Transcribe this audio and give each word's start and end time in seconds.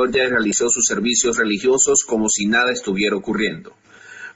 Georgia 0.00 0.28
realizó 0.28 0.68
sus 0.68 0.84
servicios 0.86 1.36
religiosos 1.36 2.04
como 2.06 2.28
si 2.28 2.46
nada 2.46 2.72
estuviera 2.72 3.16
ocurriendo. 3.16 3.76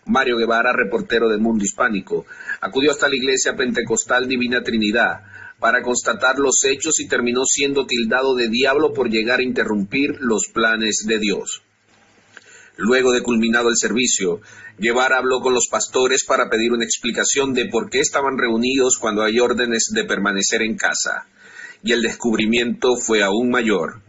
Mario 0.06 0.36
Guevara, 0.36 0.72
reportero 0.72 1.28
de 1.28 1.38
Mundo 1.38 1.64
Hispánico, 1.64 2.26
acudió 2.60 2.90
hasta 2.90 3.08
la 3.08 3.16
iglesia 3.16 3.56
pentecostal 3.56 4.28
Divina 4.28 4.62
Trinidad 4.62 5.22
para 5.58 5.82
constatar 5.82 6.38
los 6.38 6.62
hechos 6.64 7.00
y 7.00 7.08
terminó 7.08 7.44
siendo 7.46 7.86
tildado 7.86 8.34
de 8.34 8.48
diablo 8.48 8.92
por 8.92 9.08
llegar 9.08 9.40
a 9.40 9.44
interrumpir 9.44 10.10
los 10.20 10.48
planes 10.52 11.04
de 11.06 11.18
Dios. 11.18 11.62
Luego 12.76 13.12
de 13.12 13.22
culminado 13.22 13.70
el 13.70 13.76
servicio, 13.76 14.40
Guevara 14.78 15.18
habló 15.18 15.40
con 15.40 15.54
los 15.54 15.68
pastores 15.70 16.24
para 16.26 16.50
pedir 16.50 16.72
una 16.72 16.84
explicación 16.84 17.54
de 17.54 17.66
por 17.66 17.88
qué 17.88 18.00
estaban 18.00 18.36
reunidos 18.36 18.98
cuando 19.00 19.22
hay 19.22 19.38
órdenes 19.38 19.90
de 19.94 20.04
permanecer 20.04 20.60
en 20.62 20.76
casa. 20.76 21.28
Y 21.82 21.92
el 21.92 22.02
descubrimiento 22.02 22.96
fue 22.96 23.22
aún 23.22 23.48
mayor. 23.50 24.03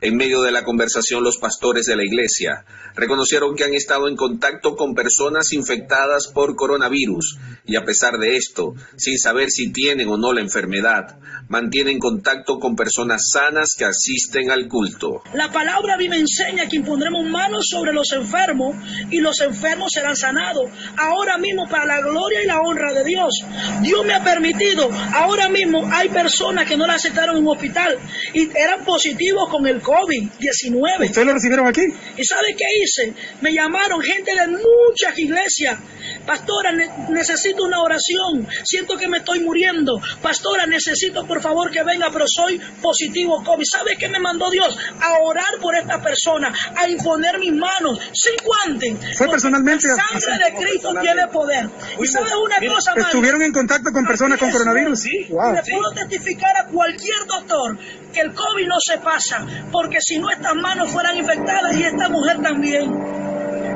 En 0.00 0.16
medio 0.16 0.42
de 0.42 0.52
la 0.52 0.62
conversación, 0.62 1.24
los 1.24 1.38
pastores 1.38 1.86
de 1.86 1.96
la 1.96 2.04
iglesia 2.04 2.64
reconocieron 2.94 3.56
que 3.56 3.64
han 3.64 3.74
estado 3.74 4.08
en 4.08 4.14
contacto 4.14 4.76
con 4.76 4.94
personas 4.94 5.52
infectadas 5.52 6.28
por 6.32 6.54
coronavirus 6.54 7.36
y 7.64 7.76
a 7.76 7.84
pesar 7.84 8.16
de 8.18 8.36
esto, 8.36 8.74
sin 8.96 9.18
saber 9.18 9.50
si 9.50 9.72
tienen 9.72 10.08
o 10.08 10.16
no 10.16 10.32
la 10.32 10.40
enfermedad, 10.40 11.18
mantienen 11.48 11.98
contacto 11.98 12.58
con 12.58 12.76
personas 12.76 13.22
sanas 13.32 13.74
que 13.76 13.84
asisten 13.84 14.50
al 14.50 14.68
culto. 14.68 15.22
La 15.34 15.50
palabra 15.50 15.94
a 15.94 15.96
mí 15.96 16.08
me 16.08 16.18
enseña 16.18 16.68
que 16.68 16.76
impondremos 16.76 17.26
manos 17.26 17.66
sobre 17.68 17.92
los 17.92 18.12
enfermos 18.12 18.76
y 19.10 19.20
los 19.20 19.40
enfermos 19.40 19.90
serán 19.92 20.16
sanados. 20.16 20.64
Ahora 20.96 21.38
mismo, 21.38 21.68
para 21.68 21.86
la 21.86 22.00
gloria 22.00 22.42
y 22.42 22.46
la 22.46 22.60
honra 22.60 22.92
de 22.92 23.04
Dios, 23.04 23.34
Dios 23.82 24.06
me 24.06 24.14
ha 24.14 24.22
permitido. 24.22 24.88
Ahora 25.14 25.48
mismo 25.48 25.88
hay 25.92 26.08
personas 26.08 26.66
que 26.66 26.76
no 26.76 26.86
la 26.86 26.94
aceptaron 26.94 27.36
en 27.36 27.42
un 27.46 27.52
hospital 27.54 27.98
y 28.32 28.48
eran 28.56 28.84
positivos 28.84 29.48
con 29.50 29.66
el 29.66 29.80
COVID-19. 29.88 31.06
¿Ustedes 31.06 31.26
lo 31.26 31.32
recibieron 31.34 31.66
aquí? 31.66 31.82
¿Y 32.16 32.24
sabe 32.24 32.54
qué 32.56 32.64
hice? 32.82 33.14
Me 33.40 33.52
llamaron 33.52 34.00
gente 34.02 34.32
de 34.34 34.46
muchas 34.48 35.16
iglesias. 35.18 35.78
Pastora, 36.26 36.72
ne- 36.72 36.90
necesito 37.10 37.64
una 37.64 37.80
oración. 37.82 38.46
Siento 38.64 38.96
que 38.96 39.08
me 39.08 39.18
estoy 39.18 39.40
muriendo. 39.40 40.00
Pastora, 40.22 40.66
necesito 40.66 41.26
por 41.26 41.40
favor 41.40 41.70
que 41.70 41.82
venga, 41.82 42.08
pero 42.12 42.24
soy 42.28 42.58
positivo 42.80 43.42
COVID. 43.44 43.64
¿Sabe 43.70 43.96
qué 43.98 44.08
me 44.08 44.18
mandó 44.18 44.50
Dios? 44.50 44.76
A 45.00 45.18
orar 45.22 45.58
por 45.60 45.74
esta 45.76 46.00
persona, 46.02 46.52
a 46.76 46.88
imponer 46.88 47.38
mis 47.38 47.52
manos 47.52 47.98
sin 48.12 48.34
guantes. 48.44 49.16
Fue 49.18 49.28
personalmente 49.28 49.86
La 49.88 49.96
sangre 49.96 50.44
de 50.44 50.64
Cristo 50.64 50.92
tiene 51.00 51.26
poder. 51.28 51.68
¿Y 52.02 52.06
sabe 52.06 52.30
una 52.36 52.56
cosa 52.74 52.94
más? 52.94 53.04
¿Estuvieron 53.06 53.42
en 53.42 53.52
contacto 53.52 53.90
con 53.92 54.04
personas 54.06 54.38
con 54.38 54.50
coronavirus? 54.50 55.04
Wow. 55.30 55.54
Le 55.54 55.62
puedo 55.62 55.90
testificar 55.92 56.52
a 56.60 56.66
cualquier 56.66 57.18
doctor 57.26 57.78
que 58.12 58.20
el 58.20 58.32
COVID 58.32 58.66
no 58.66 58.76
se 58.80 58.98
pasa, 58.98 59.46
porque 59.80 60.00
si 60.00 60.18
no 60.18 60.28
estas 60.28 60.56
manos 60.56 60.90
fueran 60.90 61.16
infectadas 61.16 61.76
y 61.78 61.84
esta 61.84 62.08
mujer 62.08 62.42
también. 62.42 62.90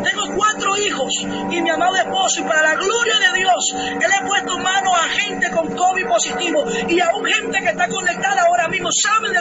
Tengo 0.03 0.37
cuatro 0.37 0.77
hijos 0.77 1.13
y 1.51 1.61
mi 1.61 1.71
amado 1.71 1.97
esposo 1.97 2.41
y 2.41 2.45
para 2.45 2.63
la 2.63 2.75
gloria 2.75 3.19
de 3.19 3.39
Dios, 3.39 3.75
Él 3.77 4.11
he 4.21 4.27
puesto 4.27 4.59
mano 4.59 4.95
a 4.95 5.09
gente 5.09 5.51
con 5.51 5.75
COVID 5.75 6.07
positivo 6.07 6.65
y 6.89 7.01
aún 7.01 7.25
gente 7.25 7.59
que 7.61 7.69
está 7.71 7.89
conectada 7.89 8.43
ahora 8.43 8.69
mismo 8.69 8.89
sabe 8.93 9.33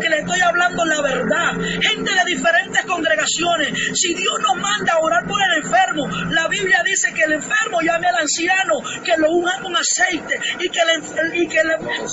que, 0.00 0.08
le 0.08 0.18
estoy 0.18 0.40
hablando 0.40 0.84
la 0.84 1.00
verdad. 1.02 1.52
Gente 1.80 2.10
de 2.12 2.24
diferentes 2.26 2.84
congregaciones. 2.86 3.72
Si 3.94 4.14
Dios 4.14 4.34
nos 4.40 4.56
manda 4.56 4.94
a 4.94 4.98
orar 4.98 5.26
por 5.26 5.40
el 5.40 5.64
enfermo, 5.64 6.08
la 6.30 6.48
Biblia 6.48 6.82
dice 6.84 7.12
que 7.14 7.22
el 7.22 7.32
enfermo 7.32 7.80
llame 7.82 8.08
al 8.08 8.16
anciano, 8.16 8.80
que 9.04 9.16
lo 9.16 9.30
unja 9.30 9.60
con 9.60 9.74
aceite 9.76 10.38
y 10.58 10.68
que, 10.68 11.62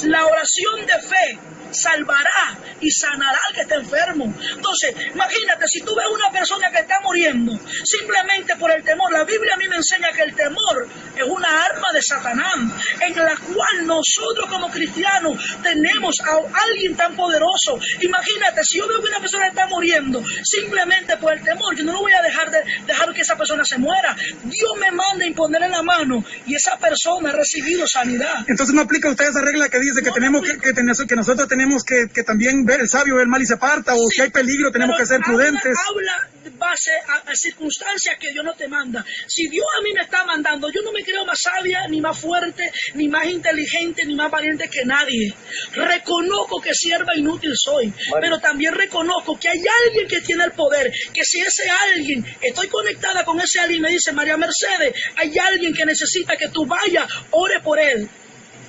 la 0.09 0.25
oración 0.25 0.85
de 0.85 1.07
fe 1.07 1.39
salvará 1.71 2.57
y 2.81 2.89
sanará 2.89 3.37
al 3.47 3.55
que 3.55 3.61
está 3.61 3.75
enfermo. 3.75 4.25
Entonces, 4.25 4.95
imagínate, 5.13 5.65
si 5.67 5.81
tú 5.81 5.95
ves 5.95 6.05
una 6.11 6.31
persona 6.31 6.69
que 6.71 6.79
está 6.79 6.99
muriendo 7.01 7.53
simplemente 7.89 8.55
por 8.57 8.71
el 8.71 8.83
temor, 8.83 9.11
la 9.11 9.23
Biblia 9.23 9.53
a 9.55 9.57
mí 9.57 9.67
me 9.67 9.75
enseña 9.77 10.09
que 10.15 10.21
el 10.23 10.35
temor 10.35 10.87
es 11.15 11.23
una 11.23 11.47
arma 11.65 11.87
de 11.93 12.01
Satanás, 12.01 12.53
en 13.01 13.15
la 13.15 13.35
cual 13.35 13.85
nosotros 13.85 14.45
como 14.49 14.69
cristianos 14.69 15.37
tenemos 15.63 16.15
a 16.21 16.37
alguien 16.69 16.95
tan 16.95 17.15
poderoso. 17.15 17.79
Imagínate, 18.01 18.61
si 18.63 18.77
yo 18.77 18.87
veo 18.87 19.01
que 19.01 19.09
una 19.09 19.19
persona 19.19 19.47
está 19.47 19.67
muriendo 19.67 20.21
simplemente 20.43 21.17
por 21.17 21.33
el 21.33 21.43
temor, 21.43 21.75
yo 21.75 21.83
no 21.83 21.93
lo 21.93 21.99
voy 22.01 22.13
a 22.13 22.21
dejar 22.21 22.49
de 22.51 22.59
dejar 22.85 23.13
que 23.13 23.21
esa 23.21 23.35
persona 23.37 23.63
se 23.65 23.77
muera. 23.77 24.15
Dios 24.43 24.71
me 24.79 24.91
manda 24.91 25.23
a 25.25 25.27
imponerle 25.27 25.69
la 25.69 25.81
mano 25.83 26.23
y 26.45 26.55
esa 26.55 26.77
persona 26.77 27.29
ha 27.29 27.33
recibido 27.33 27.85
sanidad. 27.87 28.45
Entonces 28.47 28.73
no 28.75 28.81
aplica 28.81 29.09
usted 29.09 29.29
esa 29.29 29.41
regla 29.41 29.69
que 29.69 29.79
dice 29.79 30.01
que 30.01 30.09
No, 30.09 30.13
tenemos 30.15 30.41
que, 30.43 30.57
que, 30.59 30.73
ten- 30.73 30.89
que 31.07 31.15
nosotros 31.15 31.47
tenemos 31.47 31.83
que, 31.83 32.07
que 32.13 32.23
también 32.23 32.65
ver 32.65 32.81
el 32.81 32.89
sabio 32.89 33.15
ver 33.15 33.23
el 33.23 33.29
mal 33.29 33.41
y 33.41 33.45
se 33.45 33.57
parta 33.57 33.93
o 33.95 33.99
que 34.15 34.21
hay 34.23 34.29
peligro 34.29 34.71
tenemos 34.71 34.97
que 34.97 35.05
ser 35.05 35.21
prudentes. 35.21 35.77
Habla, 35.89 36.29
base 36.57 36.91
a, 37.07 37.29
a 37.31 37.35
circunstancias 37.35 37.78
que 38.19 38.31
Dios 38.31 38.43
no 38.45 38.53
te 38.53 38.67
manda. 38.67 39.05
Si 39.27 39.47
Dios 39.49 39.65
a 39.77 39.81
mí 39.81 39.91
me 39.93 40.01
está 40.01 40.23
mandando, 40.25 40.69
yo 40.71 40.81
no 40.81 40.91
me 40.91 41.03
creo 41.03 41.25
más 41.25 41.39
sabia, 41.41 41.87
ni 41.87 42.01
más 42.01 42.17
fuerte, 42.19 42.71
ni 42.95 43.07
más 43.07 43.25
inteligente, 43.27 44.05
ni 44.05 44.15
más 44.15 44.29
valiente 44.31 44.69
que 44.69 44.85
nadie. 44.85 45.33
Reconozco 45.73 46.59
que 46.61 46.71
sierva 46.73 47.15
inútil 47.15 47.51
soy, 47.55 47.93
pero 48.21 48.39
también 48.39 48.73
reconozco 48.73 49.37
que 49.39 49.49
hay 49.49 49.61
alguien 49.85 50.07
que 50.07 50.21
tiene 50.21 50.43
el 50.45 50.51
poder, 50.51 50.91
que 51.13 51.21
si 51.23 51.39
ese 51.39 51.63
alguien, 51.93 52.25
estoy 52.41 52.67
conectada 52.67 53.23
con 53.23 53.39
ese 53.39 53.59
alguien, 53.59 53.81
me 53.81 53.89
dice 53.89 54.11
María 54.11 54.37
Mercedes, 54.37 54.93
hay 55.15 55.37
alguien 55.37 55.73
que 55.73 55.85
necesita 55.85 56.35
que 56.37 56.49
tú 56.49 56.65
vayas, 56.65 57.07
ore 57.31 57.59
por 57.61 57.79
él. 57.79 58.07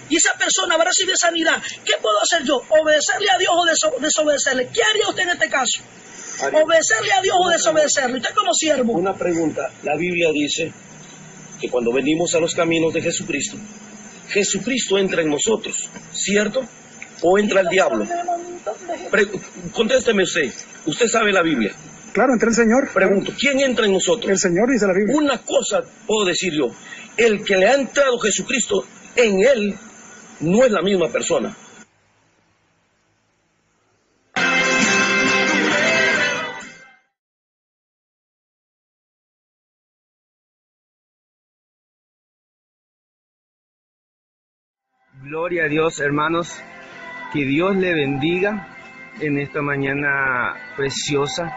Y 0.09 0.16
esa 0.16 0.33
persona 0.37 0.77
va 0.77 0.83
a 0.83 0.87
recibir 0.87 1.14
sanidad. 1.16 1.62
¿Qué 1.85 1.92
puedo 2.03 2.20
hacer 2.20 2.44
yo? 2.44 2.57
¿Obedecerle 2.68 3.29
a 3.33 3.38
Dios 3.38 3.53
o 3.55 3.64
deso- 3.64 3.96
desobedecerle? 4.01 4.68
¿Qué 4.75 4.81
haría 4.83 5.09
usted 5.09 5.23
en 5.23 5.29
este 5.31 5.49
caso? 5.49 5.83
¿Obedecerle 6.48 7.12
a 7.18 7.22
Dios 7.22 7.37
o 7.38 7.48
desobedecerle? 7.50 8.16
Usted 8.18 8.35
como 8.35 8.53
siervo. 8.55 8.92
Una 8.94 9.14
pregunta. 9.14 9.70
La 9.83 9.96
Biblia 9.96 10.31
dice 10.33 10.72
que 11.61 11.68
cuando 11.68 11.92
venimos 11.92 12.35
a 12.35 12.40
los 12.40 12.55
caminos 12.55 12.92
de 12.94 13.03
Jesucristo, 13.03 13.57
Jesucristo 14.29 14.96
entra 14.98 15.22
en 15.22 15.29
nosotros, 15.31 15.88
¿cierto? 16.12 16.62
¿O 17.22 17.38
entra 17.38 17.61
el 17.61 17.68
diablo? 17.68 18.07
Pre- 19.11 19.26
contésteme 19.72 20.22
usted. 20.22 20.50
Usted 20.87 21.07
sabe 21.09 21.33
la 21.33 21.42
Biblia. 21.42 21.72
Claro, 22.12 22.33
entre 22.33 22.48
el 22.48 22.55
Señor. 22.55 22.88
Pregunto, 22.92 23.33
¿quién 23.38 23.61
entra 23.61 23.85
en 23.87 23.92
nosotros? 23.92 24.31
El 24.31 24.38
Señor 24.38 24.70
dice 24.70 24.87
la 24.87 24.94
Biblia. 24.94 25.16
Una 25.16 25.38
cosa 25.38 25.83
puedo 26.07 26.24
decir 26.24 26.53
yo. 26.55 26.68
El 27.16 27.44
que 27.44 27.57
le 27.57 27.66
ha 27.68 27.74
entrado 27.74 28.18
Jesucristo 28.18 28.85
en 29.16 29.40
él 29.40 29.74
no 30.40 30.64
es 30.64 30.70
la 30.72 30.81
misma 30.83 31.09
persona. 31.09 31.55
Gloria 45.31 45.66
a 45.66 45.69
Dios, 45.69 46.01
hermanos. 46.01 46.61
Que 47.33 47.45
Dios 47.45 47.77
le 47.77 47.95
bendiga 47.95 48.66
en 49.21 49.38
esta 49.38 49.62
mañana 49.62 50.57
preciosa, 50.77 51.53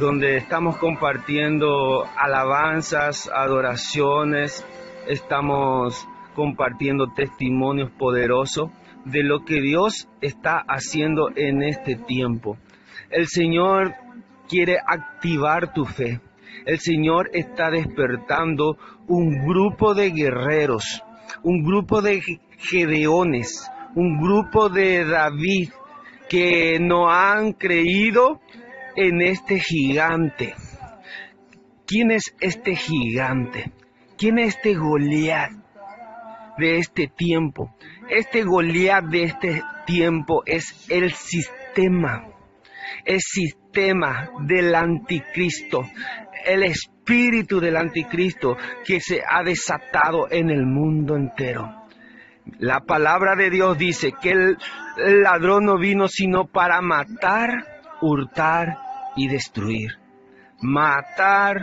donde 0.00 0.36
estamos 0.36 0.76
compartiendo 0.78 2.04
alabanzas, 2.16 3.30
adoraciones, 3.32 4.66
estamos 5.06 6.08
compartiendo 6.34 7.12
testimonios 7.14 7.92
poderosos 7.92 8.72
de 9.04 9.22
lo 9.22 9.44
que 9.44 9.60
Dios 9.60 10.08
está 10.20 10.58
haciendo 10.66 11.28
en 11.36 11.62
este 11.62 11.94
tiempo. 11.94 12.58
El 13.10 13.28
Señor 13.28 13.94
quiere 14.48 14.78
activar 14.84 15.72
tu 15.72 15.84
fe. 15.84 16.20
El 16.64 16.80
Señor 16.80 17.30
está 17.32 17.70
despertando 17.70 18.76
un 19.06 19.46
grupo 19.46 19.94
de 19.94 20.10
guerreros, 20.10 21.04
un 21.42 21.62
grupo 21.62 22.02
de 22.02 22.20
Gedeones, 22.58 23.70
un 23.94 24.20
grupo 24.20 24.68
de 24.68 25.04
David 25.04 25.70
que 26.28 26.78
no 26.80 27.10
han 27.10 27.52
creído 27.52 28.40
en 28.96 29.22
este 29.22 29.58
gigante. 29.60 30.54
¿Quién 31.86 32.10
es 32.10 32.34
este 32.40 32.74
gigante? 32.74 33.72
¿Quién 34.18 34.38
es 34.38 34.56
este 34.56 34.74
Goliat 34.74 35.50
de 36.58 36.78
este 36.78 37.06
tiempo? 37.06 37.76
Este 38.08 38.42
Goliat 38.42 39.04
de 39.04 39.24
este 39.24 39.62
tiempo 39.86 40.42
es 40.46 40.86
el 40.90 41.12
sistema, 41.12 42.26
el 43.04 43.20
sistema 43.20 44.30
del 44.40 44.74
anticristo, 44.74 45.82
el 46.46 46.62
espíritu 46.62 47.60
del 47.60 47.76
anticristo 47.76 48.56
que 48.84 49.00
se 49.00 49.22
ha 49.28 49.42
desatado 49.42 50.30
en 50.30 50.50
el 50.50 50.64
mundo 50.64 51.16
entero. 51.16 51.86
La 52.58 52.80
palabra 52.80 53.34
de 53.34 53.50
Dios 53.50 53.76
dice 53.76 54.12
que 54.20 54.30
el 54.30 54.56
ladrón 55.22 55.66
no 55.66 55.78
vino 55.78 56.06
sino 56.08 56.46
para 56.46 56.80
matar, 56.80 57.50
hurtar 58.00 58.78
y 59.16 59.28
destruir. 59.28 59.90
Matar, 60.62 61.56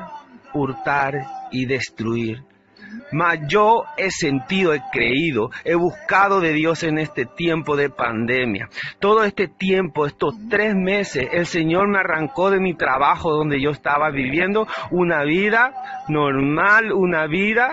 hurtar 0.54 1.14
y 1.52 1.66
destruir. 1.66 2.44
Mas 3.12 3.40
yo 3.48 3.84
he 3.98 4.10
sentido, 4.12 4.74
he 4.74 4.82
creído, 4.92 5.50
he 5.64 5.76
buscado 5.76 6.40
de 6.40 6.54
Dios 6.54 6.84
en 6.84 6.98
este 6.98 7.26
tiempo 7.26 7.76
de 7.76 7.90
pandemia. 7.90 8.70
Todo 9.00 9.24
este 9.24 9.48
tiempo, 9.48 10.06
estos 10.06 10.36
tres 10.50 10.74
meses, 10.76 11.28
el 11.32 11.46
Señor 11.46 11.88
me 11.88 12.00
arrancó 12.00 12.52
de 12.52 12.60
mi 12.60 12.76
trabajo 12.76 13.32
donde 13.32 13.62
yo 13.62 13.72
estaba 13.72 14.10
viviendo 14.10 14.68
una 14.92 15.24
vida 15.24 15.74
normal, 16.08 16.92
una 16.94 17.28
vida 17.28 17.72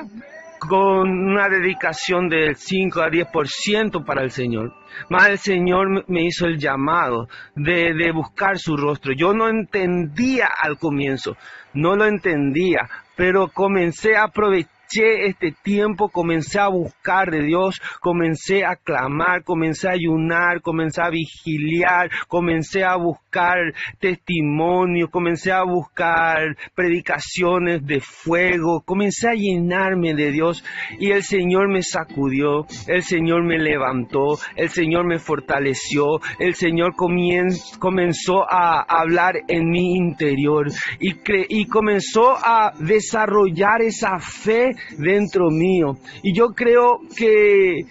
con 0.61 1.09
una 1.09 1.49
dedicación 1.49 2.29
del 2.29 2.55
5 2.55 3.01
a 3.01 3.09
10% 3.09 4.05
para 4.05 4.23
el 4.23 4.31
Señor. 4.31 4.75
Más 5.09 5.29
el 5.29 5.39
Señor 5.39 6.05
me 6.09 6.25
hizo 6.25 6.47
el 6.47 6.59
llamado 6.59 7.29
de, 7.57 7.95
de 7.95 8.13
buscar 8.13 8.59
su 8.59 8.77
rostro. 8.77 9.13
Yo 9.17 9.33
no 9.33 9.49
entendía 9.49 10.49
al 10.63 10.79
comienzo, 10.79 11.37
no 11.73 11.97
lo 11.97 12.05
entendía, 12.05 12.89
pero 13.17 13.49
comencé 13.49 14.17
a 14.17 14.25
aprovechar 14.25 14.80
este 14.99 15.55
tiempo, 15.63 16.09
comencé 16.09 16.59
a 16.59 16.69
buscar 16.69 17.31
de 17.31 17.43
Dios, 17.43 17.81
comencé 18.01 18.65
a 18.65 18.77
clamar, 18.77 19.45
comencé 19.45 19.89
a 19.89 19.93
ayunar, 19.93 20.61
comencé 20.63 21.01
a 21.03 21.11
vigiliar, 21.11 22.11
comencé 22.29 22.85
a 22.85 22.97
buscar 22.97 23.59
testimonios, 24.01 25.11
comencé 25.11 25.53
a 25.53 25.63
buscar 25.63 26.57
predicaciones 26.75 27.85
de 27.87 28.01
fuego, 28.01 28.83
comencé 28.85 29.29
a 29.29 29.35
llenarme 29.35 30.15
de 30.15 30.33
Dios 30.33 30.65
y 30.99 31.11
el 31.13 31.23
Señor 31.23 31.69
me 31.69 31.83
sacudió, 31.83 32.67
el 32.89 33.03
Señor 33.03 33.45
me 33.45 33.59
levantó, 33.59 34.39
el 34.57 34.69
Señor 34.71 35.07
me 35.07 35.19
fortaleció, 35.19 36.05
el 36.39 36.55
Señor 36.55 36.95
comenzó 36.97 38.45
a 38.51 38.83
hablar 38.83 39.37
en 39.49 39.71
mi 39.71 39.95
interior 39.97 40.67
y, 40.99 41.15
y 41.49 41.67
comenzó 41.67 42.37
a 42.37 42.73
desarrollar 42.79 43.83
esa 43.83 44.19
fe 44.19 44.71
dentro 44.97 45.51
mío. 45.51 45.97
Y 46.23 46.35
yo 46.35 46.49
creo 46.49 47.01
que 47.17 47.85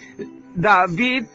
David 0.55 1.25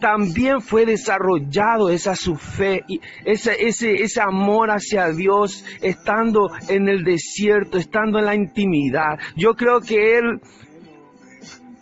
también 0.00 0.60
fue 0.60 0.86
desarrollado 0.86 1.90
esa 1.90 2.16
su 2.16 2.34
fe, 2.34 2.82
y 2.88 3.00
ese, 3.24 3.66
ese, 3.66 4.02
ese 4.02 4.20
amor 4.20 4.70
hacia 4.70 5.12
Dios, 5.12 5.64
estando 5.82 6.48
en 6.68 6.88
el 6.88 7.04
desierto, 7.04 7.78
estando 7.78 8.18
en 8.18 8.24
la 8.24 8.34
intimidad. 8.34 9.18
Yo 9.36 9.54
creo 9.54 9.80
que 9.80 10.18
él 10.18 10.40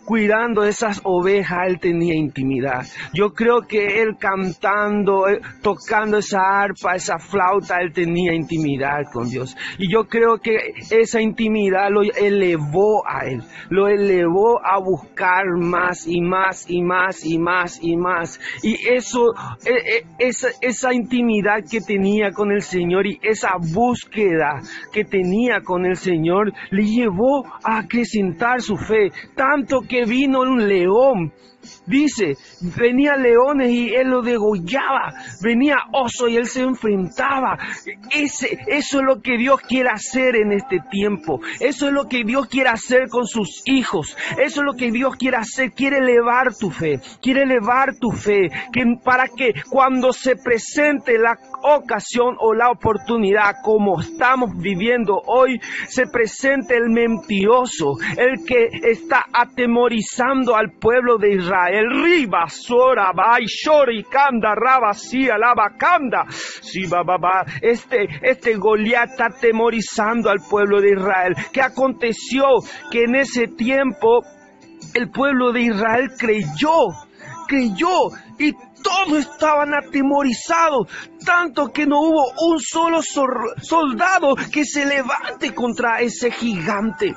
cuidando 0.09 0.63
esas 0.63 1.01
ovejas, 1.03 1.67
él 1.67 1.79
tenía 1.79 2.15
intimidad. 2.15 2.83
Yo 3.13 3.29
creo 3.29 3.61
que 3.67 4.01
él 4.01 4.17
cantando, 4.19 5.29
eh, 5.29 5.39
tocando 5.61 6.17
esa 6.17 6.61
arpa, 6.61 6.95
esa 6.95 7.19
flauta, 7.19 7.79
él 7.79 7.93
tenía 7.93 8.33
intimidad 8.33 9.03
con 9.13 9.29
Dios. 9.29 9.55
Y 9.77 9.93
yo 9.93 10.05
creo 10.05 10.39
que 10.39 10.57
esa 10.89 11.21
intimidad 11.21 11.91
lo 11.91 12.01
elevó 12.01 13.07
a 13.07 13.27
él, 13.27 13.43
lo 13.69 13.87
elevó 13.87 14.59
a 14.65 14.79
buscar 14.79 15.45
más 15.59 16.07
y 16.07 16.21
más 16.21 16.65
y 16.67 16.81
más 16.81 17.23
y 17.23 17.37
más 17.37 17.79
y 17.79 17.95
más. 17.95 18.39
Y 18.63 18.77
eso, 18.91 19.25
e, 19.63 19.97
e, 19.97 20.05
esa, 20.17 20.47
esa 20.61 20.91
intimidad 20.91 21.59
que 21.69 21.81
tenía 21.81 22.31
con 22.31 22.51
el 22.51 22.63
Señor 22.63 23.05
y 23.05 23.19
esa 23.21 23.51
búsqueda 23.59 24.59
que 24.91 25.05
tenía 25.05 25.61
con 25.61 25.85
el 25.85 25.97
Señor 25.97 26.51
le 26.71 26.83
llevó 26.83 27.45
a 27.63 27.77
acrecentar 27.81 28.59
su 28.61 28.75
fe, 28.75 29.11
tanto 29.35 29.81
que 29.87 29.98
vino 30.05 30.41
un 30.41 30.67
león. 30.67 31.33
Dice, 31.89 32.37
venía 32.77 33.15
leones 33.15 33.71
y 33.71 33.89
él 33.89 34.09
lo 34.09 34.21
degollaba, 34.21 35.11
venía 35.41 35.77
oso 35.91 36.27
y 36.27 36.37
él 36.37 36.45
se 36.45 36.61
enfrentaba. 36.61 37.57
Ese, 38.11 38.59
eso 38.67 38.99
es 38.99 39.05
lo 39.05 39.21
que 39.21 39.37
Dios 39.37 39.59
quiere 39.61 39.89
hacer 39.89 40.35
en 40.35 40.51
este 40.51 40.77
tiempo. 40.91 41.39
Eso 41.59 41.87
es 41.87 41.93
lo 41.93 42.05
que 42.05 42.23
Dios 42.23 42.47
quiere 42.47 42.69
hacer 42.69 43.09
con 43.09 43.25
sus 43.25 43.63
hijos. 43.65 44.15
Eso 44.37 44.61
es 44.61 44.65
lo 44.65 44.73
que 44.73 44.91
Dios 44.91 45.15
quiere 45.15 45.37
hacer. 45.37 45.71
Quiere 45.71 45.97
elevar 45.97 46.55
tu 46.55 46.69
fe. 46.69 46.99
Quiere 47.21 47.43
elevar 47.43 47.95
tu 47.99 48.11
fe. 48.11 48.49
Que, 48.71 48.83
para 49.03 49.25
que 49.27 49.53
cuando 49.69 50.13
se 50.13 50.35
presente 50.35 51.17
la 51.17 51.37
ocasión 51.63 52.35
o 52.39 52.53
la 52.53 52.69
oportunidad 52.69 53.55
como 53.63 53.99
estamos 53.99 54.51
viviendo 54.57 55.19
hoy, 55.25 55.59
se 55.87 56.05
presente 56.05 56.75
el 56.75 56.89
mentiroso, 56.89 57.93
el 58.17 58.45
que 58.45 58.67
está 58.89 59.25
atemorizando 59.33 60.55
al 60.55 60.71
pueblo 60.79 61.17
de 61.17 61.33
Israel. 61.33 61.78
Riba, 61.87 62.47
Sora, 62.47 63.11
Bai, 63.13 63.45
Shori, 63.45 64.03
Kanda, 64.03 64.55
Raba, 64.55 64.93
Sia, 64.93 65.37
Lava, 65.37 65.75
Kanda. 65.77 66.25
Sí, 66.29 66.87
ba, 66.87 67.03
ba, 67.03 67.17
ba. 67.17 67.45
Este, 67.61 68.07
este 68.21 68.55
Goliat 68.55 69.11
está 69.11 69.25
atemorizando 69.27 70.29
al 70.29 70.39
pueblo 70.49 70.81
de 70.81 70.91
Israel. 70.91 71.35
¿Qué 71.51 71.61
aconteció? 71.61 72.45
Que 72.91 73.03
en 73.03 73.15
ese 73.15 73.47
tiempo 73.47 74.21
el 74.93 75.09
pueblo 75.09 75.51
de 75.51 75.61
Israel 75.61 76.09
creyó, 76.17 76.87
creyó 77.47 78.09
y 78.37 78.53
todos 78.81 79.19
estaban 79.19 79.73
atemorizados, 79.73 80.87
tanto 81.25 81.67
que 81.67 81.85
no 81.85 81.99
hubo 81.99 82.31
un 82.49 82.59
solo 82.59 83.01
soldado 83.01 84.35
que 84.51 84.63
se 84.65 84.85
levante 84.85 85.53
contra 85.53 85.99
ese 85.99 86.31
gigante. 86.31 87.13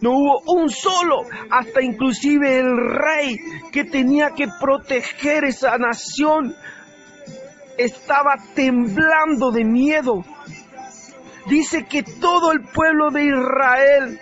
No 0.00 0.10
hubo 0.10 0.42
un 0.46 0.68
solo, 0.68 1.22
hasta 1.50 1.82
inclusive 1.82 2.58
el 2.58 2.76
rey 2.76 3.38
que 3.72 3.84
tenía 3.84 4.30
que 4.30 4.46
proteger 4.60 5.44
esa 5.44 5.78
nación 5.78 6.54
estaba 7.78 8.34
temblando 8.54 9.50
de 9.50 9.64
miedo. 9.64 10.24
Dice 11.46 11.84
que 11.84 12.02
todo 12.02 12.52
el 12.52 12.62
pueblo 12.62 13.10
de 13.10 13.26
Israel 13.26 14.20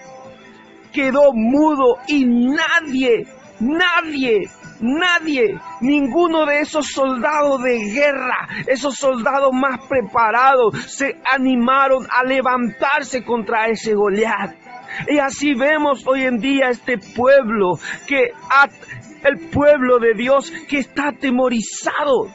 quedó 0.92 1.32
mudo 1.32 1.96
y 2.06 2.24
nadie, 2.24 3.26
nadie 3.60 4.50
Nadie, 4.80 5.58
ninguno 5.80 6.44
de 6.44 6.60
esos 6.60 6.88
soldados 6.88 7.62
de 7.62 7.78
guerra, 7.78 8.48
esos 8.66 8.96
soldados 8.96 9.50
más 9.52 9.78
preparados, 9.88 10.74
se 10.92 11.20
animaron 11.32 12.06
a 12.10 12.24
levantarse 12.24 13.24
contra 13.24 13.68
ese 13.68 13.94
Goliat. 13.94 14.63
Y 15.08 15.18
así 15.18 15.54
vemos 15.54 16.06
hoy 16.06 16.22
en 16.22 16.38
día 16.38 16.68
este 16.70 16.98
pueblo 16.98 17.78
que 18.06 18.32
el 19.24 19.48
pueblo 19.50 19.98
de 19.98 20.14
Dios 20.14 20.50
que 20.68 20.78
está 20.78 21.08
atemorizado 21.08 22.28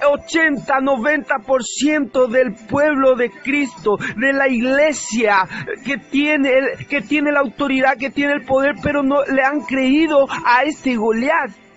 80, 0.00 0.72
90% 0.80 2.28
del 2.28 2.54
pueblo 2.68 3.16
de 3.16 3.30
Cristo, 3.30 3.96
de 4.16 4.32
la 4.32 4.48
iglesia 4.48 5.46
que 5.84 5.98
tiene, 5.98 6.50
que 6.88 7.02
tiene 7.02 7.32
la 7.32 7.40
autoridad, 7.40 7.96
que 7.98 8.10
tiene 8.10 8.34
el 8.34 8.44
poder, 8.44 8.74
pero 8.82 9.02
no 9.02 9.22
le 9.24 9.42
han 9.42 9.60
creído 9.60 10.26
a 10.44 10.62
este 10.64 10.96
Goliat. 10.96 11.67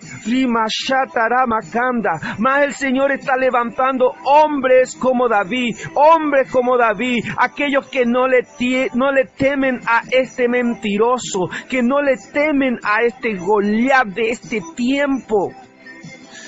Más 2.38 2.62
el 2.62 2.72
Señor 2.72 3.12
está 3.12 3.36
levantando 3.36 4.12
hombres 4.24 4.94
como 4.96 5.28
David, 5.28 5.76
hombres 5.94 6.50
como 6.50 6.76
David, 6.76 7.24
aquellos 7.36 7.88
que 7.88 8.04
no 8.06 8.26
le, 8.26 8.46
no 8.94 9.12
le 9.12 9.24
temen 9.24 9.80
a 9.86 10.02
este 10.10 10.48
mentiroso, 10.48 11.48
que 11.68 11.82
no 11.82 12.02
le 12.02 12.16
temen 12.32 12.78
a 12.82 13.02
este 13.02 13.36
Goliat 13.36 14.06
de 14.08 14.30
este 14.30 14.60
tiempo. 14.76 15.52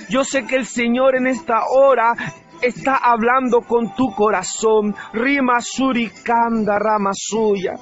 Yo 0.08 0.24
sé 0.24 0.44
que 0.46 0.56
el 0.56 0.66
Señor 0.66 1.16
en 1.16 1.26
esta 1.26 1.64
hora 1.68 2.14
está 2.62 2.96
hablando 2.96 3.60
con 3.60 3.94
tu 3.94 4.14
corazón. 4.14 4.94
Rima 5.12 5.60
surikanda 5.60 6.78
rama 6.78 7.10
suya. 7.12 7.74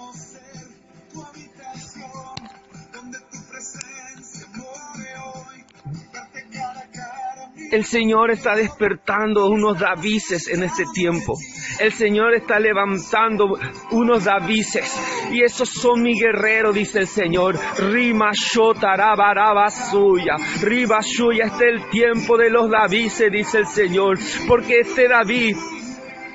El 7.73 7.87
Señor 7.87 8.31
está 8.31 8.55
despertando 8.55 9.49
unos 9.49 9.79
Davises 9.79 10.47
en 10.49 10.63
este 10.63 10.85
tiempo. 10.93 11.33
El 11.81 11.91
Señor 11.91 12.35
está 12.35 12.61
levantando 12.61 13.59
unos 13.93 14.25
Davises. 14.25 14.95
Y 15.33 15.43
esos 15.43 15.71
son 15.71 16.03
mi 16.03 16.13
guerrero, 16.21 16.75
dice 16.75 16.99
el 16.99 17.07
Señor. 17.07 17.59
Rima 17.79 18.33
suya. 18.35 20.37
Riba 20.61 21.01
suya. 21.01 21.47
Este 21.47 21.65
es 21.65 21.73
el 21.73 21.89
tiempo 21.89 22.37
de 22.37 22.51
los 22.51 22.71
Davises, 22.71 23.33
dice 23.33 23.61
el 23.61 23.67
Señor. 23.67 24.19
Porque 24.47 24.81
este 24.81 25.09
David 25.09 25.57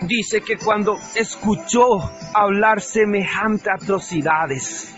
dice 0.07 0.41
que 0.41 0.57
cuando 0.57 0.97
escuchó 1.13 1.85
hablar 2.33 2.81
semejante 2.81 3.69
atrocidades 3.69 4.91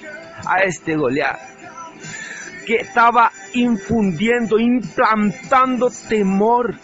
a 0.48 0.64
este 0.64 0.96
Goliat, 0.96 1.59
que 2.66 2.76
estaba 2.78 3.32
infundiendo, 3.54 4.60
implantando 4.60 5.90
temor 6.08 6.76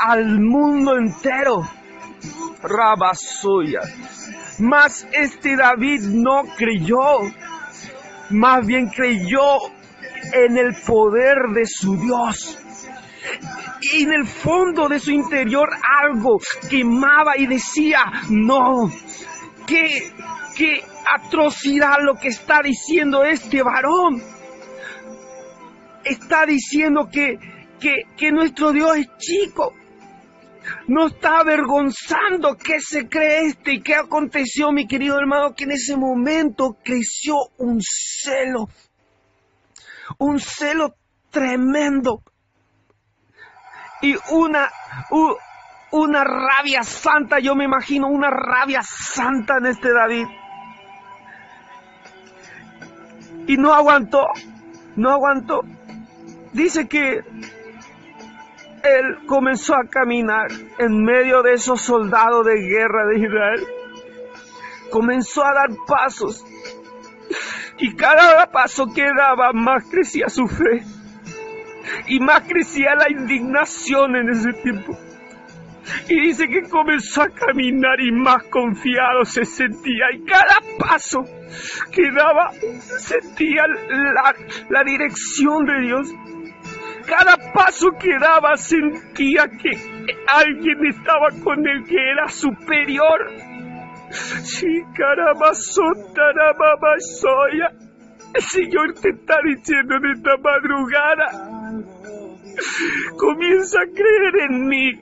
al 0.00 0.40
mundo 0.40 0.96
entero. 0.96 1.62
Rabasuya. 2.62 3.80
Mas 4.58 5.06
este 5.12 5.56
David 5.56 6.02
no 6.02 6.42
creyó, 6.56 7.20
más 8.30 8.66
bien 8.66 8.88
creyó 8.88 9.58
en 10.32 10.58
el 10.58 10.74
poder 10.84 11.36
de 11.54 11.64
su 11.64 11.96
Dios. 11.96 12.58
Y 13.80 14.02
en 14.02 14.12
el 14.12 14.26
fondo 14.26 14.88
de 14.88 14.98
su 14.98 15.12
interior 15.12 15.68
algo 16.02 16.38
quemaba 16.68 17.36
y 17.36 17.46
decía, 17.46 18.00
no, 18.28 18.90
qué, 19.66 20.12
qué 20.56 20.82
atrocidad 21.14 21.98
lo 22.02 22.14
que 22.14 22.28
está 22.28 22.60
diciendo 22.62 23.22
este 23.22 23.62
varón 23.62 24.20
está 26.08 26.46
diciendo 26.46 27.08
que, 27.10 27.38
que, 27.80 28.32
nuestro 28.32 28.72
Dios 28.72 28.96
es 28.96 29.08
chico. 29.18 29.74
No 30.86 31.06
está 31.06 31.38
avergonzando 31.40 32.56
qué 32.56 32.78
se 32.80 33.08
cree 33.08 33.46
este 33.46 33.74
y 33.74 33.80
qué 33.80 33.94
aconteció, 33.94 34.70
mi 34.70 34.86
querido 34.86 35.18
hermano, 35.18 35.54
que 35.54 35.64
en 35.64 35.72
ese 35.72 35.96
momento 35.96 36.76
creció 36.84 37.36
un 37.56 37.80
celo, 37.80 38.68
un 40.18 40.38
celo 40.38 40.94
tremendo 41.30 42.22
y 44.02 44.14
una, 44.30 44.70
una 45.92 46.24
rabia 46.24 46.82
santa, 46.82 47.38
yo 47.38 47.54
me 47.54 47.64
imagino 47.64 48.08
una 48.08 48.28
rabia 48.30 48.82
santa 48.82 49.56
en 49.58 49.66
este 49.66 49.90
David. 49.92 50.26
Y 53.46 53.56
no 53.56 53.72
aguantó, 53.72 54.26
no 54.96 55.10
aguantó 55.12 55.62
dice 56.52 56.88
que 56.88 57.22
él 58.82 59.26
comenzó 59.26 59.74
a 59.74 59.84
caminar 59.88 60.48
en 60.78 61.02
medio 61.04 61.42
de 61.42 61.54
esos 61.54 61.80
soldados 61.80 62.46
de 62.46 62.54
guerra 62.54 63.06
de 63.06 63.18
Israel. 63.18 63.66
Comenzó 64.90 65.44
a 65.44 65.54
dar 65.54 65.68
pasos. 65.86 66.44
Y 67.78 67.94
cada 67.94 68.50
paso 68.50 68.86
que 68.94 69.04
daba 69.04 69.52
más 69.52 69.84
crecía 69.90 70.28
su 70.28 70.46
fe. 70.46 70.84
Y 72.06 72.20
más 72.20 72.42
crecía 72.42 72.94
la 72.94 73.10
indignación 73.10 74.16
en 74.16 74.30
ese 74.30 74.52
tiempo. 74.62 74.96
Y 76.08 76.20
dice 76.20 76.48
que 76.48 76.68
comenzó 76.68 77.22
a 77.22 77.28
caminar 77.28 78.00
y 78.00 78.12
más 78.12 78.44
confiado 78.44 79.24
se 79.24 79.44
sentía. 79.44 80.06
Y 80.14 80.24
cada 80.24 80.56
paso 80.78 81.24
que 81.90 82.10
daba 82.10 82.52
sentía 82.98 83.66
la, 83.66 84.34
la 84.68 84.84
dirección 84.84 85.64
de 85.64 85.80
Dios 85.82 86.14
cada 87.08 87.36
paso 87.52 87.88
que 87.98 88.18
daba 88.18 88.56
sentía 88.56 89.48
que 89.48 89.70
alguien 90.26 90.86
estaba 90.86 91.30
con 91.42 91.66
él 91.66 91.84
que 91.84 91.96
era 91.96 92.28
superior. 92.28 93.32
El 98.34 98.42
Señor 98.42 98.94
te 99.00 99.08
está 99.10 99.36
diciendo 99.42 99.94
en 99.96 100.06
esta 100.16 100.36
madrugada. 100.36 101.26
Comienza 103.16 103.78
a 103.80 103.86
creer 103.86 104.50
en 104.50 104.68
mí. 104.68 105.00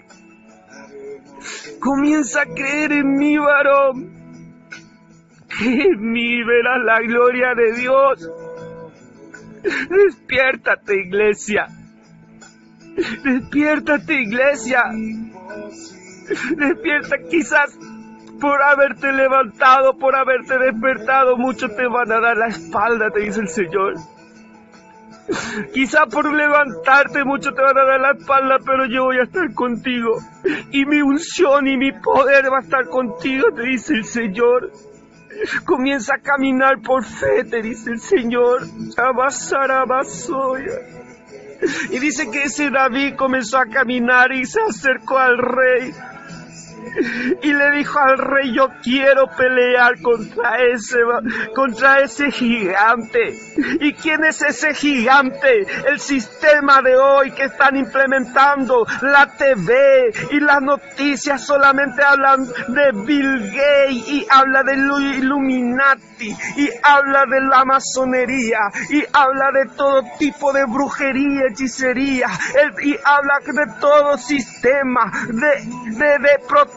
Comienza 1.80 2.42
a 2.42 2.46
creer 2.46 2.92
en 2.92 3.12
mí, 3.16 3.36
varón. 3.36 4.14
En 5.58 6.12
mí 6.12 6.42
verás 6.44 6.84
la 6.84 7.00
gloria 7.00 7.54
de 7.54 7.72
Dios. 7.80 8.30
Despiértate, 9.88 10.94
iglesia. 10.94 11.66
Despiértate, 12.96 14.22
iglesia. 14.22 14.82
Despierta, 16.56 17.18
quizás 17.30 17.78
por 18.40 18.62
haberte 18.62 19.12
levantado, 19.12 19.98
por 19.98 20.16
haberte 20.16 20.58
despertado, 20.58 21.36
muchos 21.36 21.74
te 21.76 21.86
van 21.86 22.10
a 22.12 22.20
dar 22.20 22.36
la 22.36 22.48
espalda, 22.48 23.10
te 23.10 23.20
dice 23.20 23.40
el 23.40 23.48
Señor. 23.48 23.94
Quizá 25.72 26.06
por 26.06 26.32
levantarte 26.32 27.24
muchos 27.24 27.52
te 27.54 27.60
van 27.60 27.76
a 27.76 27.84
dar 27.84 28.00
la 28.00 28.12
espalda, 28.12 28.58
pero 28.64 28.86
yo 28.86 29.04
voy 29.04 29.18
a 29.18 29.24
estar 29.24 29.52
contigo. 29.54 30.18
Y 30.70 30.86
mi 30.86 31.02
unción 31.02 31.66
y 31.66 31.76
mi 31.76 31.92
poder 31.92 32.50
va 32.52 32.58
a 32.58 32.60
estar 32.60 32.86
contigo, 32.88 33.48
te 33.54 33.62
dice 33.62 33.94
el 33.94 34.04
Señor. 34.04 34.70
Comienza 35.64 36.14
a 36.14 36.18
caminar 36.18 36.80
por 36.80 37.04
fe, 37.04 37.44
te 37.44 37.60
dice 37.60 37.90
el 37.90 37.98
Señor. 37.98 38.62
Abasarabasoya. 38.96 40.95
Y 41.90 41.98
dice 41.98 42.30
que 42.30 42.44
ese 42.44 42.70
David 42.70 43.14
comenzó 43.16 43.58
a 43.58 43.66
caminar 43.66 44.32
y 44.32 44.44
se 44.44 44.60
acercó 44.60 45.18
al 45.18 45.38
rey 45.38 45.92
y 47.42 47.52
le 47.52 47.70
dijo 47.72 47.98
al 47.98 48.18
rey, 48.18 48.54
yo 48.54 48.68
quiero 48.82 49.26
pelear 49.36 50.00
contra 50.00 50.56
ese, 50.72 50.98
contra 51.54 52.00
ese 52.00 52.30
gigante. 52.30 53.34
¿Y 53.80 53.92
quién 53.94 54.24
es 54.24 54.42
ese 54.42 54.74
gigante? 54.74 55.66
El 55.88 55.98
sistema 55.98 56.80
de 56.82 56.96
hoy 56.96 57.32
que 57.32 57.44
están 57.44 57.76
implementando, 57.76 58.86
la 59.02 59.26
TV 59.36 60.12
y 60.30 60.40
las 60.40 60.62
noticias 60.62 61.44
solamente 61.44 62.02
hablan 62.02 62.46
de 62.46 62.92
Bill 63.04 63.50
Gates 63.50 64.08
y 64.08 64.26
habla 64.30 64.62
de 64.62 64.74
Illuminati 64.74 66.36
y 66.56 66.70
habla 66.82 67.24
de 67.28 67.40
la 67.40 67.64
masonería 67.64 68.58
y 68.90 69.02
habla 69.12 69.50
de 69.52 69.76
todo 69.76 70.02
tipo 70.18 70.52
de 70.52 70.64
brujería, 70.64 71.46
hechicería 71.50 72.28
y 72.82 72.96
habla 73.04 73.38
de 73.44 73.80
todo 73.80 74.16
sistema 74.16 75.12
de, 75.28 75.96
de, 75.96 76.18
de 76.18 76.38
protección 76.48 76.75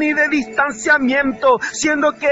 y 0.00 0.12
de 0.12 0.28
distanciamiento, 0.28 1.58
siendo 1.72 2.12
que 2.12 2.28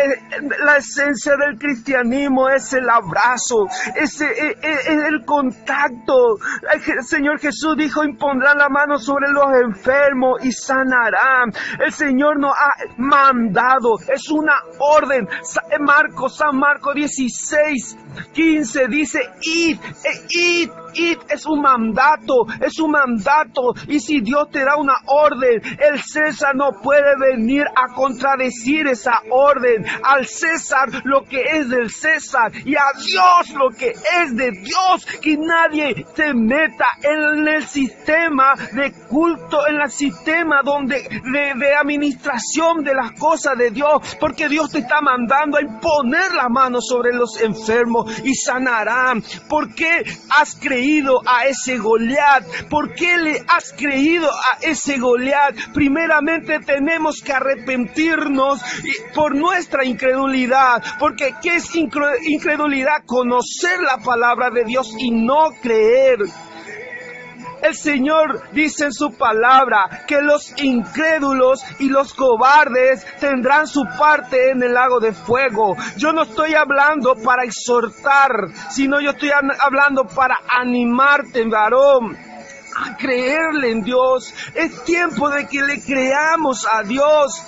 la 0.64 0.76
esencia 0.76 1.34
del 1.36 1.58
cristianismo 1.58 2.48
es 2.48 2.72
el 2.72 2.88
abrazo, 2.88 3.66
es, 3.94 4.20
el 4.20 5.24
contacto. 5.24 6.38
El 6.72 7.04
Señor 7.04 7.40
Jesús 7.40 7.76
dijo, 7.76 8.04
impondrán 8.04 8.58
la 8.58 8.68
mano 8.68 8.98
sobre 8.98 9.30
los 9.30 9.46
enfermos 9.62 10.44
y 10.44 10.52
sanarán. 10.52 11.52
El 11.84 11.92
Señor 11.92 12.38
nos 12.38 12.52
ha 12.52 12.72
mandado, 12.98 13.96
es 14.12 14.30
una 14.30 14.54
orden. 14.78 15.28
Marcos, 15.80 16.36
San 16.36 16.58
Marcos 16.58 16.94
16, 16.94 17.96
15 18.32 18.88
dice, 18.88 19.20
id, 19.42 19.78
id, 20.30 20.70
id, 20.94 21.18
es 21.28 21.46
un 21.46 21.60
mandato, 21.60 22.46
es 22.60 22.78
un 22.78 22.90
mandato. 22.90 23.74
Y 23.88 24.00
si 24.00 24.20
Dios 24.20 24.50
te 24.50 24.64
da 24.64 24.76
una 24.76 24.96
orden, 25.06 25.62
el 25.78 26.00
César 26.02 26.54
no 26.66 26.80
puede 26.80 27.14
venir 27.18 27.64
a 27.74 27.94
contradecir 27.94 28.86
esa 28.88 29.20
orden. 29.30 29.84
Al 30.02 30.26
César 30.26 30.88
lo 31.04 31.22
que 31.24 31.42
es 31.42 31.68
del 31.68 31.90
César 31.90 32.52
y 32.64 32.74
a 32.74 32.90
Dios 32.96 33.54
lo 33.54 33.70
que 33.70 33.90
es 33.90 34.36
de 34.36 34.50
Dios. 34.50 35.06
Que 35.20 35.36
nadie 35.36 36.04
se 36.14 36.34
meta 36.34 36.86
en 37.02 37.46
el 37.48 37.66
sistema 37.66 38.54
de 38.72 38.92
culto, 39.08 39.66
en 39.68 39.80
el 39.80 39.90
sistema 39.90 40.60
donde 40.64 41.02
de, 41.02 41.52
de 41.56 41.74
administración 41.74 42.82
de 42.82 42.94
las 42.94 43.12
cosas 43.12 43.56
de 43.56 43.70
Dios. 43.70 44.16
Porque 44.18 44.48
Dios 44.48 44.70
te 44.70 44.78
está 44.78 45.00
mandando 45.00 45.58
a 45.58 45.62
imponer 45.62 46.34
la 46.34 46.48
mano 46.48 46.80
sobre 46.80 47.12
los 47.12 47.40
enfermos 47.40 48.20
y 48.24 48.34
sanarán. 48.34 49.22
¿Por 49.48 49.74
qué 49.74 50.04
has 50.36 50.56
creído 50.56 51.20
a 51.26 51.46
ese 51.46 51.78
Goliat? 51.78 52.44
¿Por 52.68 52.94
qué 52.94 53.16
le 53.18 53.40
has 53.48 53.72
creído 53.72 54.28
a 54.28 54.58
ese 54.62 54.98
Goliat? 54.98 55.54
Primeramente 55.72 56.55
tenemos 56.60 57.22
que 57.22 57.32
arrepentirnos 57.32 58.60
por 59.14 59.34
nuestra 59.34 59.84
incredulidad, 59.84 60.82
porque 60.98 61.34
¿qué 61.42 61.56
es 61.56 61.74
incredulidad? 61.74 63.04
Conocer 63.06 63.80
la 63.80 63.98
palabra 63.98 64.50
de 64.50 64.64
Dios 64.64 64.94
y 64.98 65.10
no 65.10 65.50
creer. 65.62 66.18
El 67.62 67.74
Señor 67.74 68.50
dice 68.52 68.84
en 68.84 68.92
su 68.92 69.16
palabra 69.16 70.04
que 70.06 70.20
los 70.20 70.52
incrédulos 70.62 71.64
y 71.78 71.88
los 71.88 72.12
cobardes 72.14 73.04
tendrán 73.18 73.66
su 73.66 73.82
parte 73.98 74.50
en 74.50 74.62
el 74.62 74.74
lago 74.74 75.00
de 75.00 75.12
fuego. 75.12 75.74
Yo 75.96 76.12
no 76.12 76.22
estoy 76.22 76.54
hablando 76.54 77.14
para 77.16 77.44
exhortar, 77.44 78.30
sino 78.70 79.00
yo 79.00 79.10
estoy 79.10 79.30
hablando 79.30 80.04
para 80.04 80.38
animarte, 80.48 81.44
varón 81.48 82.25
a 82.84 82.96
creerle 82.96 83.70
en 83.70 83.82
Dios. 83.82 84.34
Es 84.54 84.84
tiempo 84.84 85.28
de 85.30 85.46
que 85.46 85.62
le 85.62 85.80
creamos 85.82 86.66
a 86.70 86.82
Dios. 86.82 87.42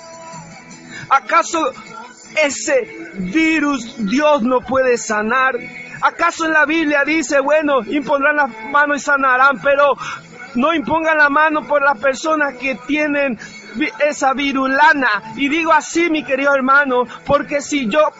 ¿Acaso 1.09 1.71
ese 2.43 3.11
virus 3.15 3.95
Dios 4.05 4.41
no 4.41 4.59
puede 4.61 4.97
sanar? 4.97 5.55
¿Acaso 6.01 6.45
en 6.45 6.53
la 6.53 6.65
Biblia 6.65 7.03
dice, 7.05 7.39
bueno, 7.39 7.81
impondrán 7.85 8.37
las 8.37 8.49
manos 8.71 8.97
y 8.97 8.99
sanarán, 9.01 9.59
pero 9.61 9.93
no 10.55 10.73
impongan 10.73 11.17
la 11.17 11.29
mano 11.29 11.67
por 11.67 11.83
las 11.83 11.99
personas 11.99 12.55
que 12.55 12.75
tienen 12.87 13.37
esa 14.07 14.33
virulana? 14.33 15.09
Y 15.35 15.49
digo 15.49 15.73
así, 15.73 16.09
mi 16.09 16.23
querido 16.23 16.55
hermano, 16.55 17.03
porque 17.25 17.61
si 17.61 17.87
yo 17.87 18.11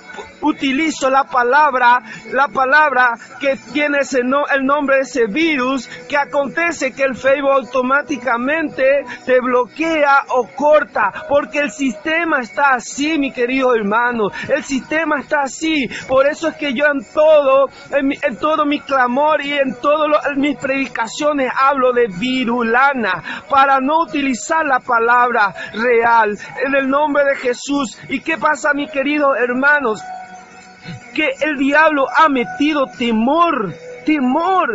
utilizo 0.41 1.09
la 1.09 1.23
palabra, 1.23 2.01
la 2.31 2.47
palabra 2.47 3.13
que 3.39 3.57
tiene 3.73 3.99
ese 3.99 4.23
no, 4.23 4.45
el 4.47 4.65
nombre 4.65 4.97
de 4.97 5.01
ese 5.01 5.25
virus, 5.27 5.87
que 6.07 6.17
acontece 6.17 6.93
que 6.93 7.03
el 7.03 7.15
Facebook 7.15 7.51
automáticamente 7.51 9.03
te 9.25 9.39
bloquea 9.39 10.25
o 10.29 10.47
corta, 10.55 11.11
porque 11.27 11.59
el 11.59 11.71
sistema 11.71 12.39
está 12.39 12.75
así, 12.75 13.17
mi 13.17 13.31
querido 13.31 13.75
hermano, 13.75 14.29
el 14.47 14.63
sistema 14.63 15.19
está 15.19 15.41
así, 15.43 15.87
por 16.07 16.27
eso 16.27 16.47
es 16.49 16.55
que 16.55 16.73
yo 16.73 16.85
en 16.85 17.05
todo, 17.13 17.65
en, 17.91 18.37
todo 18.37 18.65
mi 18.65 18.79
clamor 18.79 19.41
y 19.41 19.53
en 19.53 19.75
todas 19.81 20.09
mis 20.37 20.57
predicaciones 20.57 21.51
hablo 21.59 21.93
de 21.93 22.07
virulana, 22.07 23.43
para 23.49 23.79
no 23.79 24.03
utilizar 24.03 24.65
la 24.65 24.79
palabra 24.79 25.53
real, 25.73 26.37
en 26.65 26.75
el 26.75 26.89
nombre 26.89 27.23
de 27.25 27.35
Jesús. 27.35 27.97
¿Y 28.09 28.21
qué 28.21 28.37
pasa, 28.37 28.73
mi 28.73 28.87
querido 28.87 29.35
hermanos? 29.35 30.01
Que 31.13 31.29
el 31.41 31.57
diablo 31.57 32.05
ha 32.17 32.29
metido 32.29 32.85
temor, 32.97 33.73
temor. 34.05 34.69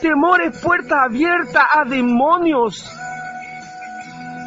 Temor 0.00 0.42
es 0.42 0.60
puerta 0.60 1.04
abierta 1.04 1.68
a 1.72 1.84
demonios. 1.84 2.84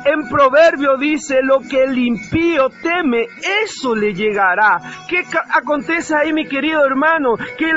En 0.06 0.30
proverbio 0.30 0.98
dice, 0.98 1.40
lo 1.42 1.62
que 1.62 1.84
el 1.84 1.98
impío 1.98 2.70
teme, 2.70 3.26
eso 3.64 3.96
le 3.96 4.14
llegará. 4.14 4.80
¿Qué 5.08 5.24
acontece 5.52 6.16
ahí, 6.16 6.32
mi 6.32 6.48
querido 6.48 6.86
hermano? 6.86 7.36
Que 7.58 7.72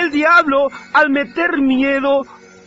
el 0.00 0.10
diablo, 0.10 0.68
al 0.94 1.10
meter 1.10 1.60
miedo, 1.60 2.22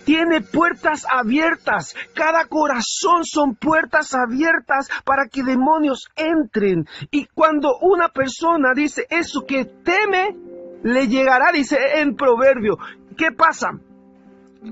tiene 0.05 0.41
puertas 0.41 1.05
abiertas. 1.11 1.95
Cada 2.13 2.45
corazón 2.45 3.23
son 3.23 3.55
puertas 3.55 4.13
abiertas 4.13 4.89
para 5.05 5.27
que 5.27 5.43
demonios 5.43 6.09
entren. 6.15 6.85
Y 7.11 7.25
cuando 7.33 7.77
una 7.81 8.09
persona 8.09 8.73
dice 8.75 9.05
eso 9.09 9.45
que 9.47 9.65
teme, 9.65 10.37
le 10.83 11.07
llegará, 11.07 11.51
dice 11.51 11.77
en 11.95 12.15
proverbio. 12.15 12.77
¿Qué 13.17 13.31
pasa? 13.31 13.69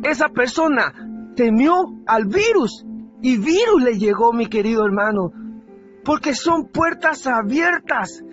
Esa 0.03 0.29
persona 0.29 0.93
temió 1.35 1.73
al 2.07 2.25
virus 2.25 2.85
y 3.21 3.37
virus 3.37 3.83
le 3.83 3.97
llegó, 3.97 4.33
mi 4.33 4.47
querido 4.47 4.85
hermano. 4.85 5.31
Porque 6.03 6.33
son 6.33 6.67
puertas 6.69 7.27
abiertas. 7.27 8.23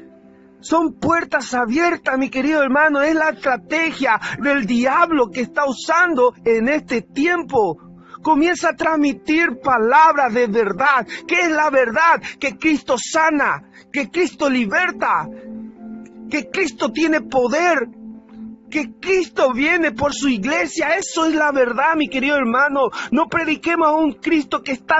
Son 0.60 0.94
puertas 0.94 1.54
abiertas, 1.54 2.18
mi 2.18 2.30
querido 2.30 2.62
hermano. 2.62 3.00
Es 3.00 3.14
la 3.14 3.30
estrategia 3.30 4.20
del 4.42 4.66
diablo 4.66 5.30
que 5.30 5.42
está 5.42 5.64
usando 5.66 6.34
en 6.44 6.68
este 6.68 7.02
tiempo. 7.02 7.78
Comienza 8.22 8.70
a 8.70 8.76
transmitir 8.76 9.60
palabras 9.62 10.34
de 10.34 10.48
verdad. 10.48 11.06
¿Qué 11.26 11.42
es 11.42 11.50
la 11.50 11.70
verdad? 11.70 12.20
Que 12.40 12.56
Cristo 12.56 12.96
sana, 12.98 13.70
que 13.92 14.10
Cristo 14.10 14.50
liberta, 14.50 15.28
que 16.28 16.50
Cristo 16.50 16.90
tiene 16.92 17.20
poder, 17.20 17.88
que 18.68 18.94
Cristo 19.00 19.52
viene 19.52 19.92
por 19.92 20.12
su 20.12 20.28
iglesia. 20.28 20.96
Eso 20.96 21.26
es 21.26 21.34
la 21.34 21.52
verdad, 21.52 21.94
mi 21.96 22.08
querido 22.08 22.36
hermano. 22.36 22.90
No 23.12 23.28
prediquemos 23.28 23.88
a 23.88 23.92
un 23.92 24.14
Cristo 24.14 24.62
que 24.62 24.72
está, 24.72 24.96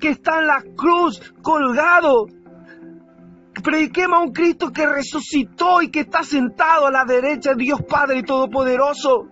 que 0.00 0.08
está 0.08 0.38
en 0.38 0.46
la 0.46 0.64
cruz 0.74 1.20
colgado 1.42 2.26
Prediquemos 3.62 4.18
a 4.18 4.22
un 4.22 4.32
Cristo 4.32 4.70
que 4.72 4.86
resucitó 4.86 5.80
y 5.82 5.90
que 5.90 6.00
está 6.00 6.22
sentado 6.22 6.86
a 6.86 6.90
la 6.90 7.04
derecha 7.04 7.50
de 7.50 7.62
Dios 7.64 7.82
Padre 7.88 8.22
Todopoderoso. 8.22 9.28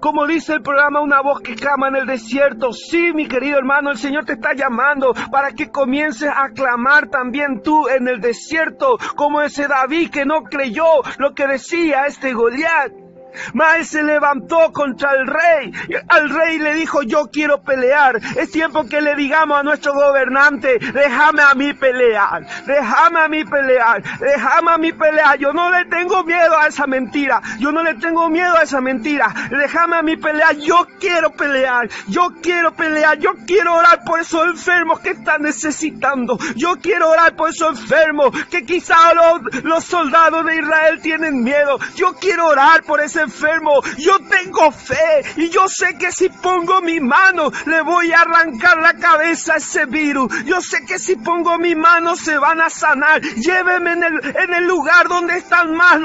Como 0.00 0.26
dice 0.26 0.54
el 0.54 0.62
programa 0.62 1.00
Una 1.00 1.20
voz 1.20 1.40
que 1.40 1.54
clama 1.54 1.88
en 1.88 1.96
el 1.96 2.06
desierto. 2.06 2.72
Sí, 2.72 3.12
mi 3.12 3.26
querido 3.26 3.58
hermano, 3.58 3.90
el 3.90 3.98
Señor 3.98 4.24
te 4.24 4.34
está 4.34 4.54
llamando 4.54 5.12
para 5.30 5.52
que 5.52 5.70
comiences 5.70 6.30
a 6.30 6.50
clamar 6.50 7.08
también 7.08 7.60
tú 7.62 7.88
en 7.88 8.08
el 8.08 8.20
desierto, 8.20 8.96
como 9.16 9.40
ese 9.42 9.66
David 9.66 10.10
que 10.10 10.24
no 10.24 10.42
creyó 10.42 10.86
lo 11.18 11.34
que 11.34 11.46
decía 11.46 12.06
este 12.06 12.32
Goliat. 12.32 13.03
Mas 13.52 13.88
se 13.88 14.02
levantó 14.02 14.72
contra 14.72 15.12
el 15.12 15.26
rey. 15.26 15.72
Al 16.08 16.30
rey 16.30 16.58
le 16.58 16.74
dijo, 16.74 17.02
yo 17.02 17.30
quiero 17.32 17.62
pelear. 17.62 18.20
Es 18.36 18.50
tiempo 18.50 18.86
que 18.86 19.00
le 19.00 19.14
digamos 19.14 19.58
a 19.58 19.62
nuestro 19.62 19.92
gobernante, 19.94 20.78
déjame 20.78 21.42
a 21.42 21.54
mí 21.54 21.72
pelear, 21.74 22.46
déjame 22.66 23.20
a 23.20 23.28
mí 23.28 23.44
pelear, 23.44 24.02
déjame 24.18 24.70
a 24.70 24.78
mí 24.78 24.92
pelear. 24.92 25.38
Yo 25.38 25.52
no 25.52 25.70
le 25.70 25.84
tengo 25.86 26.24
miedo 26.24 26.58
a 26.58 26.66
esa 26.66 26.86
mentira. 26.86 27.40
Yo 27.58 27.72
no 27.72 27.82
le 27.82 27.94
tengo 27.94 28.28
miedo 28.28 28.56
a 28.56 28.62
esa 28.62 28.80
mentira. 28.80 29.32
Déjame 29.50 29.96
a 29.96 30.02
mí 30.02 30.16
pelear. 30.16 30.56
Yo 30.56 30.86
quiero 30.98 31.30
pelear. 31.30 31.88
Yo 32.08 32.28
quiero 32.42 32.74
pelear. 32.74 33.18
Yo 33.18 33.34
quiero 33.46 33.74
orar 33.74 34.04
por 34.04 34.20
esos 34.20 34.44
enfermos 34.46 35.00
que 35.00 35.10
están 35.10 35.42
necesitando. 35.42 36.38
Yo 36.56 36.76
quiero 36.80 37.10
orar 37.10 37.36
por 37.36 37.50
esos 37.50 37.80
enfermos 37.80 38.30
que 38.50 38.64
quizá 38.64 38.96
los, 39.14 39.64
los 39.64 39.84
soldados 39.84 40.44
de 40.46 40.56
Israel 40.56 41.00
tienen 41.00 41.42
miedo. 41.42 41.78
Yo 41.96 42.14
quiero 42.14 42.46
orar 42.46 42.82
por 42.82 43.00
ese 43.00 43.22
enfermo. 43.24 43.82
Yo 43.98 44.18
tengo 44.20 44.70
fe 44.70 45.24
y 45.36 45.48
yo 45.48 45.68
sé 45.68 45.96
que 45.98 46.12
si 46.12 46.28
pongo 46.28 46.80
mi 46.80 47.00
mano 47.00 47.50
le 47.66 47.82
voy 47.82 48.12
a 48.12 48.20
arrancar 48.20 48.78
la 48.78 48.94
cabeza 48.94 49.54
a 49.54 49.56
ese 49.56 49.86
virus. 49.86 50.32
Yo 50.44 50.60
sé 50.60 50.84
que 50.84 50.98
si 50.98 51.16
pongo 51.16 51.58
mi 51.58 51.74
mano 51.74 52.16
se 52.16 52.38
van 52.38 52.60
a 52.60 52.70
sanar. 52.70 53.20
Lléveme 53.20 53.92
en 53.92 54.04
el, 54.04 54.36
en 54.36 54.54
el 54.54 54.64
lugar 54.64 55.08
donde 55.08 55.36
están 55.36 55.74
más, 55.74 55.98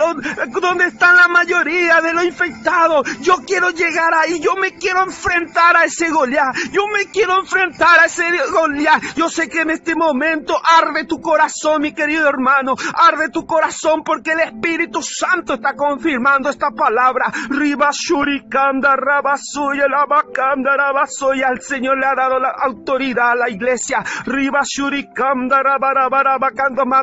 donde 0.61 0.85
están 0.85 1.15
la 1.15 1.27
mayoría 1.27 2.01
de 2.01 2.13
los 2.13 2.23
infectados. 2.25 3.07
Yo 3.21 3.37
quiero 3.45 3.69
llegar 3.69 4.13
ahí. 4.13 4.39
Yo 4.39 4.55
me 4.55 4.73
quiero 4.73 5.03
enfrentar 5.03 5.75
a 5.77 5.85
ese 5.85 6.09
Goliat. 6.09 6.55
Yo 6.71 6.87
me 6.87 7.05
quiero 7.11 7.39
enfrentar 7.39 7.99
a 7.99 8.05
ese 8.05 8.23
Goliat. 8.51 9.01
Yo 9.15 9.29
sé 9.29 9.49
que 9.49 9.61
en 9.61 9.71
este 9.71 9.95
momento 9.95 10.55
arde 10.81 11.05
tu 11.05 11.21
corazón, 11.21 11.81
mi 11.81 11.93
querido 11.93 12.27
hermano. 12.27 12.75
Arde 12.93 13.29
tu 13.29 13.45
corazón 13.45 14.03
porque 14.03 14.31
el 14.31 14.39
Espíritu 14.39 15.01
Santo 15.01 15.55
está 15.55 15.75
confirmando 15.75 16.49
esta 16.49 16.71
palabra 16.71 17.08
palabra. 17.13 17.31
Riba 17.49 17.89
Shurikanda 17.91 18.95
Rabasuya, 18.95 19.87
la. 19.87 20.05
El 21.51 21.61
Señor 21.61 21.97
le 21.97 22.05
ha 22.05 22.15
dado 22.15 22.39
la 22.39 22.51
autoridad 22.63 23.31
a 23.31 23.35
la 23.35 23.49
iglesia. 23.49 24.03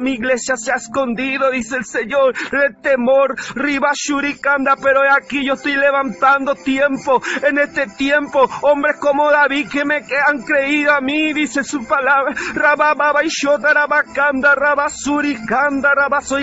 Mi 0.01 0.13
iglesia 0.13 0.57
se 0.57 0.73
ha 0.73 0.77
escondido, 0.77 1.51
dice 1.51 1.77
el 1.77 1.85
Señor. 1.85 2.35
El 2.53 2.77
temor. 2.81 3.35
Riba 3.55 3.91
Shurikanda. 3.95 4.77
Pero 4.83 5.01
aquí 5.11 5.45
yo 5.45 5.55
estoy 5.55 5.77
levantando 5.77 6.55
tiempo. 6.55 7.23
En 7.43 7.59
este 7.59 7.87
tiempo, 7.87 8.49
hombres 8.63 8.97
como 9.01 9.31
David 9.31 9.69
que 9.71 9.85
me 9.85 9.97
han 9.97 10.43
creído 10.43 10.93
a 10.93 11.01
mí, 11.01 11.33
dice 11.33 11.65
su 11.65 11.87
palabra. 11.87 12.35
Rabababa 12.55 13.25
y 13.25 13.29
Shotarabacanda 13.29 14.55
Rabasurikanda. 14.55 15.95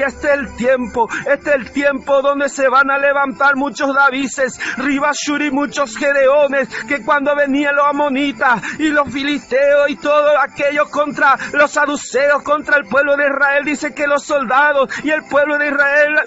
Este 0.06 0.28
es 0.28 0.39
el 0.39 0.56
tiempo. 0.56 1.08
Este 1.28 1.49
es 1.52 1.56
el 1.56 1.71
tiempo 1.71 2.21
donde 2.21 2.49
se 2.49 2.67
van 2.67 2.89
a 2.89 2.97
levantar 2.97 3.53
muchos 3.56 3.94
Davises, 3.94 4.60
Ribashuri, 4.78 5.52
muchos 5.52 5.96
Gedeones, 5.98 6.68
que 6.88 7.04
cuando 7.04 7.36
venían 7.36 7.76
los 7.76 7.86
amonitas 7.86 8.62
y 8.80 8.89
los 8.89 9.10
filisteos 9.12 9.89
y 9.89 9.96
todo 9.96 10.38
aquello 10.39 10.89
contra 10.89 11.38
los 11.54 11.72
saduceos, 11.72 12.44
contra 12.44 12.78
el 12.78 12.86
pueblo 12.86 13.16
de 13.18 13.28
Israel, 13.28 13.66
dice 13.66 13.94
que 13.94 14.08
los 14.08 14.24
soldados 14.24 14.89
y 15.04 15.10
el 15.10 15.24
pueblo 15.24 15.58
de 15.58 15.68
Israel, 15.68 16.20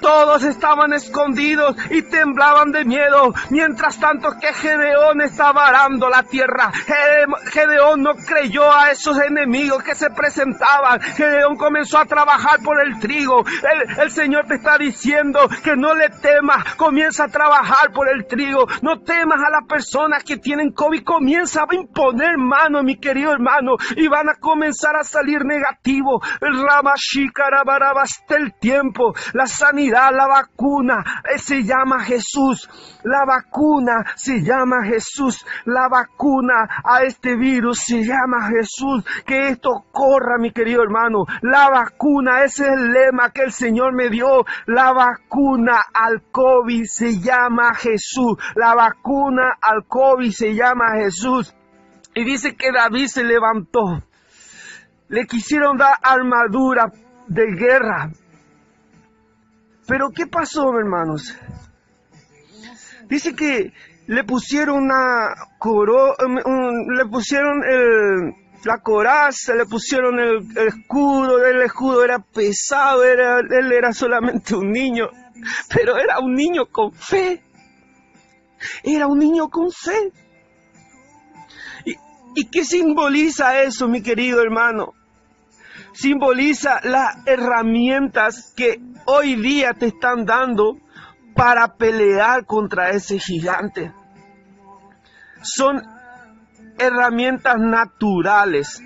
todos 0.00 0.42
estaban 0.44 0.92
escondidos 0.92 1.76
y 1.90 2.02
temblaban 2.02 2.72
de 2.72 2.84
miedo, 2.84 3.34
mientras 3.50 3.98
tanto 3.98 4.30
que 4.40 4.52
Gedeón 4.52 5.20
estaba 5.20 5.66
arando 5.66 6.08
la 6.08 6.22
tierra. 6.22 6.72
Gedeón 7.50 8.02
no 8.02 8.14
creyó 8.14 8.72
a 8.72 8.90
esos 8.90 9.18
enemigos 9.18 9.82
que 9.82 9.94
se 9.94 10.10
presentaban. 10.10 11.00
Gedeón 11.00 11.56
comenzó 11.56 11.98
a 11.98 12.04
trabajar 12.04 12.60
por 12.62 12.80
el 12.80 12.98
trigo. 12.98 13.44
El, 13.46 14.00
el 14.00 14.10
Señor 14.10 14.46
te 14.46 14.54
está 14.54 14.78
diciendo 14.78 15.48
que 15.62 15.76
no 15.76 15.94
le 15.94 16.08
temas, 16.08 16.31
comienza 16.76 17.24
a 17.24 17.28
trabajar 17.28 17.92
por 17.92 18.08
el 18.08 18.26
trigo, 18.26 18.66
no 18.82 19.00
temas 19.00 19.38
a 19.38 19.50
las 19.50 19.66
personas 19.68 20.24
que 20.24 20.36
tienen 20.36 20.72
COVID, 20.72 21.04
comienza 21.04 21.62
a 21.62 21.74
imponer 21.74 22.36
mano, 22.38 22.82
mi 22.82 22.96
querido 22.96 23.32
hermano, 23.32 23.76
y 23.96 24.08
van 24.08 24.28
a 24.28 24.34
comenzar 24.34 24.96
a 24.96 25.04
salir 25.04 25.44
negativos. 25.44 26.26
El 26.40 26.62
hasta 28.02 28.36
el 28.36 28.54
tiempo, 28.54 29.14
la 29.32 29.46
sanidad, 29.46 30.10
la 30.12 30.26
vacuna, 30.26 31.22
eh, 31.32 31.38
se 31.38 31.62
llama 31.62 32.00
Jesús, 32.00 32.68
la 33.04 33.24
vacuna 33.26 34.04
se 34.16 34.42
llama 34.42 34.84
Jesús, 34.84 35.44
la 35.64 35.88
vacuna 35.88 36.68
a 36.84 37.02
este 37.02 37.36
virus 37.36 37.80
se 37.84 38.04
llama 38.04 38.48
Jesús, 38.48 39.04
que 39.24 39.48
esto 39.48 39.84
corra, 39.92 40.38
mi 40.38 40.52
querido 40.52 40.82
hermano, 40.82 41.24
la 41.42 41.68
vacuna, 41.68 42.44
ese 42.44 42.64
es 42.64 42.72
el 42.72 42.92
lema 42.92 43.30
que 43.30 43.42
el 43.42 43.52
Señor 43.52 43.94
me 43.94 44.08
dio, 44.08 44.44
la 44.66 44.92
vacuna 44.92 45.82
al 45.92 46.22
COVID 46.32 46.84
se 46.84 47.20
llama 47.20 47.74
Jesús. 47.74 48.36
La 48.56 48.74
vacuna 48.74 49.52
al 49.60 49.86
COVID 49.86 50.32
se 50.32 50.54
llama 50.54 50.96
Jesús. 50.96 51.54
Y 52.14 52.24
dice 52.24 52.56
que 52.56 52.72
David 52.72 53.06
se 53.06 53.22
levantó. 53.22 54.02
Le 55.08 55.26
quisieron 55.26 55.76
dar 55.76 55.94
armadura 56.02 56.90
de 57.28 57.46
guerra. 57.54 58.10
Pero 59.86 60.08
¿qué 60.14 60.26
pasó, 60.26 60.70
hermanos? 60.78 61.36
Dice 63.08 63.34
que 63.34 63.72
le 64.06 64.24
pusieron 64.24 64.84
una 64.84 65.34
coro, 65.58 66.14
le 66.18 67.06
pusieron 67.06 67.60
la 68.64 68.78
coraza, 68.78 69.54
le 69.54 69.66
pusieron 69.66 70.18
el, 70.18 70.66
escudo, 70.66 71.44
el 71.44 71.62
escudo 71.62 72.04
era 72.04 72.18
pesado, 72.20 73.04
él 73.04 73.72
era 73.72 73.92
solamente 73.92 74.54
un 74.54 74.70
niño, 74.70 75.08
pero 75.74 75.96
era 75.96 76.18
un 76.20 76.34
niño 76.34 76.66
con 76.66 76.92
fe. 76.92 77.42
Era 78.82 79.06
un 79.06 79.18
niño 79.18 79.48
con 79.48 79.70
fe. 79.70 80.12
¿Y, 81.84 81.96
¿Y 82.34 82.50
qué 82.50 82.64
simboliza 82.64 83.62
eso, 83.62 83.88
mi 83.88 84.02
querido 84.02 84.40
hermano? 84.40 84.94
Simboliza 85.94 86.80
las 86.84 87.26
herramientas 87.26 88.52
que 88.56 88.80
hoy 89.06 89.36
día 89.36 89.74
te 89.74 89.86
están 89.86 90.24
dando 90.24 90.78
para 91.34 91.76
pelear 91.76 92.46
contra 92.46 92.90
ese 92.90 93.18
gigante. 93.18 93.92
Son 95.42 95.82
herramientas 96.78 97.56
naturales. 97.58 98.82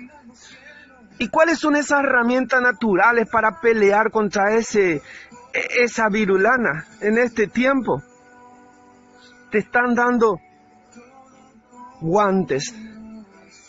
¿Y 1.19 1.29
cuáles 1.29 1.59
son 1.59 1.75
esas 1.75 2.03
herramientas 2.03 2.61
naturales 2.61 3.27
para 3.31 3.59
pelear 3.59 4.11
contra 4.11 4.53
ese, 4.55 5.01
esa 5.81 6.09
virulana 6.09 6.85
en 7.01 7.17
este 7.17 7.47
tiempo? 7.47 8.01
Te 9.51 9.59
están 9.59 9.95
dando 9.95 10.39
guantes, 12.01 12.75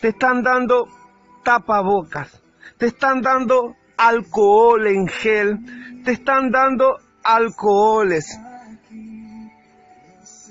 te 0.00 0.08
están 0.08 0.42
dando 0.42 0.86
tapabocas, 1.44 2.42
te 2.76 2.86
están 2.86 3.22
dando 3.22 3.76
alcohol 3.96 4.86
en 4.86 5.06
gel, 5.08 6.02
te 6.04 6.12
están 6.12 6.50
dando 6.50 6.98
alcoholes, 7.22 8.38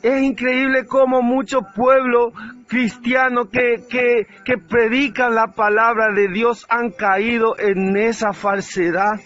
es 0.03 0.21
increíble 0.21 0.85
cómo 0.85 1.21
muchos 1.21 1.63
pueblos 1.75 2.33
cristianos 2.67 3.47
que, 3.51 3.83
que, 3.89 4.27
que 4.45 4.57
predican 4.57 5.33
la 5.33 5.47
palabra 5.47 6.13
de 6.13 6.27
Dios 6.27 6.65
han 6.69 6.91
caído 6.91 7.57
en 7.57 7.97
esa 7.97 8.31
falsedad. 8.31 9.19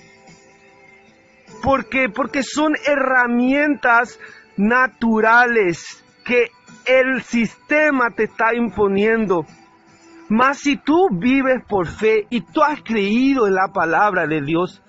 ¿Por 1.61 1.87
qué? 1.89 2.09
Porque 2.09 2.43
son 2.43 2.73
herramientas 2.85 4.19
naturales 4.57 6.03
que 6.25 6.49
el 6.85 7.21
sistema 7.21 8.09
te 8.11 8.23
está 8.23 8.55
imponiendo. 8.55 9.45
Mas 10.29 10.59
si 10.59 10.77
tú 10.77 11.09
vives 11.11 11.61
por 11.67 11.87
fe 11.87 12.25
y 12.29 12.41
tú 12.41 12.63
has 12.63 12.81
creído 12.81 13.47
en 13.47 13.55
la 13.55 13.67
palabra 13.73 14.27
de 14.27 14.41
Dios, 14.41 14.81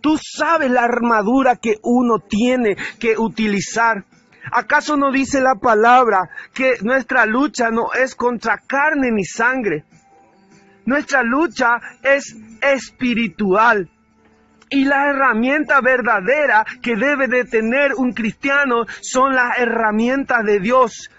tú 0.00 0.18
sabes 0.18 0.70
la 0.70 0.84
armadura 0.84 1.56
que 1.56 1.74
uno 1.82 2.18
tiene 2.18 2.76
que 2.98 3.18
utilizar. 3.18 4.04
¿Acaso 4.50 4.96
no 4.96 5.12
dice 5.12 5.40
la 5.40 5.56
palabra 5.56 6.30
que 6.54 6.76
nuestra 6.82 7.26
lucha 7.26 7.70
no 7.70 7.92
es 7.92 8.14
contra 8.14 8.58
carne 8.58 9.10
ni 9.12 9.24
sangre? 9.24 9.84
Nuestra 10.86 11.22
lucha 11.22 11.80
es 12.02 12.36
espiritual. 12.62 13.90
Y 14.68 14.84
la 14.84 15.10
herramienta 15.10 15.80
verdadera 15.80 16.64
que 16.82 16.96
debe 16.96 17.28
de 17.28 17.44
tener 17.44 17.92
un 17.96 18.12
cristiano 18.12 18.84
son 19.00 19.34
las 19.34 19.58
herramientas 19.58 20.44
de 20.44 20.58
Dios. 20.58 21.10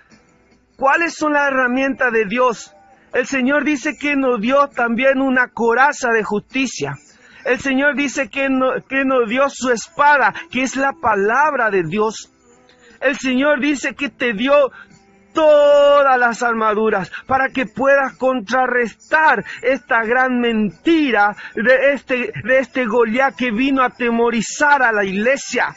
¿Cuáles 0.76 1.14
son 1.14 1.34
las 1.34 1.48
herramientas 1.48 2.12
de 2.12 2.26
Dios? 2.26 2.74
El 3.14 3.26
Señor 3.26 3.64
dice 3.64 3.98
que 3.98 4.16
nos 4.16 4.42
dio 4.42 4.68
también 4.68 5.22
una 5.22 5.48
coraza 5.48 6.10
de 6.12 6.24
justicia. 6.24 6.96
El 7.46 7.60
Señor 7.60 7.96
dice 7.96 8.30
que, 8.30 8.50
que 8.90 9.06
nos 9.06 9.30
dio 9.30 9.50
su 9.50 9.72
espada, 9.72 10.34
que 10.52 10.64
es 10.64 10.76
la 10.76 10.92
palabra 10.92 11.70
de 11.72 11.84
Dios. 11.84 12.32
El 13.00 13.16
Señor 13.16 13.62
dice 13.62 13.96
que 13.96 14.10
te 14.10 14.34
dio 14.34 14.54
todas 15.38 16.18
las 16.18 16.42
armaduras 16.42 17.12
para 17.28 17.50
que 17.50 17.68
puedas 17.68 18.18
contrarrestar 18.18 19.46
esta 19.62 20.04
gran 20.04 20.40
mentira 20.40 21.36
de 21.54 21.94
este, 21.94 22.34
de 22.44 22.58
este 22.58 22.86
Goliat 22.86 23.36
que 23.36 23.52
vino 23.52 23.84
a 23.84 23.88
atemorizar 23.88 24.82
a 24.82 24.92
la 24.92 25.06
iglesia 25.06 25.76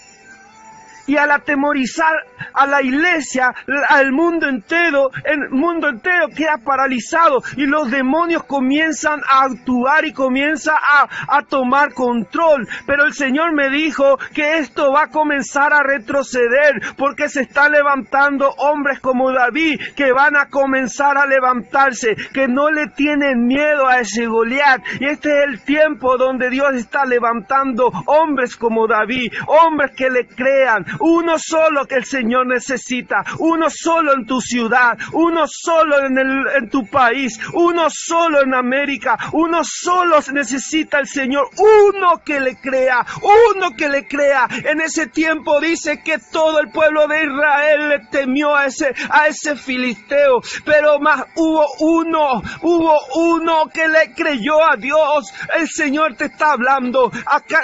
y 1.11 1.17
al 1.17 1.33
atemorizar 1.33 2.15
a 2.55 2.69
la 2.69 2.83
iglesia, 2.83 3.53
al 3.89 4.13
mundo 4.13 4.47
entero, 4.47 5.11
el 5.25 5.51
mundo 5.51 5.89
entero 5.89 6.29
queda 6.29 6.59
paralizado 6.65 7.43
y 7.57 7.67
los 7.67 7.91
demonios 7.91 8.45
comienzan 8.45 9.21
a 9.29 9.43
actuar 9.47 10.05
y 10.05 10.13
comienza 10.13 10.73
a, 10.77 11.37
a 11.37 11.43
tomar 11.43 11.95
control. 11.95 12.69
Pero 12.87 13.07
el 13.07 13.13
Señor 13.13 13.55
me 13.55 13.71
dijo 13.71 14.19
que 14.33 14.59
esto 14.59 14.93
va 14.93 15.05
a 15.05 15.11
comenzar 15.11 15.75
a 15.75 15.83
retroceder 15.83 16.81
porque 16.97 17.29
se 17.29 17.41
están 17.43 17.73
levantando 17.73 18.49
hombres 18.59 19.01
como 19.01 19.33
David 19.33 19.81
que 19.97 20.13
van 20.13 20.37
a 20.37 20.47
comenzar 20.49 21.19
a 21.19 21.27
levantarse, 21.27 22.15
que 22.33 22.47
no 22.47 22.71
le 22.71 22.87
tienen 22.87 23.49
miedo 23.49 23.89
a 23.89 23.99
ese 23.99 24.27
Goliat. 24.27 24.81
Y 25.01 25.07
este 25.07 25.41
es 25.41 25.45
el 25.49 25.65
tiempo 25.65 26.17
donde 26.17 26.51
Dios 26.51 26.73
está 26.75 27.05
levantando 27.05 27.91
hombres 28.07 28.57
como 28.57 28.87
David, 28.87 29.33
hombres 29.49 29.91
que 29.97 30.09
le 30.09 30.29
crean, 30.29 30.85
uno 31.01 31.39
solo 31.39 31.87
que 31.87 31.97
el 31.97 32.05
Señor 32.05 32.47
necesita, 32.47 33.25
uno 33.39 33.67
solo 33.69 34.15
en 34.15 34.27
tu 34.27 34.41
ciudad, 34.41 34.97
uno 35.13 35.45
solo 35.47 36.07
en, 36.07 36.19
el, 36.19 36.47
en 36.57 36.71
tu 36.71 36.87
país, 36.87 37.39
uno 37.55 37.87
solo 37.89 38.43
en 38.43 38.55
América, 38.55 39.19
uno 39.33 39.61
solo 39.65 40.19
necesita 40.33 40.99
el 40.99 41.09
Señor, 41.09 41.49
uno 41.57 42.23
que 42.25 42.41
le 42.41 42.57
crea, 42.57 43.05
uno 43.23 43.71
que 43.77 43.89
le 43.89 44.07
crea. 44.07 44.49
En 44.65 44.81
ese 44.81 45.07
tiempo 45.07 45.61
dice 45.61 46.03
que 46.03 46.19
todo 46.19 46.61
el 46.61 46.71
pueblo 46.71 47.07
de 47.09 47.25
Israel 47.25 47.89
le 47.89 47.99
temió 48.11 48.55
a 48.55 48.67
ese, 48.67 48.95
a 49.11 49.27
ese 49.27 49.57
filisteo, 49.57 50.41
pero 50.65 50.99
más 51.01 51.25
hubo 51.37 51.67
uno, 51.81 52.43
hubo 52.63 52.99
uno 53.15 53.67
que 53.73 53.89
le 53.89 54.15
creyó 54.15 54.63
a 54.63 54.77
Dios. 54.77 55.33
El 55.57 55.69
Señor 55.69 56.15
te 56.17 56.27
está 56.27 56.53
hablando. 56.53 57.11
Acá, 57.27 57.63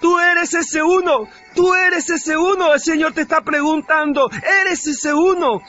tú 0.00 0.18
eres 0.18 0.54
ese 0.54 0.82
uno. 0.82 1.28
Tú 1.54 1.74
eres 1.74 2.08
ese 2.08 2.36
uno, 2.36 2.47
el 2.56 2.80
Señor 2.80 3.12
te 3.12 3.22
está 3.22 3.42
preguntando, 3.42 4.30
eres 4.62 4.86
ese 4.86 5.12
uno, 5.12 5.60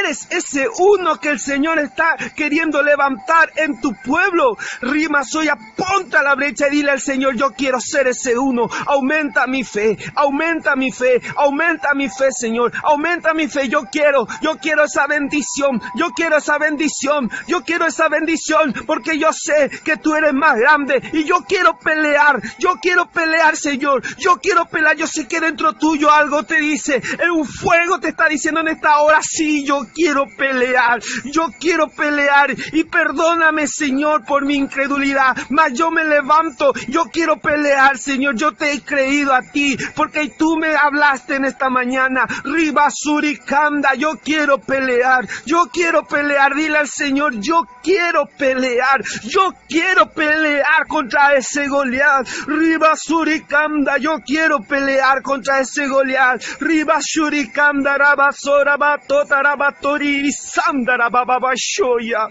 eres 0.00 0.26
ese 0.30 0.68
uno 0.78 1.18
que 1.18 1.30
el 1.30 1.40
Señor 1.40 1.78
está 1.78 2.16
queriendo 2.34 2.82
levantar 2.82 3.52
en 3.56 3.80
tu 3.80 3.92
pueblo. 4.04 4.56
Rima, 4.80 5.22
soy, 5.24 5.48
apunta 5.48 6.20
a 6.20 6.22
la 6.22 6.34
brecha 6.34 6.68
y 6.68 6.76
dile 6.76 6.90
al 6.90 7.00
Señor, 7.00 7.36
yo 7.36 7.52
quiero 7.52 7.80
ser 7.80 8.08
ese 8.08 8.38
uno. 8.38 8.68
Aumenta 8.86 9.46
mi 9.46 9.64
fe, 9.64 9.96
aumenta 10.14 10.76
mi 10.76 10.92
fe, 10.92 11.20
aumenta 11.36 11.94
mi 11.94 12.08
fe, 12.08 12.28
Señor, 12.30 12.72
aumenta 12.82 13.32
mi 13.34 13.48
fe. 13.48 13.68
Yo 13.68 13.84
quiero, 13.90 14.26
yo 14.40 14.58
quiero 14.58 14.84
esa 14.84 15.06
bendición, 15.06 15.80
yo 15.94 16.10
quiero 16.14 16.36
esa 16.36 16.58
bendición, 16.58 17.30
yo 17.46 17.62
quiero 17.62 17.86
esa 17.86 18.08
bendición, 18.08 18.74
porque 18.86 19.18
yo 19.18 19.32
sé 19.32 19.70
que 19.84 19.96
tú 19.96 20.14
eres 20.14 20.34
más 20.34 20.56
grande 20.56 21.02
y 21.12 21.24
yo 21.24 21.44
quiero 21.48 21.78
pelear, 21.78 22.40
yo 22.58 22.74
quiero 22.80 23.06
pelear, 23.06 23.56
Señor, 23.56 24.02
yo 24.18 24.36
quiero 24.36 24.66
pelear, 24.66 24.96
yo 24.96 25.06
sé 25.06 25.26
que 25.26 25.40
dentro 25.40 25.72
tuyo 25.74 26.10
algo 26.16 26.42
te 26.44 26.56
dice, 26.56 27.02
un 27.30 27.44
fuego 27.44 27.98
te 27.98 28.08
está 28.08 28.28
diciendo 28.28 28.60
en 28.60 28.68
esta 28.68 28.98
hora, 28.98 29.18
sí, 29.22 29.64
yo 29.64 29.80
quiero 29.94 30.26
pelear, 30.36 31.00
yo 31.24 31.48
quiero 31.58 31.88
pelear 31.88 32.54
y 32.72 32.84
perdóname 32.84 33.66
Señor 33.66 34.24
por 34.24 34.44
mi 34.44 34.54
incredulidad, 34.54 35.36
mas 35.50 35.72
yo 35.74 35.90
me 35.90 36.04
levanto, 36.04 36.72
yo 36.88 37.04
quiero 37.12 37.36
pelear 37.38 37.98
Señor, 37.98 38.36
yo 38.36 38.52
te 38.52 38.72
he 38.72 38.80
creído 38.80 39.34
a 39.34 39.42
ti, 39.42 39.76
porque 39.94 40.32
tú 40.38 40.56
me 40.56 40.74
hablaste 40.74 41.36
en 41.36 41.44
esta 41.44 41.68
mañana, 41.68 42.26
Ribasuricanda, 42.44 43.94
yo 43.94 44.12
quiero 44.22 44.58
pelear, 44.58 45.26
yo 45.44 45.68
quiero 45.72 46.04
pelear, 46.04 46.54
dile 46.54 46.78
al 46.78 46.88
Señor, 46.88 47.38
yo 47.40 47.66
quiero 47.82 48.26
pelear, 48.38 49.02
yo 49.24 49.52
quiero 49.68 50.10
pelear 50.10 50.86
contra 50.88 51.34
ese 51.34 51.68
Goliat, 51.68 52.26
Ribasuricanda, 52.46 53.98
yo 53.98 54.18
quiero 54.24 54.60
pelear 54.60 55.22
contra 55.22 55.60
ese 55.60 55.86
Goliat. 55.86 56.05
Riba 56.14 57.00
shurikanda 57.00 57.98
rabasora 57.98 58.76
batota 58.78 59.42
rabatori 59.42 60.30
sandara 60.30 61.10
baba 61.10 61.52
shoya. 61.56 62.30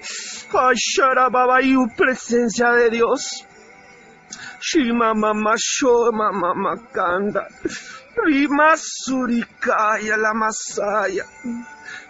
Ashara 0.53 1.29
baba 1.29 1.61
y 1.61 1.75
presencia 1.95 2.71
de 2.71 2.89
Dios. 2.89 3.45
Shima 4.59 5.13
mama 5.13 5.55
sho 5.57 6.11
mama 6.11 6.53
makanda. 6.55 7.47
Rima 8.15 8.75
surikaya 8.77 10.17
la 10.17 10.33
masaya. 10.33 11.25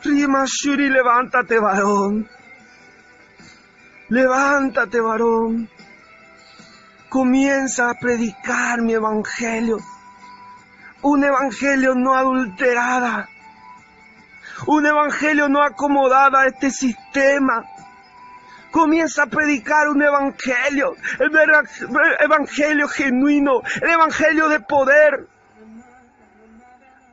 Rima 0.03 0.45
shuri 0.45 0.89
levántate 0.89 1.59
varón. 1.59 2.29
Levántate 4.09 5.01
varón. 5.01 5.69
Comienza 7.09 7.89
a 7.89 7.93
predicar 7.95 8.81
mi 8.81 8.93
evangelio 8.93 9.77
un 11.05 11.23
evangelio 11.23 11.93
no 11.93 12.15
adulterada, 12.15 13.29
un 14.65 14.87
evangelio 14.87 15.47
no 15.47 15.61
acomodada 15.61 16.41
a 16.41 16.47
este 16.47 16.71
sistema. 16.71 17.63
Comienza 18.71 19.23
a 19.23 19.27
predicar 19.27 19.87
un 19.87 20.01
evangelio, 20.01 20.95
el 21.19 21.31
evangelio 22.19 22.87
genuino, 22.87 23.61
el 23.81 23.89
evangelio 23.89 24.49
de 24.49 24.59
poder. 24.61 25.27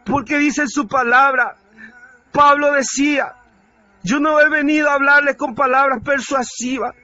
Porque 0.07 0.38
dice 0.38 0.66
su 0.66 0.88
palabra, 0.88 1.57
Pablo 2.32 2.72
decía, 2.72 3.34
yo 4.03 4.20
no 4.20 4.40
he 4.40 4.49
venido 4.49 4.88
a 4.88 4.95
hablarles 4.95 5.36
con 5.36 5.55
palabras 5.55 6.01
persuasivas, 6.03 6.95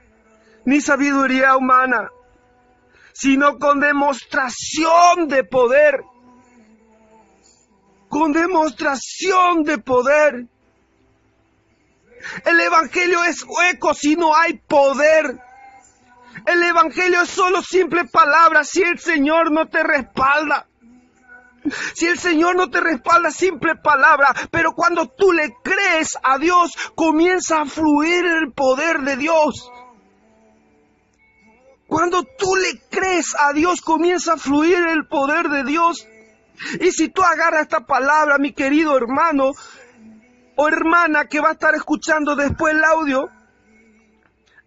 ni 0.65 0.81
sabiduría 0.81 1.55
humana, 1.55 2.09
sino 3.13 3.59
con 3.59 3.79
demostración 3.79 5.27
de 5.27 5.43
poder. 5.43 6.01
Con 8.09 8.33
demostración 8.33 9.63
de 9.63 9.77
poder. 9.77 10.47
El 12.45 12.59
Evangelio 12.59 13.23
es 13.23 13.43
hueco 13.43 13.93
si 13.93 14.15
no 14.15 14.35
hay 14.35 14.57
poder. 14.57 15.39
El 16.45 16.63
Evangelio 16.63 17.21
es 17.21 17.29
solo 17.29 17.61
simple 17.61 18.05
palabra 18.05 18.63
si 18.63 18.81
el 18.81 18.99
Señor 18.99 19.51
no 19.51 19.67
te 19.67 19.83
respalda. 19.83 20.67
Si 21.93 22.07
el 22.07 22.17
Señor 22.17 22.55
no 22.55 22.69
te 22.69 22.79
respalda, 22.79 23.31
simple 23.31 23.75
palabra, 23.75 24.33
pero 24.49 24.71
cuando 24.73 25.07
tú 25.07 25.31
le 25.33 25.53
crees 25.63 26.17
a 26.23 26.37
Dios, 26.37 26.71
comienza 26.95 27.61
a 27.61 27.65
fluir 27.65 28.25
el 28.25 28.53
poder 28.53 29.01
de 29.01 29.17
Dios. 29.17 29.69
Cuando 31.87 32.23
tú 32.23 32.55
le 32.55 32.79
crees 32.89 33.35
a 33.39 33.51
Dios, 33.53 33.81
comienza 33.81 34.33
a 34.33 34.37
fluir 34.37 34.77
el 34.77 35.07
poder 35.07 35.49
de 35.49 35.63
Dios. 35.63 36.07
Y 36.79 36.91
si 36.91 37.09
tú 37.09 37.21
agarras 37.21 37.63
esta 37.63 37.85
palabra, 37.85 38.37
mi 38.37 38.53
querido 38.53 38.97
hermano 38.97 39.51
o 40.55 40.67
hermana 40.67 41.25
que 41.25 41.39
va 41.39 41.49
a 41.49 41.53
estar 41.53 41.73
escuchando 41.75 42.35
después 42.35 42.73
el 42.73 42.83
audio, 42.83 43.29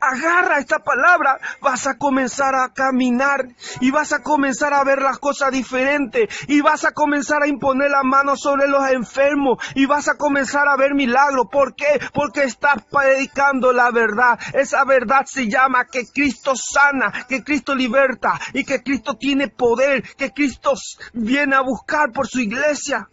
agarra 0.03 0.59
esta 0.59 0.80
palabra, 0.80 1.38
vas 1.61 1.86
a 1.86 1.96
comenzar 1.96 2.55
a 2.57 2.72
caminar 2.72 3.46
y 3.80 3.92
vas 3.92 4.12
a 4.12 4.22
comenzar 4.22 4.74
a 4.74 4.82
ver 4.82 5.00
las 5.00 5.18
cosas 5.18 5.53
diferentes 5.53 6.28
y 6.48 6.61
vas 6.61 6.84
a 6.84 6.90
comenzar 6.90 7.42
a 7.42 7.46
imponer 7.46 7.90
la 7.90 8.03
mano 8.03 8.36
sobre 8.36 8.66
los 8.66 8.90
enfermos 8.90 9.59
y 9.76 9.86
vas 9.86 10.09
a 10.09 10.16
comenzar 10.16 10.66
a 10.68 10.76
ver 10.76 10.94
milagros. 10.94 11.46
¿Por 11.50 11.76
qué? 11.76 12.00
Porque 12.12 12.42
estás 12.42 12.84
predicando 12.90 13.72
la 13.72 13.92
verdad. 13.92 14.38
Esa 14.53 14.84
verdad 14.84 15.24
se 15.24 15.48
llama 15.48 15.84
que 15.84 16.07
Cristo 16.12 16.55
sana, 16.57 17.26
que 17.28 17.44
Cristo 17.44 17.74
liberta 17.74 18.40
y 18.53 18.64
que 18.64 18.82
Cristo 18.82 19.16
tiene 19.16 19.48
poder, 19.48 20.03
que 20.16 20.32
Cristo 20.32 20.72
viene 21.12 21.55
a 21.55 21.61
buscar 21.61 22.11
por 22.12 22.26
su 22.26 22.40
iglesia 22.40 23.09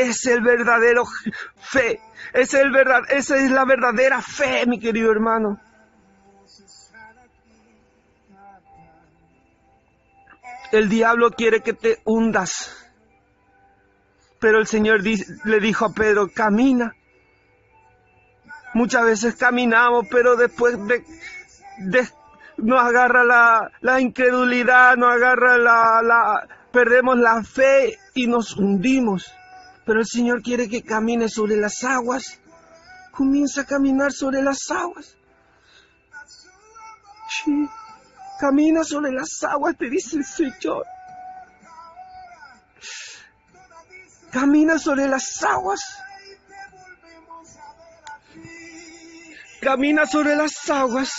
es 0.00 0.24
el 0.26 0.40
verdadero 0.40 1.04
fe. 1.60 2.00
Es 2.32 2.52
verdad, 2.52 3.00
esa 3.10 3.36
es 3.36 3.50
la 3.50 3.64
verdadera 3.64 4.22
fe, 4.22 4.64
mi 4.66 4.78
querido 4.78 5.10
hermano. 5.10 5.60
El 10.72 10.88
diablo 10.88 11.30
quiere 11.32 11.62
que 11.62 11.72
te 11.72 11.98
hundas. 12.04 12.76
Pero 14.38 14.58
el 14.58 14.66
Señor 14.66 15.02
le 15.02 15.60
dijo 15.60 15.86
a 15.86 15.92
Pedro, 15.92 16.28
camina. 16.32 16.94
Muchas 18.72 19.04
veces 19.04 19.34
caminamos, 19.34 20.06
pero 20.10 20.36
después 20.36 20.78
de, 20.86 22.08
nos 22.56 22.80
agarra 22.80 23.24
la, 23.80 24.00
incredulidad, 24.00 24.96
nos 24.96 25.12
agarra 25.12 25.58
la, 25.58 26.48
perdemos 26.70 27.18
la 27.18 27.42
fe 27.42 27.98
y 28.14 28.28
nos 28.28 28.56
hundimos. 28.56 29.34
Pero 29.84 30.00
el 30.00 30.06
Señor 30.06 30.42
quiere 30.42 30.68
que 30.68 30.82
camine 30.82 31.28
sobre 31.28 31.56
las 31.56 31.82
aguas. 31.84 32.38
Comienza 33.12 33.62
a 33.62 33.64
caminar 33.64 34.12
sobre 34.12 34.42
las 34.42 34.70
aguas. 34.70 35.16
Camina 38.38 38.84
sobre 38.84 39.12
las 39.12 39.42
aguas, 39.42 39.76
te 39.76 39.90
dice 39.90 40.16
el 40.16 40.24
Señor. 40.24 40.86
Camina 44.30 44.78
sobre 44.78 45.08
las 45.08 45.42
aguas. 45.42 45.80
Camina 49.60 50.06
sobre 50.06 50.36
las 50.36 50.70
aguas. 50.70 51.10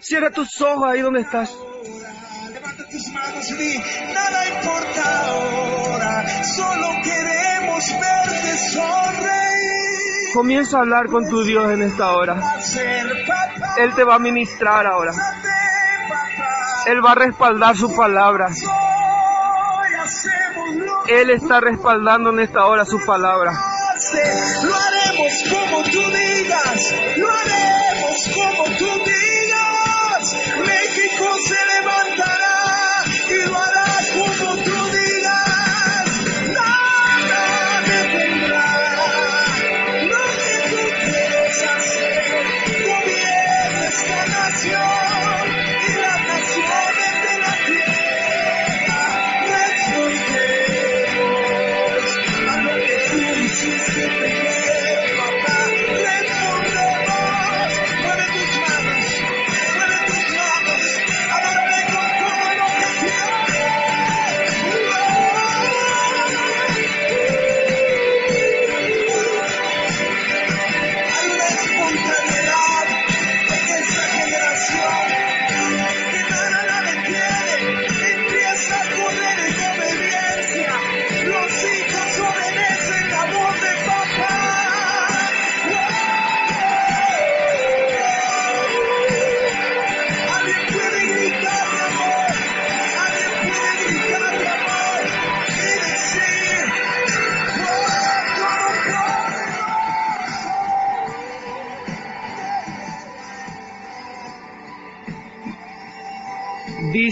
Cierra 0.00 0.30
tus 0.30 0.60
ojos 0.60 0.84
ahí 0.86 1.00
donde 1.00 1.22
estás. 1.22 1.50
Levanta 2.52 2.88
tus 2.88 3.08
manos 3.08 3.50
y 3.50 3.78
nada 4.12 4.48
importa 4.48 5.26
ahora, 5.26 6.44
solo 6.44 6.88
queremos 7.58 7.84
verte 7.90 8.56
sonreír. 8.72 10.32
Comienza 10.34 10.78
a 10.78 10.80
hablar 10.80 11.06
con 11.06 11.28
tu 11.28 11.42
Dios 11.42 11.70
en 11.72 11.82
esta 11.82 12.12
hora. 12.12 12.36
Él 13.78 13.94
te 13.94 14.04
va 14.04 14.16
a 14.16 14.18
ministrar 14.18 14.86
ahora. 14.86 15.12
Él 16.86 17.04
va 17.04 17.12
a 17.12 17.14
respaldar 17.14 17.76
su 17.76 17.94
palabra. 17.94 18.48
Él 21.08 21.30
está 21.30 21.60
respaldando 21.60 22.30
en 22.30 22.40
esta 22.40 22.66
hora 22.66 22.84
su 22.84 23.04
palabra. 23.04 23.52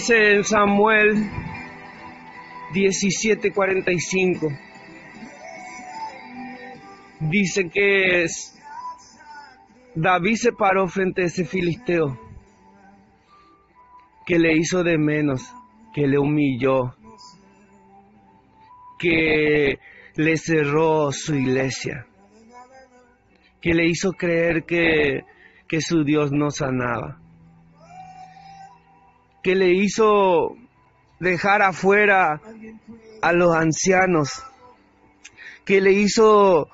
En 0.09 0.44
Samuel 0.44 1.16
17:45. 2.72 4.57
Dice 7.20 7.68
que 7.68 8.26
David 9.96 10.34
se 10.36 10.52
paró 10.52 10.86
frente 10.86 11.22
a 11.22 11.24
ese 11.24 11.44
filisteo 11.44 12.16
que 14.26 14.38
le 14.38 14.57
hizo 14.57 14.84
de 14.84 14.96
menos, 14.96 15.42
que 15.92 16.07
le 16.07 16.18
humilló, 16.18 16.94
que 18.98 19.78
le 20.14 20.36
cerró 20.36 21.11
su 21.11 21.34
iglesia, 21.34 22.07
que 23.61 23.74
le 23.74 23.86
hizo 23.86 24.12
creer 24.12 24.64
que 24.64 25.24
su 25.80 26.04
Dios 26.04 26.30
no 26.30 26.50
sanaba 26.50 27.26
que 29.47 29.55
le 29.55 29.72
hizo 29.74 30.57
dejar 31.20 31.62
afuera 31.62 32.40
a 33.22 33.32
los 33.32 33.55
ancianos, 33.55 34.42
que 35.64 35.80
le 35.80 35.92
hizo, 35.92 36.68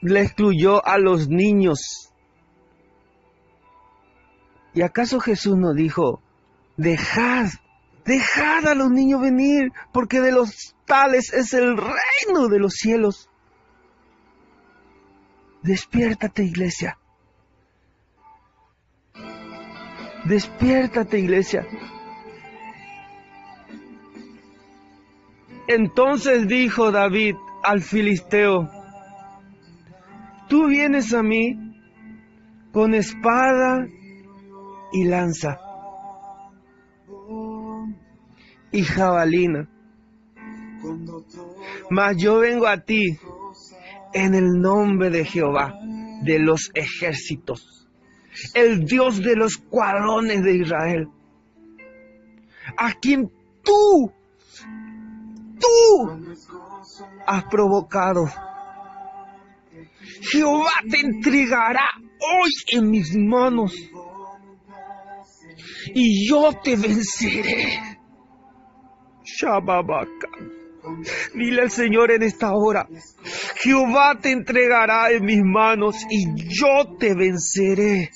le 0.00 0.22
excluyó 0.22 0.82
a 0.86 0.96
los 0.96 1.28
niños. 1.28 2.10
¿Y 4.72 4.80
acaso 4.80 5.20
Jesús 5.20 5.58
no 5.58 5.74
dijo, 5.74 6.22
dejad 6.78 7.48
Dejad 8.06 8.66
a 8.66 8.74
los 8.74 8.90
niños 8.90 9.20
venir, 9.20 9.70
porque 9.92 10.20
de 10.20 10.32
los 10.32 10.74
tales 10.86 11.32
es 11.34 11.52
el 11.52 11.76
reino 11.76 12.48
de 12.48 12.58
los 12.58 12.74
cielos. 12.74 13.30
Despiértate, 15.62 16.44
iglesia. 16.44 16.98
Despiértate, 20.24 21.18
iglesia. 21.18 21.66
Entonces 25.66 26.46
dijo 26.46 26.90
David 26.90 27.36
al 27.62 27.80
filisteo, 27.80 28.68
tú 30.48 30.66
vienes 30.66 31.14
a 31.14 31.22
mí 31.22 31.58
con 32.72 32.94
espada 32.94 33.86
y 34.92 35.04
lanza 35.04 35.58
y 38.74 38.82
jabalina, 38.82 39.68
mas 41.90 42.16
yo 42.16 42.40
vengo 42.40 42.66
a 42.66 42.78
ti 42.78 43.16
en 44.12 44.34
el 44.34 44.60
nombre 44.60 45.10
de 45.10 45.24
Jehová 45.24 45.74
de 46.22 46.40
los 46.40 46.70
ejércitos, 46.74 47.83
el 48.54 48.84
Dios 48.84 49.22
de 49.22 49.36
los 49.36 49.56
cuadrones 49.56 50.42
de 50.42 50.56
Israel, 50.56 51.08
a 52.76 52.92
quien 52.94 53.30
tú, 53.62 54.12
tú 55.60 56.34
has 57.26 57.44
provocado. 57.44 58.24
Jehová 60.20 60.72
te 60.90 61.00
entregará 61.00 61.86
hoy 62.20 62.50
en 62.72 62.90
mis 62.90 63.14
manos 63.16 63.74
y 65.94 66.28
yo 66.28 66.52
te 66.62 66.76
venceré. 66.76 67.80
Shababaka. 69.24 70.63
Dile 71.34 71.62
al 71.62 71.70
Señor 71.70 72.10
en 72.10 72.22
esta 72.22 72.50
hora, 72.52 72.86
Jehová 73.62 74.18
te 74.20 74.30
entregará 74.30 75.10
en 75.10 75.24
mis 75.24 75.42
manos 75.42 75.96
y 76.10 76.26
yo 76.48 76.96
te 76.98 77.14
venceré. 77.14 78.10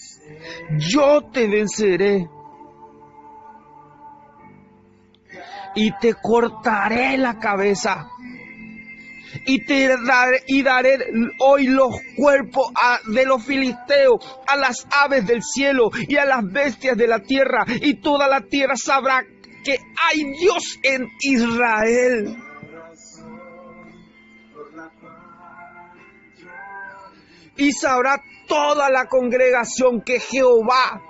Yo 0.78 1.22
te 1.32 1.48
venceré. 1.48 2.26
Y 5.74 5.92
te 6.00 6.14
cortaré 6.14 7.16
la 7.18 7.38
cabeza. 7.38 8.08
Y 9.46 9.64
te 9.64 9.88
daré, 10.04 10.42
y 10.46 10.62
daré 10.62 10.98
hoy 11.40 11.66
los 11.66 11.94
cuerpos 12.16 12.70
a- 12.74 12.98
de 13.06 13.24
los 13.24 13.44
filisteos, 13.44 14.18
a 14.46 14.56
las 14.56 14.86
aves 14.90 15.26
del 15.26 15.42
cielo 15.42 15.90
y 16.08 16.16
a 16.16 16.24
las 16.24 16.42
bestias 16.50 16.96
de 16.96 17.06
la 17.06 17.20
tierra. 17.20 17.64
Y 17.82 18.00
toda 18.00 18.26
la 18.28 18.40
tierra 18.42 18.74
sabrá 18.76 19.22
que 19.64 19.72
hay 20.10 20.24
Dios 20.40 20.78
en 20.82 21.06
Israel. 21.20 22.36
Y 27.58 27.72
sabrá 27.72 28.22
toda 28.46 28.88
la 28.88 29.06
congregación 29.06 30.00
que 30.00 30.20
Jehová 30.20 31.02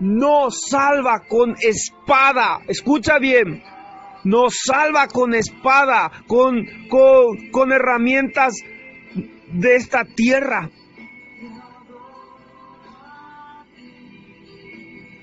no 0.00 0.50
salva 0.50 1.22
con 1.26 1.54
espada. 1.60 2.60
Escucha 2.68 3.18
bien. 3.18 3.62
No 4.24 4.48
salva 4.50 5.06
con 5.06 5.34
espada, 5.34 6.10
con, 6.26 6.66
con, 6.88 7.50
con 7.52 7.72
herramientas 7.72 8.54
de 9.52 9.76
esta 9.76 10.04
tierra. 10.04 10.68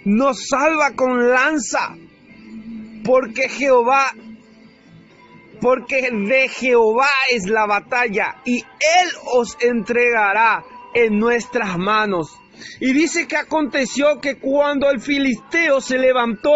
Nos 0.05 0.47
salva 0.47 0.91
con 0.95 1.29
lanza, 1.29 1.95
porque 3.03 3.49
Jehová 3.49 4.13
porque 5.63 6.09
de 6.11 6.49
Jehová 6.49 7.07
es 7.31 7.47
la 7.49 7.65
batalla 7.65 8.41
y 8.43 8.57
Él 8.59 9.09
os 9.33 9.57
entregará 9.61 10.61
en 10.93 11.17
nuestras 11.17 11.77
manos. 11.77 12.37
Y 12.81 12.91
dice 12.91 13.27
que 13.29 13.37
aconteció 13.37 14.19
que 14.19 14.39
cuando 14.39 14.91
el 14.91 14.99
filisteo 14.99 15.79
se 15.79 15.97
levantó 15.97 16.51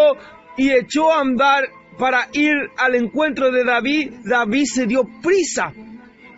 y 0.58 0.70
echó 0.72 1.10
a 1.10 1.20
andar 1.20 1.64
para 1.98 2.28
ir 2.34 2.54
al 2.76 2.96
encuentro 2.96 3.50
de 3.50 3.64
David, 3.64 4.12
David 4.24 4.64
se 4.66 4.86
dio 4.86 5.04
prisa 5.22 5.72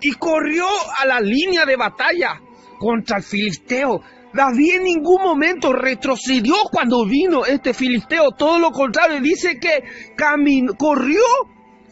y 0.00 0.12
corrió 0.12 0.64
a 0.96 1.06
la 1.06 1.20
línea 1.20 1.66
de 1.66 1.76
batalla 1.76 2.40
contra 2.78 3.16
el 3.16 3.24
filisteo. 3.24 4.00
David 4.32 4.76
en 4.76 4.84
ningún 4.84 5.20
momento 5.20 5.72
retrocedió 5.72 6.54
cuando 6.70 7.04
vino 7.04 7.44
este 7.44 7.74
filisteo, 7.74 8.30
todo 8.38 8.60
lo 8.60 8.70
contrario, 8.70 9.20
dice 9.20 9.58
que 9.58 10.14
caminó, 10.16 10.74
corrió 10.74 11.20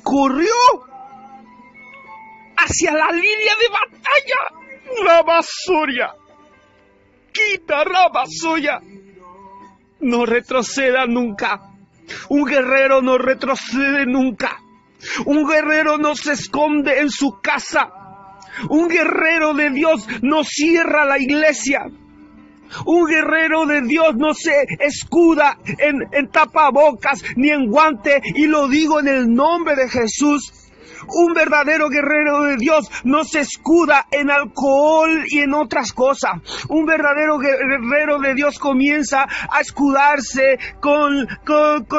corrió 0.08 0.54
hacia 2.56 2.92
la 2.92 3.10
línea 3.10 3.54
de 3.60 3.68
batalla. 3.68 5.04
Rabasoria. 5.04 6.14
Quita 7.30 7.84
Rabasoya. 7.84 8.80
No 10.00 10.24
retroceda 10.24 11.06
nunca. 11.06 11.60
Un 12.30 12.44
guerrero 12.46 13.02
no 13.02 13.18
retrocede 13.18 14.06
nunca. 14.06 14.58
Un 15.26 15.46
guerrero 15.46 15.98
no 15.98 16.14
se 16.14 16.32
esconde 16.32 17.00
en 17.00 17.10
su 17.10 17.40
casa. 17.42 17.90
Un 18.70 18.88
guerrero 18.88 19.52
de 19.52 19.70
Dios 19.70 20.06
no 20.22 20.42
cierra 20.42 21.04
la 21.04 21.18
iglesia. 21.18 21.80
Un 22.86 23.06
guerrero 23.06 23.66
de 23.66 23.82
Dios 23.82 24.14
no 24.16 24.34
se 24.34 24.66
escuda 24.80 25.58
en, 25.78 26.28
tapabocas 26.30 27.22
ni 27.36 27.50
en 27.50 27.70
guante 27.70 28.20
y 28.34 28.46
lo 28.46 28.68
digo 28.68 29.00
en 29.00 29.08
el 29.08 29.32
nombre 29.32 29.74
de 29.76 29.88
Jesús. 29.88 30.52
Un 31.10 31.32
verdadero 31.32 31.88
guerrero 31.88 32.42
de 32.42 32.56
Dios 32.56 32.90
no 33.04 33.24
se 33.24 33.40
escuda 33.40 34.06
en 34.10 34.30
alcohol 34.30 35.24
y 35.26 35.38
en 35.38 35.54
otras 35.54 35.92
cosas. 35.92 36.32
Un 36.68 36.84
verdadero 36.84 37.38
guerrero 37.38 38.18
de 38.18 38.34
Dios 38.34 38.58
comienza 38.58 39.22
a 39.22 39.60
escudarse 39.60 40.58
con, 40.80 41.26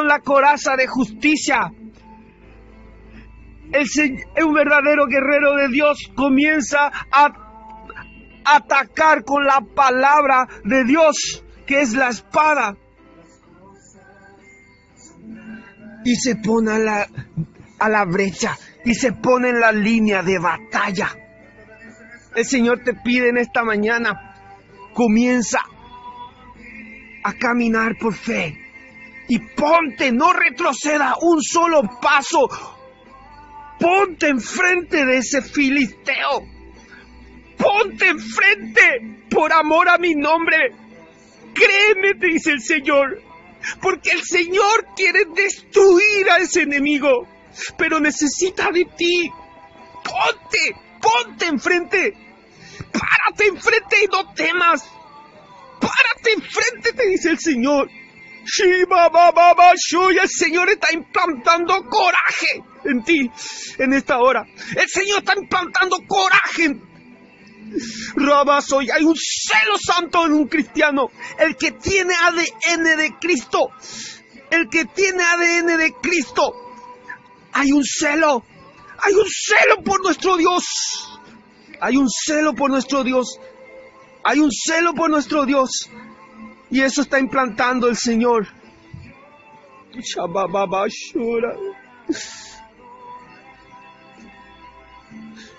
la 0.07 0.19
coraza 0.19 0.75
de 0.75 0.85
justicia. 0.85 1.71
Un 4.43 4.53
verdadero 4.53 5.05
guerrero 5.07 5.55
de 5.55 5.69
Dios 5.69 5.97
comienza 6.15 6.91
a 7.11 7.48
atacar 8.55 9.23
con 9.23 9.43
la 9.45 9.61
palabra 9.61 10.47
de 10.63 10.83
Dios, 10.83 11.43
que 11.65 11.81
es 11.81 11.93
la 11.93 12.09
espada. 12.09 12.75
Y 16.05 16.15
se 16.15 16.35
pone 16.37 16.71
a 16.71 16.79
la, 16.79 17.07
a 17.79 17.89
la 17.89 18.05
brecha 18.05 18.57
y 18.85 18.93
se 18.93 19.13
pone 19.13 19.49
en 19.49 19.59
la 19.59 19.71
línea 19.71 20.23
de 20.23 20.39
batalla. 20.39 21.09
El 22.35 22.45
Señor 22.45 22.83
te 22.83 22.93
pide 22.93 23.29
en 23.29 23.37
esta 23.37 23.63
mañana, 23.63 24.35
comienza 24.93 25.59
a 27.23 27.33
caminar 27.33 27.97
por 27.99 28.13
fe 28.13 28.57
y 29.27 29.39
ponte, 29.39 30.11
no 30.11 30.31
retroceda 30.33 31.15
un 31.21 31.41
solo 31.41 31.81
paso, 32.01 32.47
ponte 33.79 34.29
enfrente 34.29 35.05
de 35.05 35.17
ese 35.17 35.41
filisteo 35.41 36.58
ponte 37.59 38.07
enfrente 38.07 39.25
por 39.29 39.51
amor 39.53 39.89
a 39.89 39.97
mi 39.97 40.15
nombre. 40.15 40.71
Créeme, 41.53 42.15
te 42.19 42.27
dice 42.27 42.51
el 42.51 42.61
Señor, 42.61 43.21
porque 43.81 44.11
el 44.11 44.23
Señor 44.23 44.87
quiere 44.95 45.25
destruir 45.35 46.29
a 46.31 46.37
ese 46.37 46.61
enemigo, 46.61 47.27
pero 47.77 47.99
necesita 47.99 48.71
de 48.71 48.85
ti. 48.97 49.29
Ponte, 50.03 50.75
ponte 51.01 51.45
enfrente. 51.45 52.13
Párate 52.91 53.47
enfrente 53.47 53.95
y 54.03 54.07
no 54.07 54.33
temas. 54.33 54.89
Párate 55.79 56.31
enfrente, 56.33 56.93
te 56.93 57.07
dice 57.07 57.29
el 57.31 57.39
Señor. 57.39 57.89
Shiba 58.45 59.09
Baba 59.09 59.53
el 59.73 60.29
Señor 60.29 60.69
está 60.69 60.87
implantando 60.93 61.85
coraje 61.87 62.63
en 62.85 63.03
ti 63.03 63.29
en 63.77 63.93
esta 63.93 64.17
hora. 64.17 64.43
El 64.75 64.89
Señor 64.89 65.19
está 65.19 65.33
implantando 65.37 65.97
coraje 66.07 66.65
en 66.65 66.88
Rabasoy, 68.15 68.89
hay 68.89 69.03
un 69.03 69.15
celo 69.15 69.77
santo 69.77 70.25
en 70.25 70.33
un 70.33 70.47
cristiano. 70.47 71.09
El 71.37 71.55
que 71.55 71.71
tiene 71.71 72.13
ADN 72.13 72.97
de 72.97 73.15
Cristo. 73.19 73.69
El 74.49 74.69
que 74.69 74.85
tiene 74.85 75.23
ADN 75.23 75.77
de 75.77 75.93
Cristo. 76.01 76.53
Hay 77.53 77.71
un 77.71 77.83
celo. 77.83 78.43
Hay 79.01 79.13
un 79.13 79.27
celo 79.27 79.83
por 79.83 80.03
nuestro 80.03 80.37
Dios. 80.37 80.63
Hay 81.81 81.95
un 81.97 82.07
celo 82.09 82.53
por 82.53 82.69
nuestro 82.69 83.03
Dios. 83.03 83.39
Hay 84.23 84.39
un 84.39 84.51
celo 84.51 84.93
por 84.93 85.09
nuestro 85.09 85.45
Dios. 85.45 85.69
Y 86.69 86.81
eso 86.81 87.01
está 87.01 87.19
implantando 87.19 87.87
el 87.87 87.97
Señor. 87.97 88.47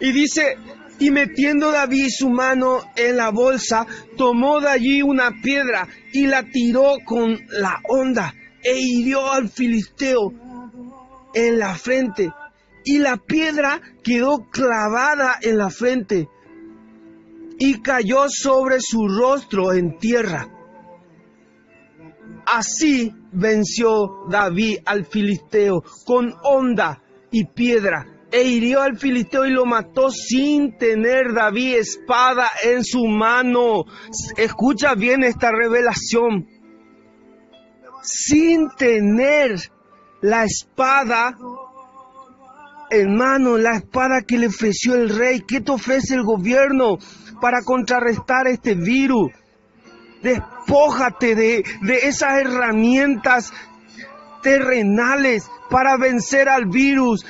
Y 0.00 0.12
dice, 0.12 0.56
y 1.00 1.10
metiendo 1.10 1.72
David 1.72 2.08
su 2.10 2.28
mano 2.28 2.82
en 2.94 3.16
la 3.16 3.30
bolsa, 3.30 3.86
tomó 4.16 4.60
de 4.60 4.68
allí 4.68 5.02
una 5.02 5.32
piedra 5.42 5.88
y 6.12 6.26
la 6.26 6.44
tiró 6.44 6.98
con 7.04 7.38
la 7.48 7.80
onda 7.88 8.34
e 8.62 8.78
hirió 8.78 9.32
al 9.32 9.48
filisteo 9.48 10.32
en 11.34 11.58
la 11.58 11.74
frente 11.74 12.30
y 12.84 12.98
la 12.98 13.16
piedra 13.16 13.80
quedó 14.04 14.46
clavada 14.50 15.38
en 15.40 15.56
la 15.56 15.70
frente 15.70 16.28
y 17.58 17.80
cayó 17.80 18.26
sobre 18.28 18.76
su 18.80 19.08
rostro 19.08 19.72
en 19.72 19.98
tierra. 19.98 20.48
Así 22.52 23.12
venció 23.32 24.26
David 24.28 24.78
al 24.84 25.06
filisteo 25.06 25.82
con 26.04 26.34
honda 26.42 27.02
y 27.30 27.46
piedra 27.46 28.06
e 28.32 28.42
hirió 28.42 28.82
al 28.82 28.96
filisteo 28.96 29.46
y 29.46 29.50
lo 29.50 29.66
mató 29.66 30.10
sin 30.10 30.76
tener 30.76 31.32
David 31.34 31.76
espada 31.76 32.48
en 32.62 32.84
su 32.84 33.06
mano. 33.06 33.84
Escucha 34.36 34.94
bien 34.94 35.24
esta 35.24 35.50
revelación. 35.50 36.46
Sin 38.02 38.68
tener 38.76 39.56
la 40.20 40.44
espada 40.44 41.36
en 42.90 43.16
mano, 43.16 43.56
la 43.56 43.76
espada 43.76 44.22
que 44.22 44.38
le 44.38 44.48
ofreció 44.48 44.94
el 44.94 45.10
rey. 45.10 45.40
¿Qué 45.46 45.60
te 45.60 45.72
ofrece 45.72 46.14
el 46.14 46.22
gobierno 46.22 46.98
para 47.40 47.62
contrarrestar 47.62 48.46
este 48.46 48.74
virus? 48.74 49.32
Despójate 50.22 51.34
de, 51.34 51.64
de 51.82 51.94
esas 52.02 52.40
herramientas 52.40 53.52
terrenales 54.42 55.50
para 55.70 55.96
vencer 55.96 56.48
al 56.48 56.66
virus. 56.66 57.24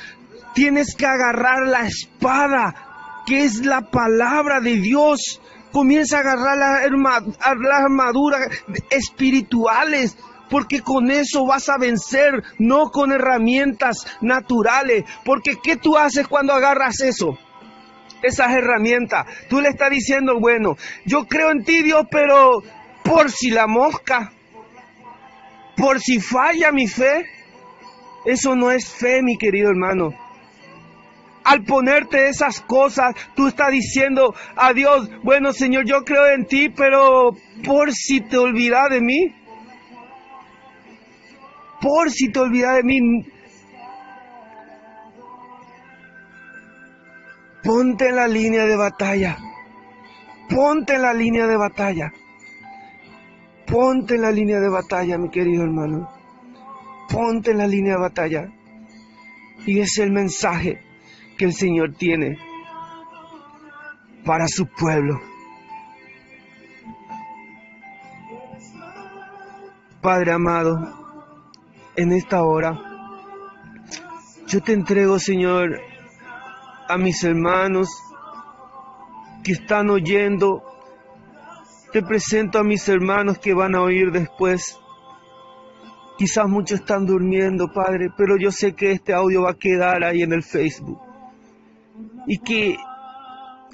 Tienes 0.53 0.95
que 0.95 1.05
agarrar 1.05 1.67
la 1.67 1.87
espada, 1.87 3.23
que 3.25 3.43
es 3.43 3.65
la 3.65 3.81
palabra 3.81 4.59
de 4.59 4.75
Dios. 4.75 5.41
Comienza 5.71 6.17
a 6.17 6.21
agarrar 6.21 6.57
las 6.57 7.81
armaduras 7.83 8.49
espirituales, 8.89 10.17
porque 10.49 10.81
con 10.81 11.09
eso 11.09 11.45
vas 11.45 11.69
a 11.69 11.77
vencer, 11.77 12.43
no 12.59 12.89
con 12.89 13.13
herramientas 13.13 14.05
naturales. 14.19 15.05
Porque 15.23 15.55
¿qué 15.63 15.77
tú 15.77 15.95
haces 15.95 16.27
cuando 16.27 16.53
agarras 16.53 16.99
eso? 16.99 17.37
Esas 18.21 18.51
herramientas. 18.51 19.25
Tú 19.49 19.61
le 19.61 19.69
estás 19.69 19.89
diciendo, 19.89 20.39
bueno, 20.39 20.75
yo 21.05 21.25
creo 21.25 21.51
en 21.51 21.63
ti 21.63 21.81
Dios, 21.81 22.05
pero 22.11 22.61
por 23.03 23.31
si 23.31 23.49
la 23.49 23.65
mosca, 23.65 24.33
por 25.77 25.99
si 26.01 26.19
falla 26.19 26.71
mi 26.71 26.87
fe, 26.87 27.25
eso 28.25 28.55
no 28.55 28.71
es 28.71 28.87
fe, 28.87 29.23
mi 29.23 29.37
querido 29.37 29.69
hermano. 29.69 30.13
Al 31.43 31.63
ponerte 31.63 32.29
esas 32.29 32.61
cosas, 32.61 33.15
tú 33.35 33.47
estás 33.47 33.71
diciendo 33.71 34.35
a 34.55 34.73
Dios, 34.73 35.09
bueno 35.23 35.53
Señor, 35.53 35.85
yo 35.85 36.03
creo 36.03 36.27
en 36.27 36.45
ti, 36.45 36.69
pero 36.69 37.31
por 37.65 37.91
si 37.91 38.21
te 38.21 38.37
olvidas 38.37 38.89
de 38.89 39.01
mí, 39.01 39.35
por 41.81 42.11
si 42.11 42.31
te 42.31 42.39
olvidas 42.39 42.75
de 42.77 42.83
mí, 42.83 42.99
ponte 47.63 48.09
en 48.09 48.15
la 48.15 48.27
línea 48.27 48.65
de 48.65 48.75
batalla, 48.75 49.37
ponte 50.47 50.95
en 50.95 51.01
la 51.01 51.13
línea 51.13 51.47
de 51.47 51.57
batalla, 51.57 52.11
ponte 53.65 54.15
en 54.15 54.21
la 54.21 54.31
línea 54.31 54.59
de 54.59 54.69
batalla, 54.69 55.17
mi 55.17 55.29
querido 55.29 55.63
hermano, 55.63 56.07
ponte 57.09 57.51
en 57.51 57.57
la 57.57 57.67
línea 57.67 57.95
de 57.95 58.01
batalla. 58.01 58.47
Y 59.63 59.79
es 59.79 59.99
el 59.99 60.11
mensaje 60.11 60.81
que 61.41 61.45
el 61.45 61.53
Señor 61.53 61.95
tiene 61.95 62.37
para 64.23 64.45
su 64.47 64.67
pueblo. 64.67 65.19
Padre 70.03 70.33
amado, 70.33 70.77
en 71.95 72.11
esta 72.11 72.43
hora, 72.43 72.79
yo 74.49 74.61
te 74.61 74.73
entrego, 74.73 75.17
Señor, 75.17 75.81
a 76.87 76.99
mis 76.99 77.23
hermanos 77.23 77.89
que 79.43 79.53
están 79.53 79.89
oyendo. 79.89 80.61
Te 81.91 82.03
presento 82.03 82.59
a 82.59 82.63
mis 82.63 82.87
hermanos 82.87 83.39
que 83.39 83.55
van 83.55 83.73
a 83.73 83.81
oír 83.81 84.11
después. 84.11 84.77
Quizás 86.19 86.47
muchos 86.47 86.81
están 86.81 87.07
durmiendo, 87.07 87.73
Padre, 87.73 88.09
pero 88.15 88.37
yo 88.37 88.51
sé 88.51 88.75
que 88.75 88.91
este 88.91 89.11
audio 89.11 89.41
va 89.41 89.51
a 89.51 89.57
quedar 89.57 90.03
ahí 90.03 90.21
en 90.21 90.33
el 90.33 90.43
Facebook. 90.43 91.10
Y 92.27 92.39
que, 92.39 92.77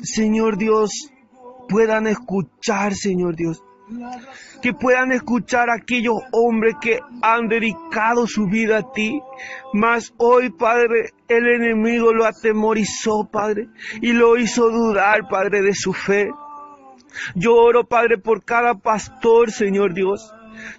Señor 0.01 0.57
Dios, 0.57 1.11
puedan 1.67 2.07
escuchar, 2.07 2.93
Señor 2.93 3.35
Dios, 3.35 3.63
que 4.61 4.73
puedan 4.73 5.11
escuchar 5.11 5.69
a 5.69 5.75
aquellos 5.75 6.15
hombres 6.31 6.75
que 6.81 6.99
han 7.21 7.47
dedicado 7.47 8.27
su 8.27 8.47
vida 8.47 8.79
a 8.79 8.91
ti. 8.91 9.21
Mas 9.73 10.13
hoy, 10.17 10.49
Padre, 10.49 11.11
el 11.27 11.47
enemigo 11.47 12.13
lo 12.13 12.25
atemorizó, 12.25 13.29
Padre, 13.31 13.67
y 14.01 14.13
lo 14.13 14.37
hizo 14.37 14.69
dudar, 14.69 15.27
Padre, 15.29 15.61
de 15.61 15.73
su 15.73 15.93
fe. 15.93 16.29
Yo 17.35 17.55
oro, 17.55 17.85
Padre, 17.85 18.17
por 18.17 18.43
cada 18.43 18.75
pastor, 18.75 19.51
Señor 19.51 19.93
Dios. 19.93 20.33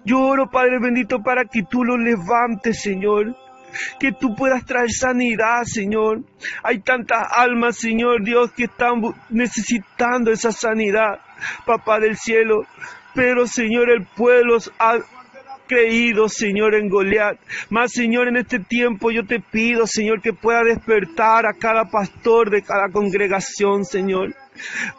Yo 0.05 0.19
oro, 0.19 0.49
Padre 0.49 0.79
bendito, 0.79 1.21
para 1.21 1.45
que 1.45 1.63
tú 1.63 1.83
lo 1.83 1.97
levantes, 1.97 2.81
Señor 2.81 3.35
que 3.99 4.11
tú 4.11 4.35
puedas 4.35 4.65
traer 4.65 4.91
sanidad, 4.91 5.63
Señor. 5.63 6.23
Hay 6.63 6.79
tantas 6.79 7.27
almas, 7.35 7.77
Señor 7.77 8.23
Dios, 8.23 8.51
que 8.53 8.65
están 8.65 9.01
necesitando 9.29 10.31
esa 10.31 10.51
sanidad, 10.51 11.19
Papá 11.65 11.99
del 11.99 12.17
cielo. 12.17 12.65
Pero, 13.15 13.47
Señor, 13.47 13.89
el 13.89 14.05
pueblo 14.05 14.57
ha 14.79 14.97
creído, 15.67 16.27
Señor, 16.27 16.75
en 16.75 16.89
Goliat. 16.89 17.37
Más, 17.69 17.91
Señor, 17.91 18.27
en 18.27 18.37
este 18.37 18.59
tiempo 18.59 19.11
yo 19.11 19.25
te 19.25 19.39
pido, 19.39 19.85
Señor, 19.87 20.21
que 20.21 20.33
pueda 20.33 20.63
despertar 20.63 21.45
a 21.45 21.53
cada 21.53 21.85
pastor 21.85 22.49
de 22.49 22.61
cada 22.61 22.89
congregación, 22.91 23.85
Señor 23.85 24.35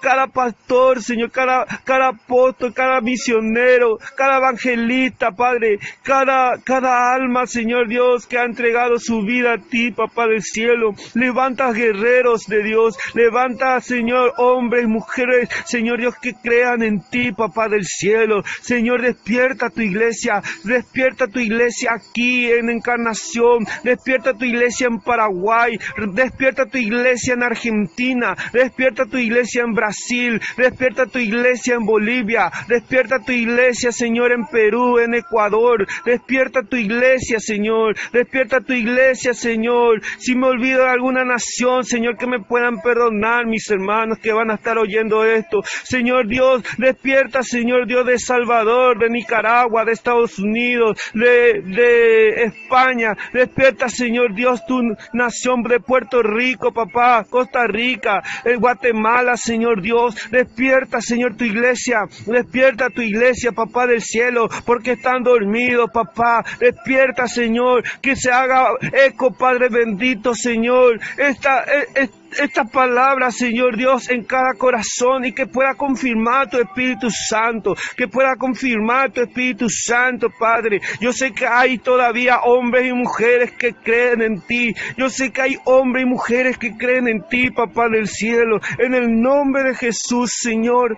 cada 0.00 0.26
pastor, 0.26 1.02
Señor, 1.02 1.30
cada, 1.30 1.66
cada 1.84 2.08
apóstol, 2.08 2.72
cada 2.74 3.00
misionero, 3.00 3.98
cada 4.16 4.38
evangelista, 4.38 5.30
Padre, 5.32 5.78
cada, 6.02 6.60
cada 6.62 7.14
alma, 7.14 7.46
Señor 7.46 7.88
Dios, 7.88 8.26
que 8.26 8.38
ha 8.38 8.44
entregado 8.44 8.98
su 8.98 9.22
vida 9.22 9.54
a 9.54 9.58
ti, 9.58 9.90
Papá 9.90 10.26
del 10.26 10.42
cielo. 10.42 10.94
Levanta 11.14 11.72
guerreros 11.72 12.46
de 12.46 12.62
Dios, 12.62 12.96
levanta, 13.14 13.80
Señor, 13.80 14.34
hombres, 14.38 14.86
mujeres, 14.86 15.48
Señor 15.64 15.98
Dios, 15.98 16.14
que 16.20 16.34
crean 16.34 16.82
en 16.82 17.00
ti, 17.10 17.32
Papá 17.32 17.68
del 17.68 17.84
cielo. 17.84 18.42
Señor, 18.62 19.02
despierta 19.02 19.70
tu 19.70 19.80
iglesia, 19.82 20.42
despierta 20.64 21.26
tu 21.26 21.38
iglesia 21.38 21.92
aquí 21.94 22.50
en 22.50 22.70
Encarnación, 22.70 23.66
despierta 23.82 24.34
tu 24.34 24.44
iglesia 24.44 24.86
en 24.86 25.00
Paraguay, 25.00 25.78
despierta 26.14 26.66
tu 26.66 26.78
iglesia 26.78 27.34
en 27.34 27.42
Argentina, 27.42 28.36
despierta 28.52 29.06
tu 29.06 29.16
iglesia 29.16 29.49
en 29.58 29.72
Brasil, 29.72 30.40
despierta 30.56 31.06
tu 31.06 31.18
iglesia 31.18 31.74
en 31.74 31.84
Bolivia, 31.84 32.50
despierta 32.68 33.18
tu 33.18 33.32
iglesia, 33.32 33.92
Señor, 33.92 34.32
en 34.32 34.46
Perú, 34.46 34.98
en 34.98 35.14
Ecuador, 35.14 35.86
despierta 36.04 36.62
tu 36.62 36.76
iglesia, 36.76 37.38
Señor, 37.40 37.96
despierta 38.12 38.60
tu 38.60 38.72
iglesia, 38.72 39.34
Señor. 39.34 40.02
Si 40.18 40.34
me 40.34 40.46
olvido 40.46 40.84
de 40.84 40.90
alguna 40.90 41.24
nación, 41.24 41.84
Señor, 41.84 42.16
que 42.16 42.26
me 42.26 42.40
puedan 42.40 42.80
perdonar 42.80 43.46
mis 43.46 43.68
hermanos 43.70 44.18
que 44.18 44.32
van 44.32 44.50
a 44.50 44.54
estar 44.54 44.78
oyendo 44.78 45.24
esto. 45.24 45.60
Señor 45.84 46.28
Dios, 46.28 46.62
despierta, 46.78 47.42
Señor 47.42 47.86
Dios 47.86 48.06
de 48.06 48.18
Salvador, 48.18 48.98
de 48.98 49.10
Nicaragua, 49.10 49.84
de 49.84 49.92
Estados 49.92 50.38
Unidos, 50.38 50.98
de, 51.14 51.62
de 51.62 52.44
España. 52.44 53.16
Despierta, 53.32 53.88
Señor 53.88 54.34
Dios, 54.34 54.64
tu 54.66 54.80
nación 55.12 55.62
de 55.62 55.80
Puerto 55.80 56.22
Rico, 56.22 56.72
papá, 56.72 57.24
Costa 57.28 57.66
Rica, 57.66 58.22
Guatemala, 58.58 59.36
Señor 59.40 59.82
Dios. 59.82 60.14
Despierta, 60.30 61.00
Señor, 61.00 61.36
tu 61.36 61.44
iglesia. 61.44 62.00
Despierta 62.26 62.90
tu 62.90 63.02
iglesia, 63.02 63.52
papá 63.52 63.86
del 63.86 64.02
cielo, 64.02 64.48
porque 64.64 64.92
están 64.92 65.22
dormidos, 65.22 65.90
papá. 65.92 66.44
Despierta, 66.58 67.26
Señor, 67.26 67.82
que 68.00 68.16
se 68.16 68.30
haga 68.30 68.68
eco, 69.06 69.32
Padre 69.32 69.68
bendito, 69.68 70.34
Señor. 70.34 71.00
Esta, 71.16 71.64
e, 71.64 72.10
e, 72.38 72.44
esta 72.44 72.64
palabra, 72.64 73.30
Señor 73.30 73.76
Dios, 73.76 74.08
en 74.10 74.24
cada 74.24 74.54
corazón 74.54 75.24
y 75.24 75.32
que 75.32 75.46
pueda 75.46 75.74
confirmar 75.74 76.50
tu 76.50 76.58
Espíritu 76.58 77.08
Santo, 77.10 77.74
que 77.96 78.08
pueda 78.08 78.36
confirmar 78.36 79.12
tu 79.12 79.20
Espíritu 79.20 79.66
Santo, 79.68 80.28
Padre. 80.38 80.80
Yo 81.00 81.12
sé 81.12 81.32
que 81.32 81.46
hay 81.46 81.78
todavía 81.78 82.40
hombres 82.40 82.86
y 82.86 82.92
mujeres 82.92 83.52
que 83.52 83.74
creen 83.74 84.22
en 84.22 84.40
ti. 84.40 84.74
Yo 84.96 85.08
sé 85.08 85.32
que 85.32 85.42
hay 85.42 85.56
hombres 85.64 86.04
y 86.04 86.08
mujeres 86.08 86.58
que 86.58 86.76
creen 86.76 87.08
en 87.08 87.22
ti, 87.28 87.50
Papá 87.50 87.88
del 87.88 88.08
cielo. 88.08 88.58
En 88.78 88.94
el 88.94 89.20
nombre 89.20 89.64
de 89.64 89.74
Jesús, 89.74 90.30
Señor, 90.40 90.96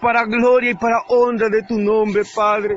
para 0.00 0.24
gloria 0.24 0.72
y 0.72 0.74
para 0.74 1.02
honra 1.08 1.48
de 1.48 1.62
tu 1.62 1.78
nombre, 1.78 2.22
Padre. 2.34 2.76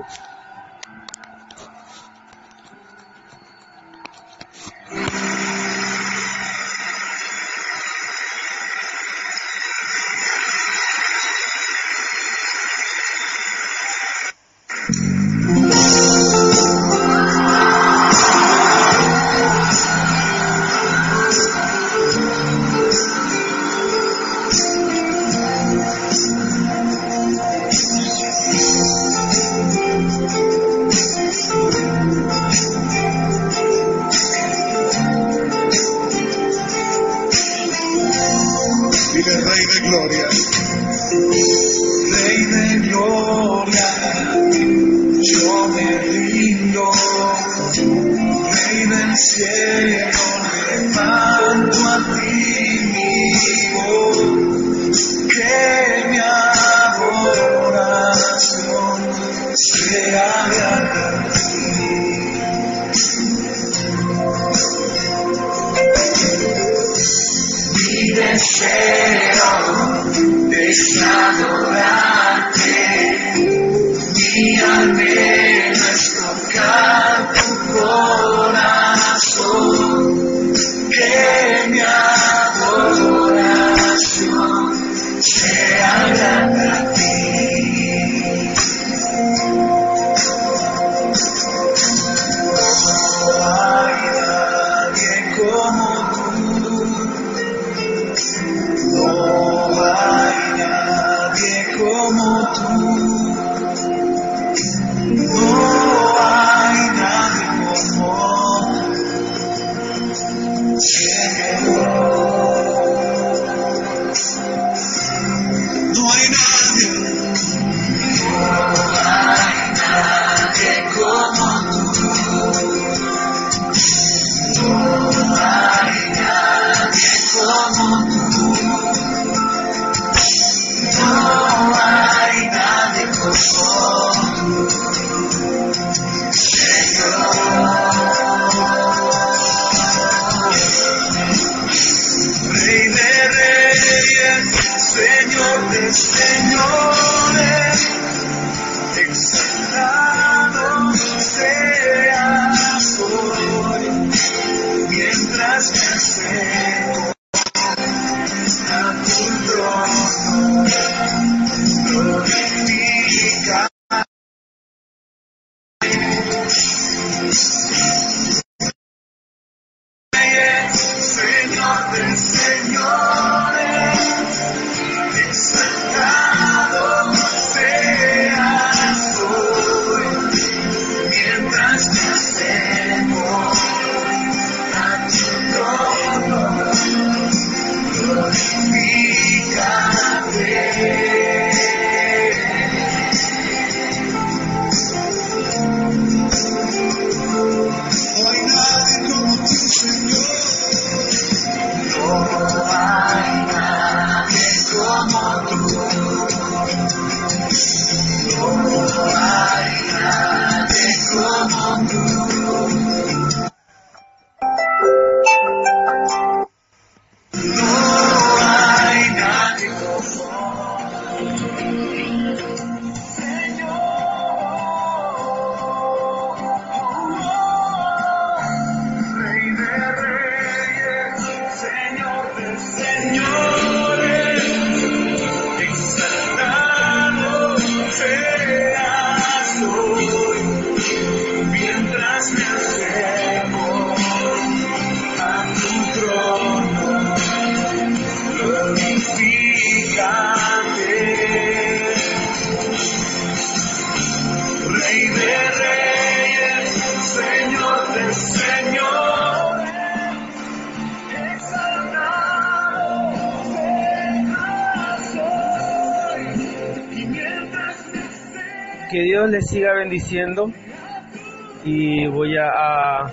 Y 271.66 272.08
voy 272.08 272.38
a, 272.38 272.48
a 272.48 273.12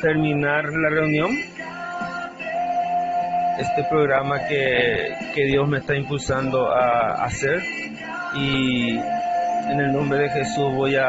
terminar 0.00 0.64
la 0.64 0.88
reunión. 0.88 1.30
Este 3.58 3.84
programa 3.90 4.38
que, 4.46 5.14
que 5.34 5.46
Dios 5.46 5.68
me 5.68 5.78
está 5.78 5.96
impulsando 5.96 6.70
a 6.70 7.24
hacer 7.24 7.60
y 8.36 8.96
en 8.96 9.80
el 9.80 9.92
nombre 9.92 10.20
de 10.20 10.30
Jesús 10.30 10.72
voy 10.74 10.94
a 10.94 11.08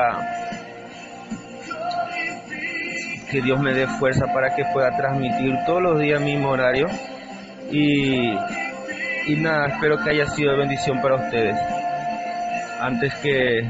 que 3.30 3.42
Dios 3.42 3.60
me 3.60 3.74
dé 3.74 3.88
fuerza 3.88 4.26
para 4.34 4.56
que 4.56 4.64
pueda 4.74 4.98
transmitir 4.98 5.54
todos 5.66 5.82
los 5.82 6.00
días 6.00 6.22
mismo 6.22 6.50
horario 6.50 6.88
y, 7.72 8.32
y 9.28 9.36
nada, 9.38 9.68
espero 9.68 9.98
que 10.04 10.10
haya 10.10 10.26
sido 10.28 10.52
de 10.52 10.58
bendición 10.58 11.02
para 11.02 11.16
ustedes 11.16 11.56
antes 12.80 13.14
que 13.16 13.62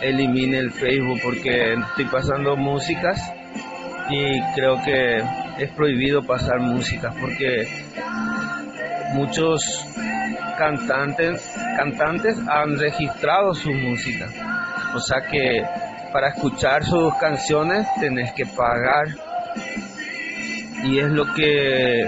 elimine 0.00 0.58
el 0.58 0.70
Facebook 0.70 1.20
porque 1.22 1.74
estoy 1.74 2.04
pasando 2.06 2.56
músicas 2.56 3.20
y 4.08 4.40
creo 4.54 4.82
que 4.82 5.22
es 5.58 5.70
prohibido 5.72 6.22
pasar 6.22 6.60
músicas 6.60 7.14
porque 7.20 7.68
muchos 9.14 9.62
cantantes 10.58 11.42
cantantes 11.76 12.36
han 12.48 12.78
registrado 12.78 13.54
su 13.54 13.70
música. 13.72 14.28
O 14.94 15.00
sea 15.00 15.22
que 15.30 15.62
para 16.12 16.28
escuchar 16.28 16.84
sus 16.84 17.14
canciones 17.16 17.86
tenés 18.00 18.32
que 18.32 18.44
pagar. 18.46 19.06
Y 20.84 20.98
es 20.98 21.08
lo 21.08 21.32
que 21.34 22.04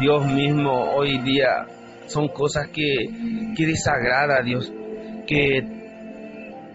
Dios 0.00 0.26
mismo 0.26 0.94
hoy 0.94 1.18
día 1.18 1.66
son 2.06 2.28
cosas 2.28 2.68
que, 2.68 3.08
que 3.56 3.66
desagrada 3.66 4.38
a 4.38 4.42
Dios 4.42 4.72
que 5.26 5.62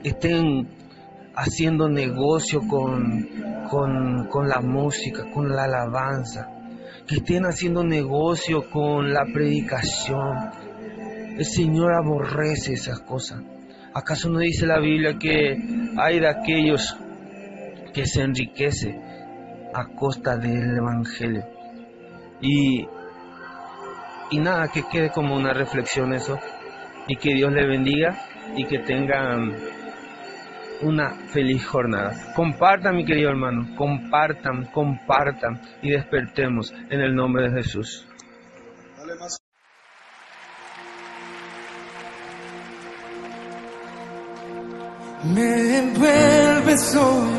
estén 0.04 0.68
haciendo 1.36 1.88
negocio 1.90 2.62
con, 2.68 3.28
con, 3.70 4.28
con 4.28 4.48
la 4.48 4.62
música, 4.62 5.30
con 5.34 5.50
la 5.50 5.64
alabanza. 5.64 6.50
que 7.08 7.16
estén 7.16 7.44
haciendo 7.46 7.84
negocio 7.84 8.70
con 8.70 9.12
la 9.12 9.26
predicación. 9.34 10.52
El 11.38 11.46
Señor 11.46 11.94
aborrece 11.94 12.74
esas 12.74 13.00
cosas. 13.00 13.42
¿Acaso 13.94 14.30
no 14.30 14.40
dice 14.40 14.68
la 14.68 14.80
Biblia 14.80 15.18
que 15.18 15.58
hay 15.98 16.20
de 16.20 16.28
aquellos 16.28 16.96
que 17.94 18.06
se 18.06 18.22
enriquece 18.22 18.96
a 19.74 19.88
costa 19.96 20.38
del 20.38 20.78
Evangelio? 20.78 21.46
Y, 22.42 22.86
y 24.32 24.40
nada, 24.40 24.68
que 24.68 24.84
quede 24.84 25.10
como 25.10 25.36
una 25.36 25.54
reflexión 25.54 26.14
eso. 26.14 26.38
Y 27.08 27.16
que 27.16 27.34
Dios 27.34 27.52
le 27.52 27.66
bendiga 27.66 28.20
y 28.56 28.66
que 28.66 28.80
tengan 28.80 29.56
una 30.82 31.16
feliz 31.34 31.66
jornada. 31.66 32.34
Compartan, 32.36 32.96
mi 32.96 33.06
querido 33.06 33.30
hermano, 33.30 33.76
compartan, 33.76 34.66
compartan 34.74 35.62
y 35.82 35.92
despertemos 35.92 36.74
en 36.90 37.02
el 37.02 37.16
nombre 37.16 37.50
de 37.50 37.62
Jesús. 37.62 38.06
Me 45.24 45.80
envuelves 45.80 46.96
hoy 46.96 47.30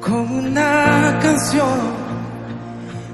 con 0.00 0.30
una 0.30 1.18
canción, 1.22 1.78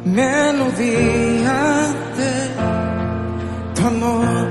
melodía 0.04 1.86
de 2.16 3.74
tu 3.74 3.86
amor. 3.86 4.48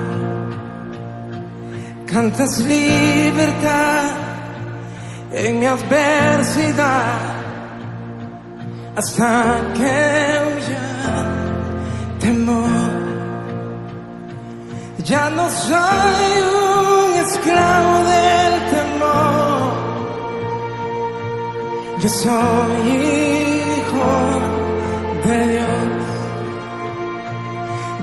Cantas 2.06 2.60
libertad 2.60 4.31
en 5.34 5.60
mi 5.60 5.66
adversidad 5.66 7.42
hasta 8.96 9.62
que 9.74 10.42
huya 10.48 10.88
temor. 12.20 12.92
Ya 15.06 15.30
no 15.30 15.50
soy 15.50 16.26
un 16.64 17.20
esclavo 17.26 17.94
del 18.14 18.54
temor. 18.76 19.74
Yo 22.02 22.10
soy 22.10 22.88
hijo 22.88 24.10
de 25.26 25.48
Dios. 25.48 26.02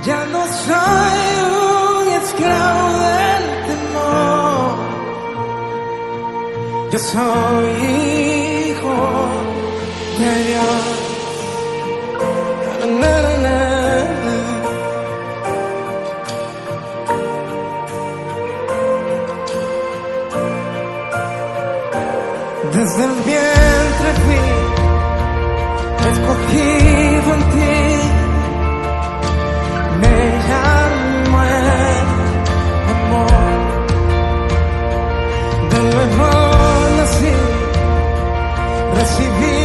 Ya 0.07 0.25
no 0.33 0.47
soy 0.47 1.28
Yo 6.91 6.99
soy 6.99 7.69
hijo 8.71 8.97
de 10.19 10.45
Dios. 10.45 11.09
Desde 22.79 23.05
el 23.05 23.11
vientre 23.11 24.11
fui 24.25 24.41
escogido 26.13 27.35
en 27.35 27.43
ti. 27.51 27.78
Recibido 39.09 39.58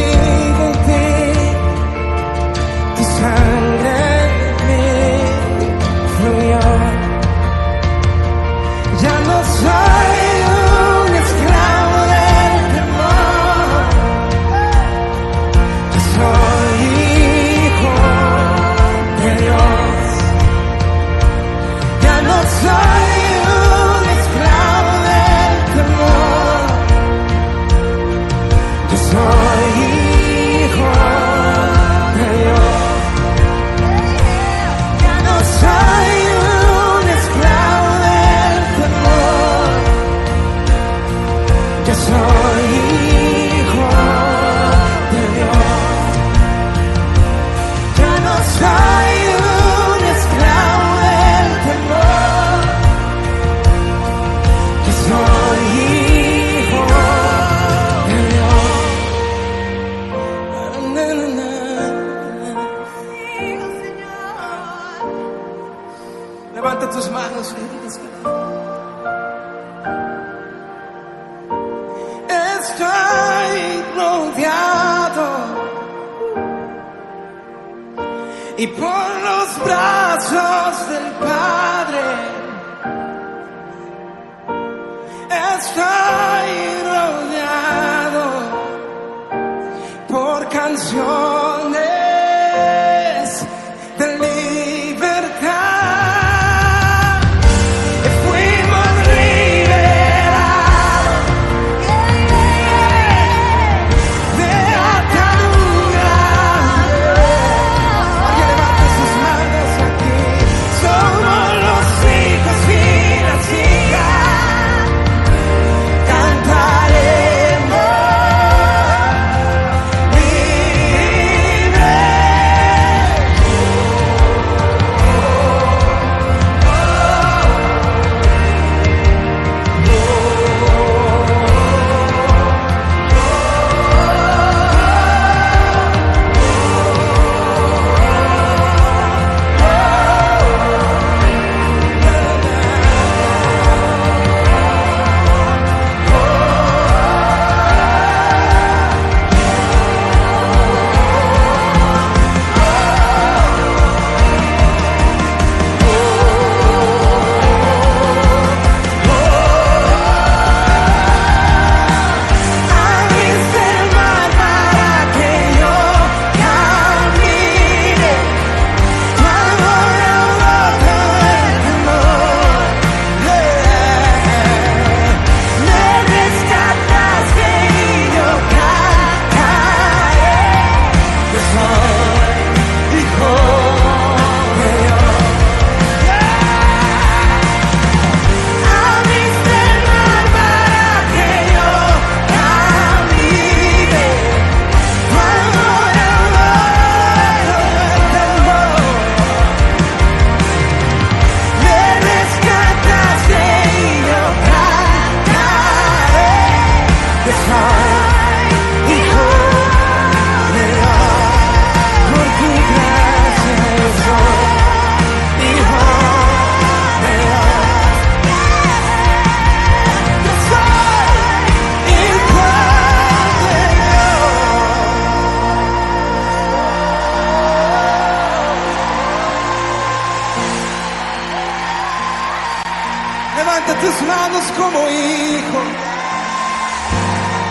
Levanta 233.66 233.80
tus 233.80 233.98
manos 234.06 234.44
como 234.58 234.78
hijo. 234.90 235.60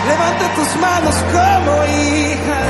Levanta 0.07 0.45
tus 0.55 0.76
manos 0.80 1.16
como 1.34 1.74
hija. 1.86 2.61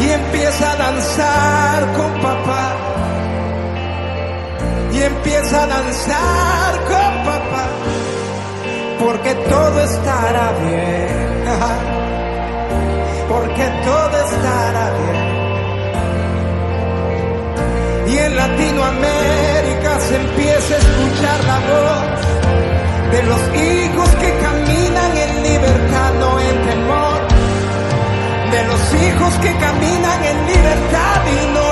Y 0.00 0.08
empieza 0.10 0.72
a 0.72 0.76
danzar 0.76 1.92
con 1.98 2.20
papá. 2.22 2.76
Y 4.90 5.02
empieza 5.02 5.62
a 5.64 5.66
danzar 5.66 6.80
con 6.88 7.24
papá. 7.26 7.66
Porque 8.98 9.34
todo 9.34 9.84
estará 9.84 10.52
bien. 10.62 11.44
Porque 13.28 13.64
todo 13.84 14.16
estará 14.24 14.90
bien. 14.98 15.30
Y 18.08 18.18
en 18.18 18.34
Latinoamérica 18.36 19.59
se 20.08 20.16
empiece 20.16 20.74
a 20.74 20.78
escuchar 20.78 21.44
la 21.44 21.58
voz 21.70 22.20
de 23.12 23.22
los 23.24 23.40
hijos 23.54 24.08
que 24.16 24.30
caminan 24.38 25.16
en 25.16 25.42
libertad, 25.42 26.14
no 26.18 26.40
en 26.40 26.56
temor, 26.68 27.20
de 28.50 28.64
los 28.64 28.82
hijos 29.02 29.34
que 29.42 29.52
caminan 29.56 30.24
en 30.24 30.46
libertad 30.46 31.20
y 31.26 31.54
no 31.54 31.69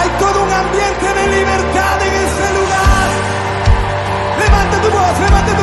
Hay 0.00 0.08
todo 0.18 0.42
un 0.42 0.50
ambiente 0.50 1.06
de 1.12 1.26
libertad 1.28 2.02
en 2.02 2.14
este 2.14 2.54
lugar. 2.58 3.08
Levanta 4.38 4.80
tu 4.80 4.90
voz, 4.90 5.20
levanta 5.20 5.52
tu 5.52 5.56
voz. 5.56 5.59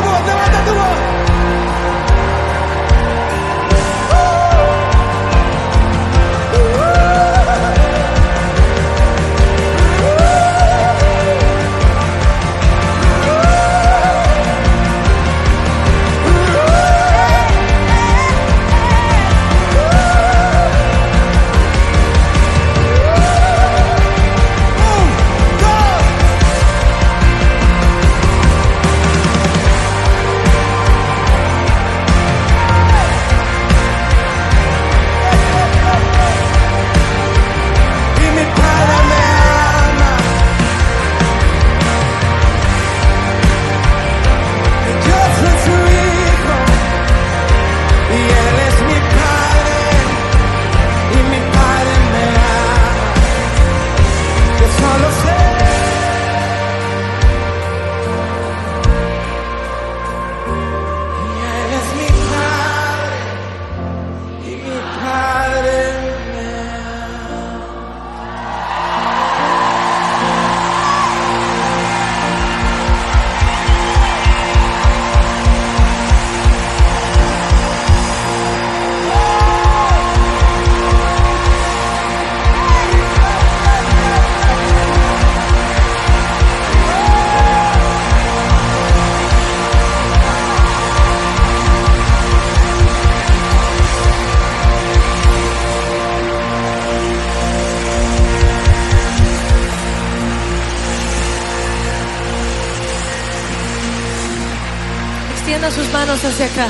Acá. 106.27 106.67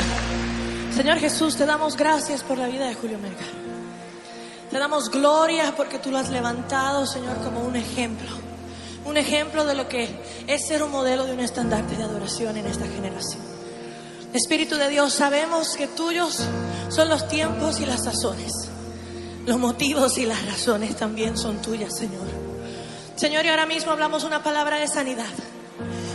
Señor 0.96 1.18
Jesús, 1.18 1.56
te 1.56 1.66
damos 1.66 1.98
gracias 1.98 2.44
por 2.44 2.60
la 2.60 2.68
vida 2.68 2.88
de 2.88 2.94
Julio 2.94 3.18
Melgar. 3.18 3.48
Te 4.70 4.78
damos 4.78 5.10
gloria 5.10 5.74
porque 5.76 5.98
tú 5.98 6.12
lo 6.12 6.20
has 6.20 6.30
levantado, 6.30 7.08
Señor, 7.08 7.38
como 7.38 7.62
un 7.62 7.76
ejemplo. 7.76 8.30
Un 9.06 9.18
ejemplo 9.18 9.66
de 9.66 9.74
lo 9.74 9.90
que 9.90 10.22
es 10.46 10.68
ser 10.68 10.84
un 10.84 10.92
modelo 10.92 11.26
de 11.26 11.34
un 11.34 11.40
estandarte 11.40 11.96
de 11.96 12.04
adoración 12.04 12.56
en 12.56 12.68
esta 12.68 12.86
generación. 12.86 13.42
Espíritu 14.32 14.76
de 14.76 14.90
Dios, 14.90 15.14
sabemos 15.14 15.76
que 15.76 15.88
tuyos 15.88 16.40
son 16.90 17.10
los 17.10 17.28
tiempos 17.28 17.80
y 17.80 17.88
las 17.88 18.04
sazones. 18.04 18.52
Los 19.48 19.58
motivos 19.58 20.20
y 20.20 20.28
las 20.28 20.46
razones 20.46 20.96
también 20.96 21.36
son 21.36 21.64
tuyas, 21.64 21.98
Señor. 21.98 22.28
Señor, 23.16 23.44
y 23.44 23.50
ahora 23.50 23.66
mismo 23.66 23.92
hablamos 23.92 24.24
una 24.24 24.44
palabra 24.44 24.78
de 24.78 24.88
sanidad. 24.88 25.26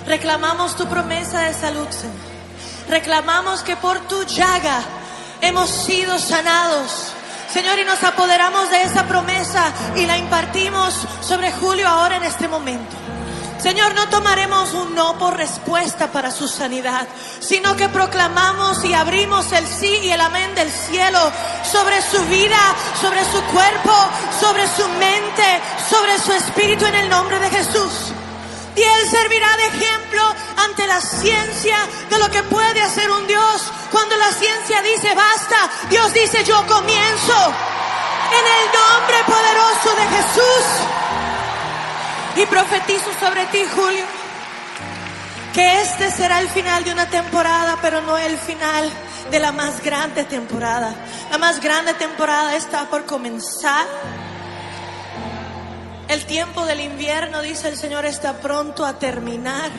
Reclamamos 0.06 0.76
tu 0.76 0.86
promesa 0.86 1.40
de 1.40 1.54
salud, 1.54 1.88
Señor. 1.90 2.31
Reclamamos 2.88 3.62
que 3.62 3.76
por 3.76 4.00
tu 4.08 4.22
llaga 4.24 4.82
hemos 5.40 5.70
sido 5.70 6.18
sanados. 6.18 7.12
Señor, 7.52 7.78
y 7.78 7.84
nos 7.84 8.02
apoderamos 8.02 8.70
de 8.70 8.82
esa 8.82 9.06
promesa 9.06 9.72
y 9.96 10.06
la 10.06 10.16
impartimos 10.16 10.94
sobre 11.20 11.52
Julio 11.52 11.86
ahora 11.86 12.16
en 12.16 12.24
este 12.24 12.48
momento. 12.48 12.96
Señor, 13.62 13.94
no 13.94 14.08
tomaremos 14.08 14.74
un 14.74 14.94
no 14.94 15.16
por 15.18 15.36
respuesta 15.36 16.10
para 16.10 16.32
su 16.32 16.48
sanidad, 16.48 17.06
sino 17.38 17.76
que 17.76 17.88
proclamamos 17.88 18.84
y 18.84 18.92
abrimos 18.92 19.52
el 19.52 19.64
sí 19.68 20.00
y 20.02 20.10
el 20.10 20.20
amén 20.20 20.52
del 20.56 20.68
cielo 20.68 21.30
sobre 21.70 22.02
su 22.02 22.24
vida, 22.24 22.58
sobre 23.00 23.24
su 23.24 23.40
cuerpo, 23.52 23.94
sobre 24.40 24.66
su 24.66 24.88
mente, 24.88 25.60
sobre 25.88 26.18
su 26.18 26.32
espíritu 26.32 26.86
en 26.86 26.94
el 26.96 27.08
nombre 27.08 27.38
de 27.38 27.50
Jesús. 27.50 28.12
Y 28.74 28.82
Él 28.82 29.10
servirá 29.10 29.56
de 29.56 29.66
ejemplo 29.66 30.22
ante 30.56 30.86
la 30.86 31.00
ciencia 31.00 31.76
de 32.08 32.18
lo 32.18 32.30
que 32.30 32.42
puede 32.44 32.80
hacer 32.80 33.10
un 33.10 33.26
Dios. 33.26 33.70
Cuando 33.90 34.16
la 34.16 34.32
ciencia 34.32 34.80
dice 34.82 35.14
basta, 35.14 35.70
Dios 35.90 36.12
dice 36.14 36.42
yo 36.44 36.66
comienzo. 36.66 37.54
En 38.32 38.46
el 38.46 38.64
nombre 38.72 39.16
poderoso 39.26 39.94
de 39.94 40.16
Jesús. 40.16 40.64
Y 42.36 42.46
profetizo 42.46 43.10
sobre 43.20 43.44
ti, 43.46 43.62
Julio, 43.76 44.04
que 45.52 45.82
este 45.82 46.10
será 46.10 46.40
el 46.40 46.48
final 46.48 46.82
de 46.82 46.92
una 46.92 47.06
temporada, 47.10 47.76
pero 47.82 48.00
no 48.00 48.16
el 48.16 48.38
final 48.38 48.90
de 49.30 49.38
la 49.38 49.52
más 49.52 49.82
grande 49.82 50.24
temporada. 50.24 50.94
La 51.30 51.36
más 51.36 51.60
grande 51.60 51.92
temporada 51.94 52.56
está 52.56 52.86
por 52.86 53.04
comenzar. 53.04 53.86
El 56.08 56.26
tiempo 56.26 56.66
del 56.66 56.80
invierno, 56.80 57.40
dice 57.42 57.68
el 57.68 57.76
Señor, 57.76 58.04
está 58.04 58.34
pronto 58.34 58.84
a 58.84 58.98
terminar. 58.98 59.70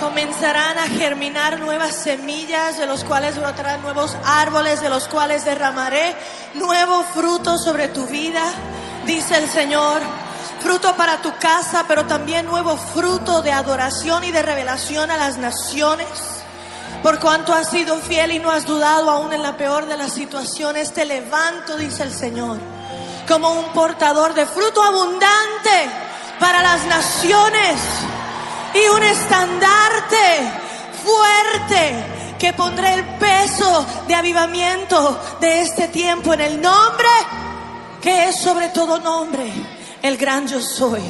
Comenzarán 0.00 0.78
a 0.78 0.88
germinar 0.88 1.60
nuevas 1.60 1.94
semillas, 1.94 2.78
de 2.78 2.86
los 2.86 3.04
cuales 3.04 3.38
brotarán 3.38 3.82
nuevos 3.82 4.16
árboles, 4.24 4.80
de 4.80 4.88
los 4.88 5.06
cuales 5.06 5.44
derramaré 5.44 6.16
nuevo 6.54 7.04
fruto 7.04 7.56
sobre 7.58 7.88
tu 7.88 8.06
vida, 8.06 8.42
dice 9.06 9.36
el 9.36 9.48
Señor. 9.48 10.00
Fruto 10.60 10.96
para 10.96 11.20
tu 11.20 11.32
casa, 11.38 11.84
pero 11.86 12.06
también 12.06 12.46
nuevo 12.46 12.76
fruto 12.76 13.42
de 13.42 13.52
adoración 13.52 14.24
y 14.24 14.32
de 14.32 14.42
revelación 14.42 15.10
a 15.10 15.16
las 15.16 15.36
naciones. 15.36 16.08
Por 17.02 17.20
cuanto 17.20 17.52
has 17.52 17.68
sido 17.68 17.96
fiel 17.98 18.32
y 18.32 18.38
no 18.38 18.50
has 18.50 18.64
dudado 18.64 19.10
aún 19.10 19.32
en 19.32 19.42
la 19.42 19.56
peor 19.56 19.86
de 19.86 19.96
las 19.96 20.12
situaciones, 20.12 20.92
te 20.92 21.04
levanto, 21.04 21.76
dice 21.76 22.02
el 22.02 22.12
Señor 22.12 22.58
como 23.26 23.52
un 23.52 23.72
portador 23.72 24.34
de 24.34 24.46
fruto 24.46 24.82
abundante 24.82 25.90
para 26.38 26.62
las 26.62 26.84
naciones 26.86 27.80
y 28.74 28.88
un 28.88 29.02
estandarte 29.02 30.52
fuerte 31.04 32.36
que 32.38 32.52
pondré 32.52 32.94
el 32.94 33.04
peso 33.18 33.86
de 34.08 34.14
avivamiento 34.14 35.20
de 35.40 35.62
este 35.62 35.88
tiempo 35.88 36.34
en 36.34 36.40
el 36.40 36.60
nombre 36.60 37.08
que 38.02 38.28
es 38.28 38.36
sobre 38.36 38.68
todo 38.70 38.98
nombre, 38.98 39.44
el 40.02 40.16
gran 40.16 40.48
yo 40.48 40.60
soy, 40.60 41.02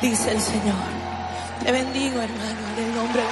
dice 0.00 0.30
el 0.30 0.40
Señor. 0.40 0.76
Te 1.64 1.72
bendigo, 1.72 2.20
hermano, 2.20 2.60
en 2.76 2.84
el 2.84 2.94
nombre 2.94 3.22
de 3.22 3.28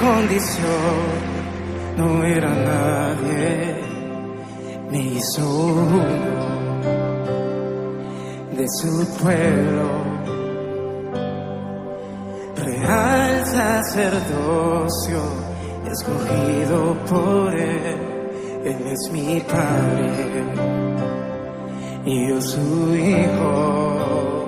condición, 0.00 1.00
no 1.96 2.24
era 2.24 2.48
nadie, 2.48 3.76
me 4.90 4.98
hizo 4.98 5.42
uno 5.46 6.00
de 8.56 8.66
su 8.68 9.06
pueblo, 9.22 9.88
real 12.56 13.46
sacerdocio, 13.46 15.20
escogido 15.90 16.94
por 17.08 17.54
él, 17.54 17.98
él 18.64 18.86
es 18.86 19.12
mi 19.12 19.40
padre 19.40 20.80
y 22.04 22.28
yo 22.28 22.40
su 22.40 22.96
hijo. 22.96 24.39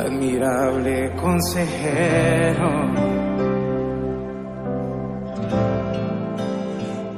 Admirable 0.00 1.12
consejero, 1.16 2.70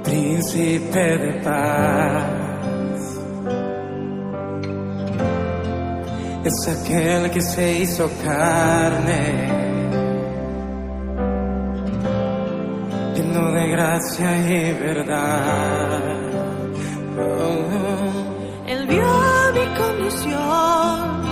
príncipe 0.02 1.18
de 1.18 1.32
paz. 1.42 2.42
Es 6.44 6.68
aquel 6.68 7.30
que 7.30 7.40
se 7.40 7.78
hizo 7.80 8.10
carne, 8.24 9.22
lleno 13.14 13.52
de 13.52 13.68
gracia 13.68 14.38
y 14.38 14.72
verdad. 14.72 16.00
Oh. 17.16 17.92
Él 18.66 18.86
vio 18.88 19.06
mi 19.54 19.66
condición, 19.78 21.31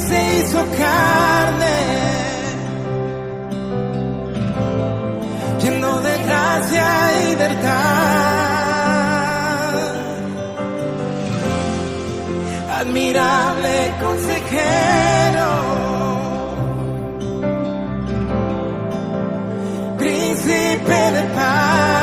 se 0.00 0.38
hizo 0.38 0.58
carne, 0.76 1.76
lleno 5.62 6.00
de 6.00 6.18
gracia 6.24 6.86
y 7.22 7.34
verdad. 7.34 8.28
Admirable 12.80 13.74
consejero, 14.00 15.48
príncipe 19.98 21.00
de 21.16 21.22
paz, 21.34 21.98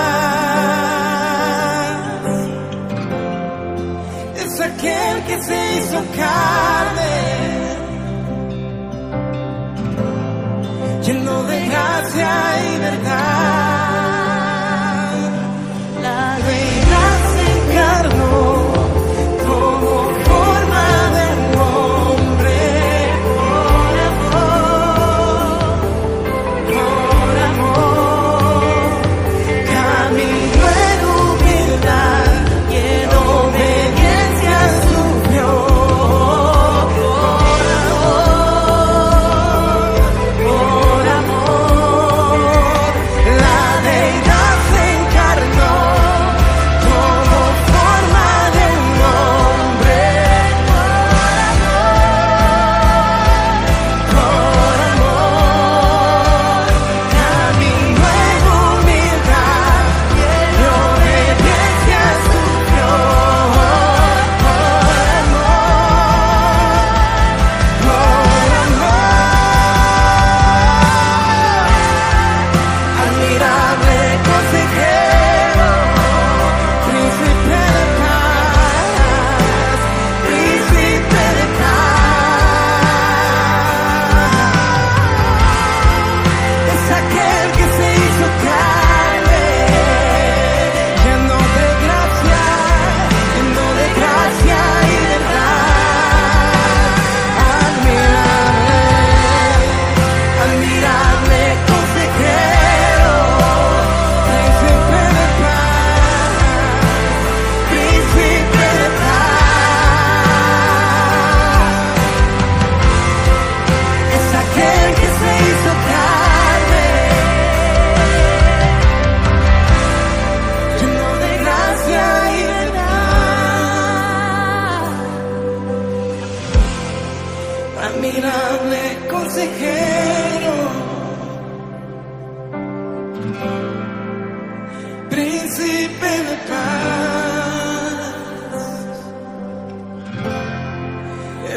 es 4.43 4.53
aquel 4.59 5.15
que 5.27 5.35
se 5.43 5.57
hizo 5.77 5.99
carne, 6.17 7.04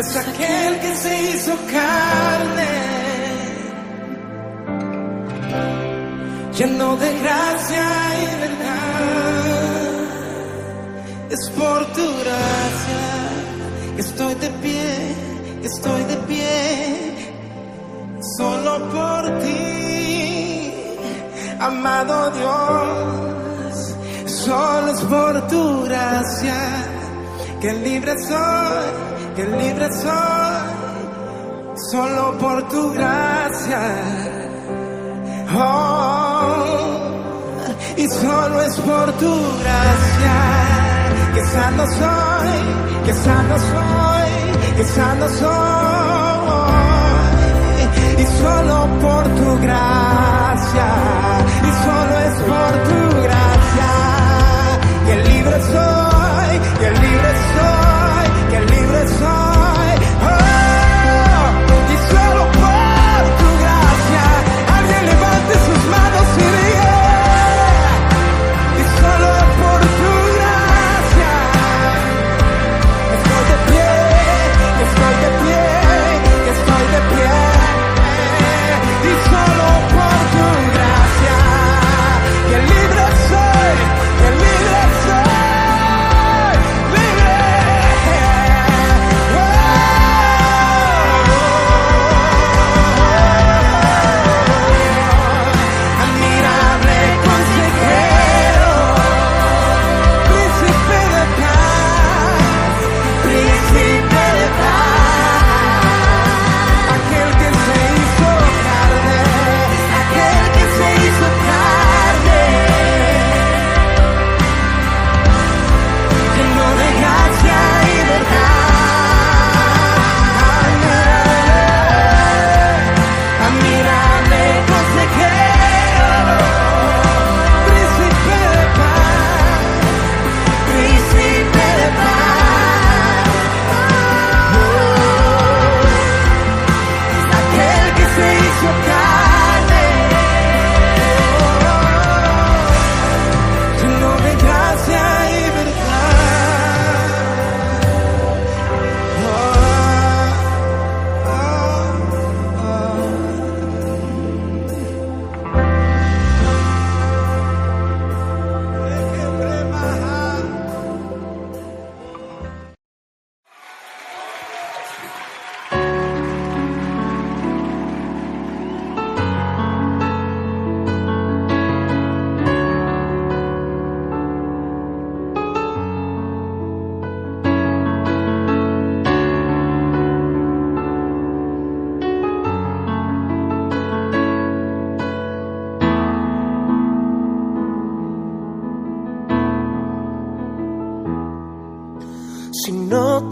es 0.01 0.16
aquel 0.16 0.81
que 0.81 0.95
se 0.95 1.23
hizo 1.31 1.53
carne, 1.73 2.75
lleno 6.57 6.97
de 6.97 7.19
gracia 7.19 7.87
y 8.23 8.41
verdad. 8.41 8.69
Es 11.31 11.51
por 11.51 11.85
tu 11.97 12.07
gracia 12.23 13.05
que 13.97 14.01
estoy 14.03 14.35
de 14.35 14.51
pie, 14.62 15.15
que 15.62 15.66
estoy 15.66 16.05
de 16.05 16.16
pie, 16.29 17.35
solo 18.37 18.73
por 18.91 19.39
ti, 19.41 20.73
amado 21.59 22.31
Dios, 22.31 23.97
solo 24.27 24.93
es 24.93 25.01
por 25.01 25.49
tu 25.49 25.83
gracia 25.83 26.59
que 27.61 27.73
libre 27.73 28.15
soy, 28.29 29.07
que 29.39 29.47
libre 29.47 29.89
soy, 29.93 30.69
solo 31.93 32.36
por 32.39 32.69
tu 32.70 32.93
gracia. 32.93 33.82
Oh, 35.55 36.56
y 37.97 38.09
solo 38.09 38.62
es 38.62 38.74
por 38.81 39.12
tu 39.23 39.35
gracia 39.62 40.36
que 41.35 41.43
sano 41.55 41.85
soy, 41.86 42.59
que 43.06 43.15
sano 43.15 43.56
soy, 43.70 44.31
que 44.77 44.85
sano 44.97 45.28
soy. 45.28 46.59
Y 48.23 48.24
solo 48.43 48.77
por 49.05 49.24
tu 49.39 49.48
gracia, 49.66 50.89
y 51.69 51.70
solo 51.85 52.15
es 52.27 52.35
por 52.51 52.73
tu 52.89 53.01
gracia 53.27 53.90
que 55.06 55.15
libre 55.31 55.59
soy, 55.74 56.52
que 56.81 56.90
libre 56.90 57.31
soy, 57.32 57.38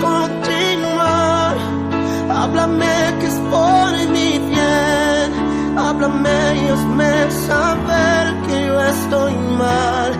continuar. 0.00 1.56
Háblame 2.30 2.96
que 3.20 3.26
es 3.26 3.38
por 3.50 3.90
mi 4.14 4.38
bien. 4.50 5.28
Háblame 5.78 6.38
y 6.62 6.68
hazme 6.68 7.30
saber 7.46 8.24
que 8.46 8.66
yo 8.66 8.80
estoy 8.94 9.34
mal. 9.62 10.10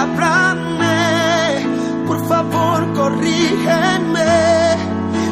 Háblame, 0.00 1.66
por 2.06 2.18
favor, 2.26 2.92
corrígeme. 2.94 4.34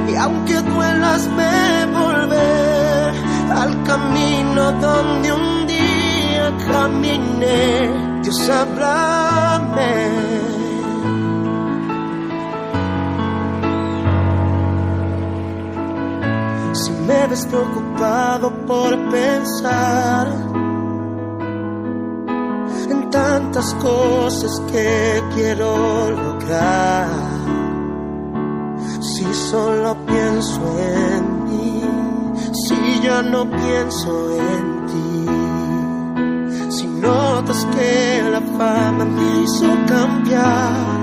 Y 0.08 0.14
aunque 0.16 0.60
duelas, 0.60 1.28
me 1.28 1.86
volver 1.98 3.14
al 3.62 3.82
camino 3.84 4.72
donde 4.72 5.32
un 5.32 5.66
día 5.66 6.52
caminé. 6.72 8.20
Dios, 8.22 8.48
háblame. 8.48 9.19
Ves 17.30 17.46
preocupado 17.46 18.50
por 18.66 18.90
pensar 19.08 20.26
en 22.90 23.08
tantas 23.08 23.72
cosas 23.74 24.60
que 24.72 25.22
quiero 25.34 26.10
lograr, 26.10 27.08
si 29.00 29.24
solo 29.32 29.96
pienso 30.06 30.60
en 30.80 31.44
mí, 31.44 31.82
ya 33.00 33.22
no 33.22 33.48
pienso 33.48 34.30
en 34.32 34.86
ti. 34.86 35.26
Si 36.70 36.86
notas 36.86 37.64
que 37.76 38.22
la 38.30 38.40
fama 38.58 39.04
me 39.04 39.42
hizo 39.42 39.66
cambiar 39.86 41.00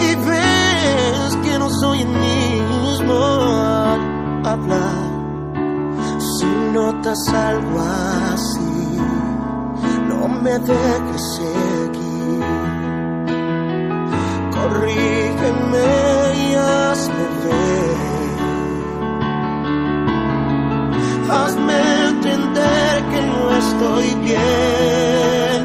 y 0.00 0.14
ves 0.28 1.36
que 1.44 1.58
no 1.58 1.70
soy 1.70 2.02
el 2.02 2.08
mismo 2.08 3.45
Si 6.38 6.46
notas 6.72 7.28
algo 7.28 7.80
así, 8.32 8.98
no 10.08 10.28
me 10.28 10.58
dejes 10.58 11.22
seguir. 11.36 12.44
Corrígeme 14.56 15.88
y 16.34 16.54
hazme 16.54 17.24
ver. 17.44 17.96
Hazme 21.30 21.78
entender 22.08 22.94
que 23.10 23.20
no 23.30 23.40
estoy 23.62 24.08
bien. 24.24 25.55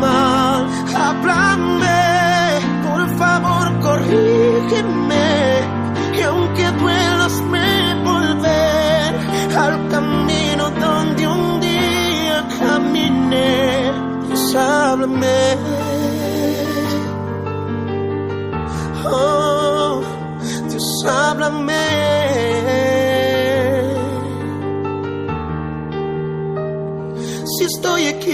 Mal. 0.00 0.66
Háblame, 0.94 2.02
por 2.86 3.02
favor, 3.18 3.80
corrígeme. 3.80 5.28
Y 6.18 6.22
aunque 6.22 6.70
duelas 6.82 7.40
me 7.52 7.94
volver 8.04 9.14
al 9.56 9.88
camino 9.88 10.70
donde 10.70 11.28
un 11.28 11.60
día 11.60 12.46
caminé. 12.60 13.92
Dios 14.28 14.54
háblame. 14.54 15.40
Oh, 19.04 20.02
Dios 20.70 21.06
háblame. 21.06 21.85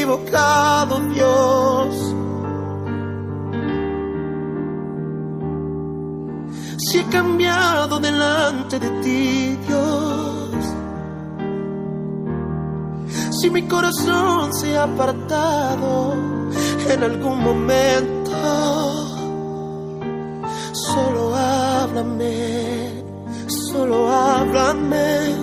Equivocado, 0.03 1.01
Dios. 1.15 2.15
Si 6.79 6.99
he 6.99 7.05
cambiado 7.05 8.01
delante 8.01 8.81
de 8.81 8.91
ti, 9.03 9.59
Dios. 9.66 10.51
Si 13.41 13.51
mi 13.51 13.62
corazón 13.62 14.53
se 14.53 14.77
ha 14.77 14.85
apartado 14.85 16.15
en 16.89 17.03
algún 17.03 17.39
momento, 17.41 18.33
solo 20.73 21.35
háblame, 21.35 23.05
solo 23.47 24.11
háblame, 24.11 25.37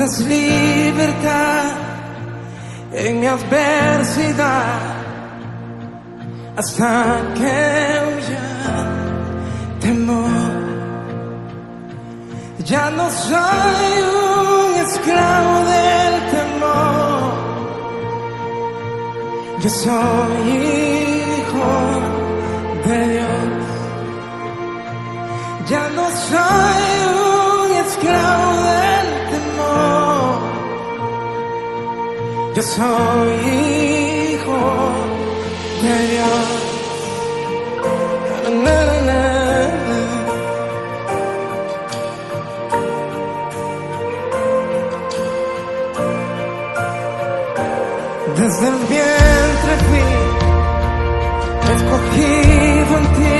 Cantas 0.00 0.20
libertad 0.20 1.72
en 2.94 3.20
mi 3.20 3.26
adversidad 3.26 4.80
hasta 6.56 7.20
que 7.34 8.00
huya 8.06 8.48
temor. 9.82 10.62
Ya 12.64 12.90
no 12.92 13.10
soy 13.10 13.92
un 14.24 14.70
esclavo 14.86 15.54
del 15.74 16.14
temor. 16.34 17.32
Yo 19.62 19.68
soy 19.68 20.42
hijo 21.28 21.70
de 22.86 22.98
Dios. 23.12 23.66
Ya 25.68 25.84
no 25.94 26.04
soy 26.30 26.79
Yo 32.60 32.66
soy 32.66 33.32
hijo 34.34 34.60
de 35.82 35.94
Dios. 36.10 36.48
Na, 38.64 38.78
na, 38.84 39.08
na, 39.08 39.22
na. 39.88 40.00
Desde 48.36 48.64
el 48.68 48.78
vientre 48.90 49.72
fui 49.86 50.08
escogido 51.72 52.92
en 52.98 53.06
ti. 53.16 53.39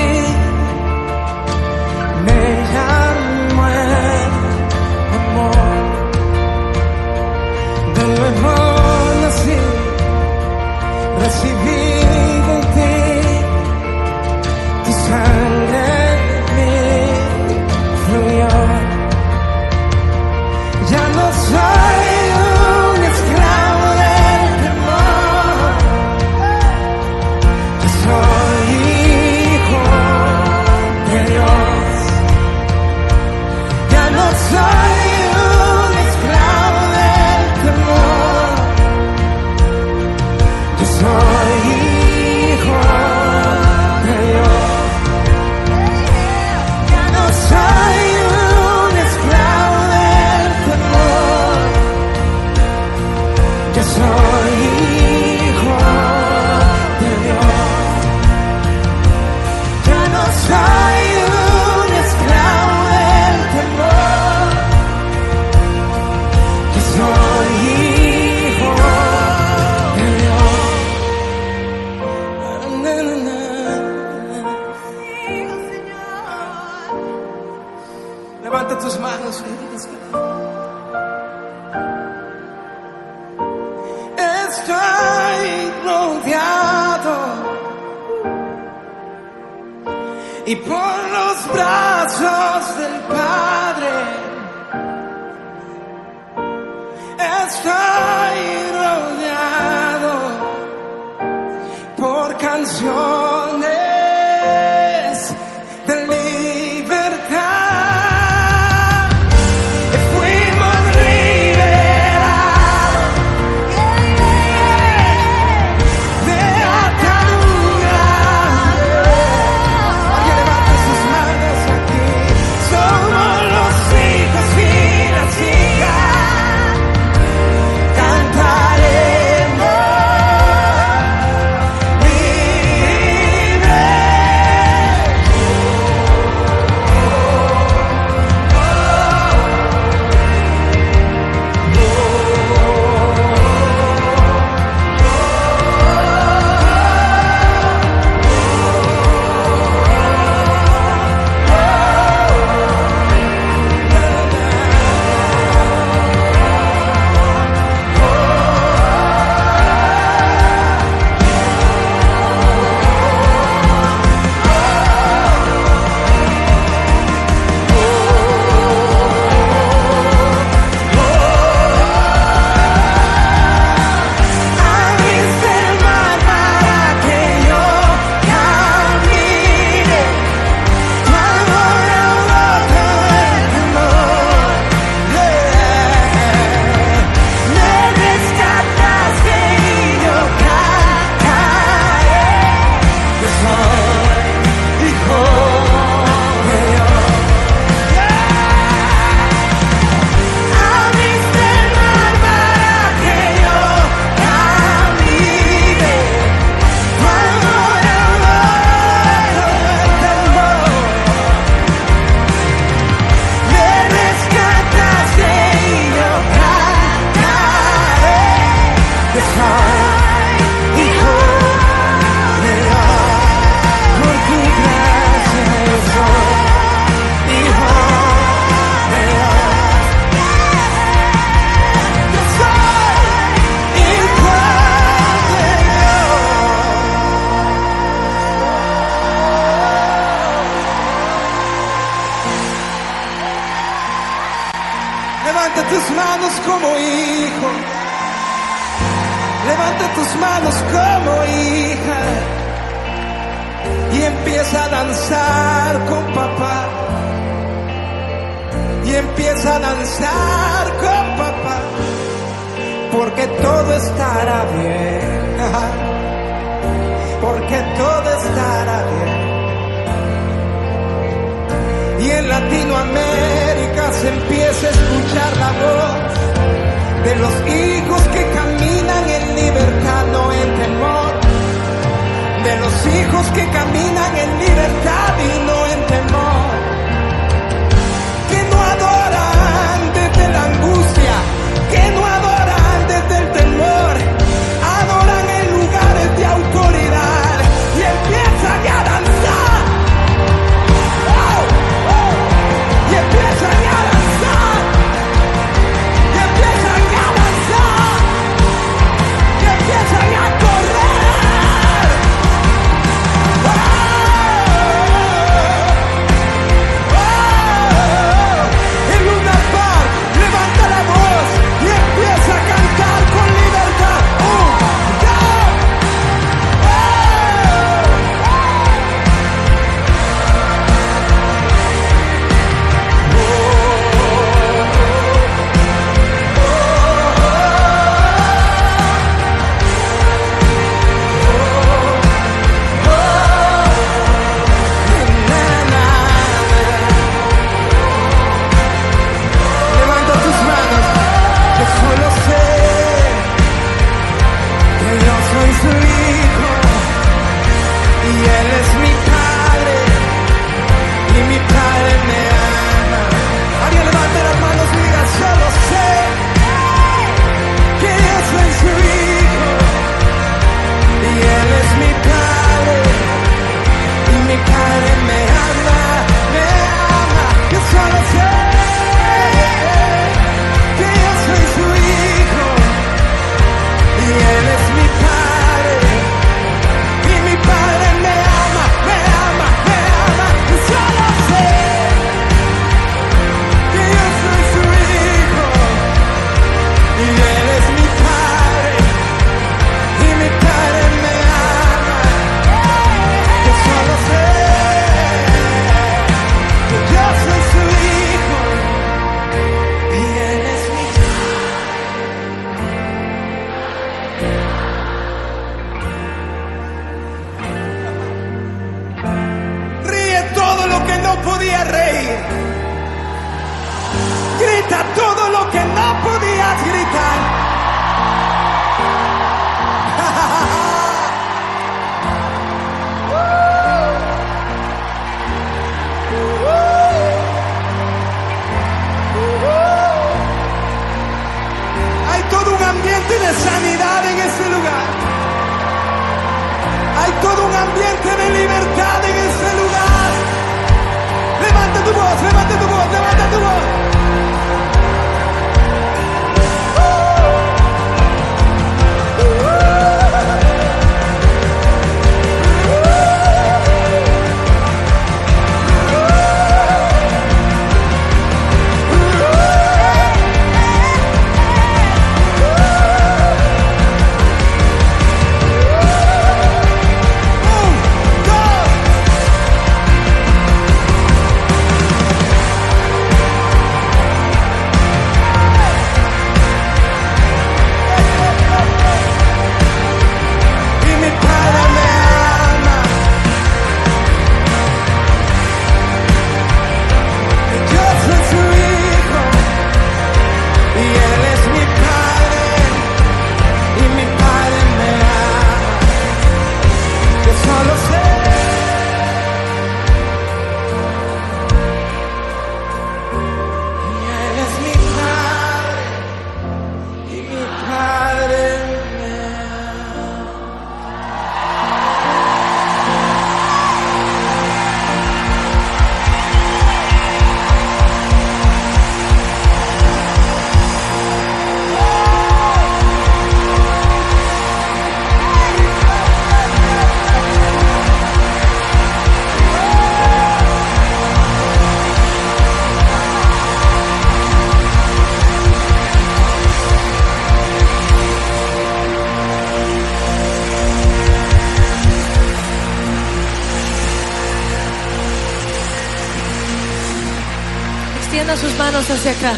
Hacia 558.93 559.11
acá. 559.11 559.33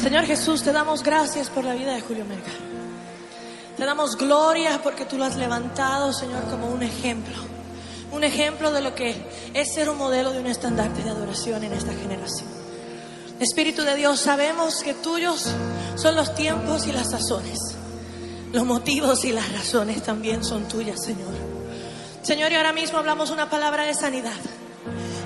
Señor 0.00 0.24
Jesús, 0.24 0.62
te 0.62 0.72
damos 0.72 1.02
gracias 1.02 1.50
por 1.50 1.64
la 1.64 1.74
vida 1.74 1.94
de 1.94 2.00
Julio 2.00 2.24
Melgar. 2.24 2.54
Te 3.76 3.84
damos 3.84 4.16
gloria 4.16 4.80
porque 4.82 5.04
tú 5.04 5.18
lo 5.18 5.24
has 5.24 5.36
levantado, 5.36 6.12
Señor, 6.12 6.44
como 6.44 6.68
un 6.68 6.82
ejemplo. 6.82 7.34
Un 8.12 8.22
ejemplo 8.22 8.70
de 8.70 8.82
lo 8.82 8.94
que 8.94 9.16
es 9.54 9.74
ser 9.74 9.88
un 9.88 9.98
modelo 9.98 10.32
de 10.32 10.40
un 10.40 10.46
estandarte 10.46 11.02
de 11.02 11.10
adoración 11.10 11.64
en 11.64 11.72
esta 11.72 11.92
generación. 11.92 12.48
Espíritu 13.40 13.82
de 13.82 13.96
Dios, 13.96 14.20
sabemos 14.20 14.82
que 14.82 14.94
tuyos 14.94 15.46
son 15.96 16.14
los 16.14 16.34
tiempos 16.34 16.86
y 16.86 16.92
las 16.92 17.10
sazones. 17.10 17.58
Los 18.52 18.64
motivos 18.64 19.24
y 19.24 19.32
las 19.32 19.50
razones 19.52 20.02
también 20.02 20.44
son 20.44 20.68
tuyas, 20.68 21.02
Señor. 21.02 21.32
Señor, 22.22 22.52
y 22.52 22.54
ahora 22.54 22.72
mismo 22.72 22.98
hablamos 22.98 23.30
una 23.30 23.50
palabra 23.50 23.84
de 23.84 23.94
sanidad. 23.94 24.40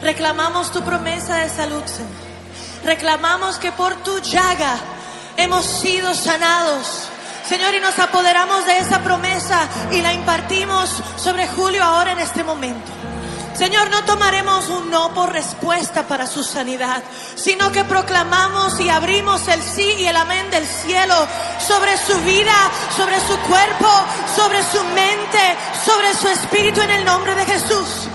Reclamamos 0.00 0.72
tu 0.72 0.80
promesa 0.82 1.36
de 1.36 1.50
salud, 1.50 1.82
Señor. 1.84 2.25
Reclamamos 2.86 3.58
que 3.58 3.72
por 3.72 3.96
tu 3.96 4.20
llaga 4.20 4.78
hemos 5.36 5.66
sido 5.66 6.14
sanados. 6.14 7.08
Señor, 7.48 7.74
y 7.74 7.80
nos 7.80 7.98
apoderamos 7.98 8.64
de 8.64 8.78
esa 8.78 9.02
promesa 9.02 9.68
y 9.90 10.00
la 10.02 10.12
impartimos 10.12 11.02
sobre 11.16 11.48
Julio 11.48 11.82
ahora 11.82 12.12
en 12.12 12.20
este 12.20 12.44
momento. 12.44 12.92
Señor, 13.54 13.90
no 13.90 14.04
tomaremos 14.04 14.68
un 14.68 14.88
no 14.88 15.12
por 15.12 15.32
respuesta 15.32 16.06
para 16.06 16.28
su 16.28 16.44
sanidad, 16.44 17.02
sino 17.34 17.72
que 17.72 17.82
proclamamos 17.82 18.78
y 18.78 18.88
abrimos 18.88 19.48
el 19.48 19.60
sí 19.62 19.96
y 19.98 20.06
el 20.06 20.16
amén 20.16 20.48
del 20.52 20.64
cielo 20.64 21.26
sobre 21.58 21.98
su 21.98 22.16
vida, 22.20 22.54
sobre 22.96 23.18
su 23.18 23.36
cuerpo, 23.48 23.90
sobre 24.36 24.62
su 24.62 24.84
mente, 24.94 25.56
sobre 25.84 26.14
su 26.14 26.28
espíritu 26.28 26.80
en 26.82 26.90
el 26.92 27.04
nombre 27.04 27.34
de 27.34 27.46
Jesús. 27.46 28.08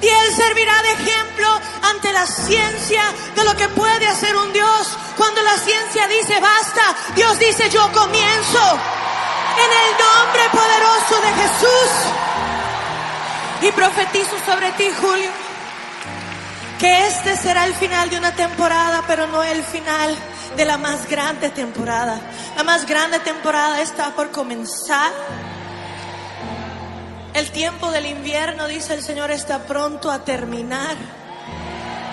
Y 0.00 0.08
Él 0.08 0.34
servirá 0.34 0.82
de 0.82 0.92
ejemplo 0.92 1.48
ante 1.82 2.12
la 2.12 2.26
ciencia 2.26 3.02
de 3.34 3.44
lo 3.44 3.56
que 3.56 3.68
puede 3.68 4.06
hacer 4.06 4.36
un 4.36 4.52
Dios. 4.52 4.98
Cuando 5.16 5.42
la 5.42 5.56
ciencia 5.56 6.06
dice 6.08 6.38
basta, 6.40 6.94
Dios 7.14 7.38
dice 7.38 7.70
yo 7.70 7.90
comienzo. 7.92 8.78
En 9.56 9.70
el 9.72 9.90
nombre 9.98 10.42
poderoso 10.52 11.20
de 11.22 11.32
Jesús. 11.42 11.90
Y 13.62 13.72
profetizo 13.72 14.36
sobre 14.44 14.70
ti, 14.72 14.84
Julio, 15.00 15.30
que 16.78 17.06
este 17.06 17.36
será 17.38 17.64
el 17.64 17.74
final 17.74 18.10
de 18.10 18.18
una 18.18 18.32
temporada, 18.32 19.02
pero 19.06 19.26
no 19.26 19.42
el 19.42 19.62
final 19.62 20.14
de 20.56 20.64
la 20.66 20.76
más 20.76 21.08
grande 21.08 21.48
temporada. 21.50 22.20
La 22.54 22.64
más 22.64 22.86
grande 22.86 23.18
temporada 23.20 23.80
está 23.80 24.10
por 24.10 24.30
comenzar. 24.30 25.10
El 27.36 27.50
tiempo 27.50 27.90
del 27.90 28.06
invierno, 28.06 28.66
dice 28.66 28.94
el 28.94 29.02
Señor, 29.02 29.30
está 29.30 29.58
pronto 29.58 30.10
a 30.10 30.20
terminar. 30.20 30.96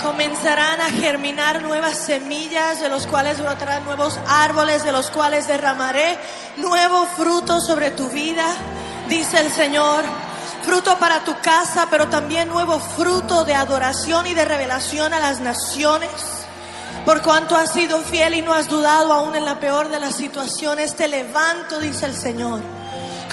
Comenzarán 0.02 0.82
a 0.82 0.90
germinar 0.90 1.62
nuevas 1.62 1.98
semillas, 1.98 2.82
de 2.82 2.90
los 2.90 3.08
cuales 3.08 3.40
brotarán 3.40 3.86
nuevos 3.86 4.20
árboles, 4.28 4.84
de 4.84 4.92
los 4.92 5.10
cuales 5.12 5.48
derramaré 5.48 6.18
nuevo 6.58 7.06
fruto 7.06 7.62
sobre 7.62 7.92
tu 7.92 8.10
vida, 8.10 8.46
dice 9.08 9.40
el 9.40 9.50
Señor. 9.50 10.04
Fruto 10.64 11.00
para 11.00 11.24
tu 11.24 11.40
casa, 11.40 11.88
pero 11.90 12.10
también 12.10 12.50
nuevo 12.50 12.78
fruto 12.82 13.46
de 13.46 13.56
adoración 13.56 14.28
y 14.28 14.34
de 14.34 14.44
revelación 14.44 15.14
a 15.14 15.22
las 15.22 15.40
naciones. 15.40 16.12
Por 17.06 17.22
cuanto 17.22 17.56
has 17.56 17.72
sido 17.72 18.02
fiel 18.02 18.34
y 18.34 18.42
no 18.42 18.54
has 18.54 18.68
dudado 18.68 19.14
aún 19.14 19.38
en 19.38 19.46
la 19.46 19.58
peor 19.58 19.88
de 19.88 20.02
las 20.02 20.18
situaciones, 20.18 20.98
te 20.98 21.08
levanto, 21.08 21.80
dice 21.80 22.08
el 22.08 22.14
Señor, 22.14 22.60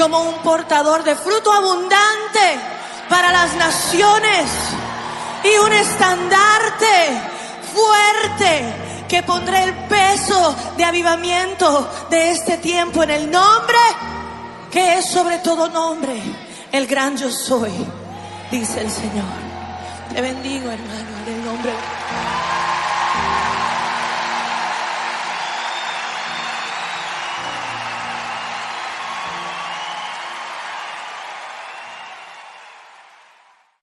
como 0.01 0.23
un 0.23 0.39
portador 0.39 1.05
de 1.05 1.15
fruto 1.15 1.53
abundante 1.53 2.59
para 3.11 3.31
las 3.31 3.55
naciones 3.55 4.51
y 5.45 5.59
un 5.59 5.73
estandarte 5.75 6.87
fuerte 7.75 9.05
que 9.07 9.23
pondré 9.23 9.65
el 9.65 9.75
peso 9.89 10.57
de 10.79 10.85
avivamiento 10.85 11.87
de 12.09 12.31
este 12.31 12.57
tiempo 12.57 13.03
en 13.03 13.11
el 13.11 13.31
nombre 13.31 13.79
que 14.71 14.99
es 14.99 15.11
sobre 15.11 15.39
todo 15.39 15.69
nombre, 15.69 16.19
el 16.73 16.87
gran 16.87 17.19
yo 17.19 17.31
soy, 17.31 17.73
dice 18.51 18.81
el 18.81 18.91
Señor. 18.91 19.25
Te 20.15 20.23
bendigo, 20.23 20.71
hermano, 20.71 21.11
en 21.27 21.35
el 21.35 21.45
nombre 21.45 21.73
de 21.73 22.50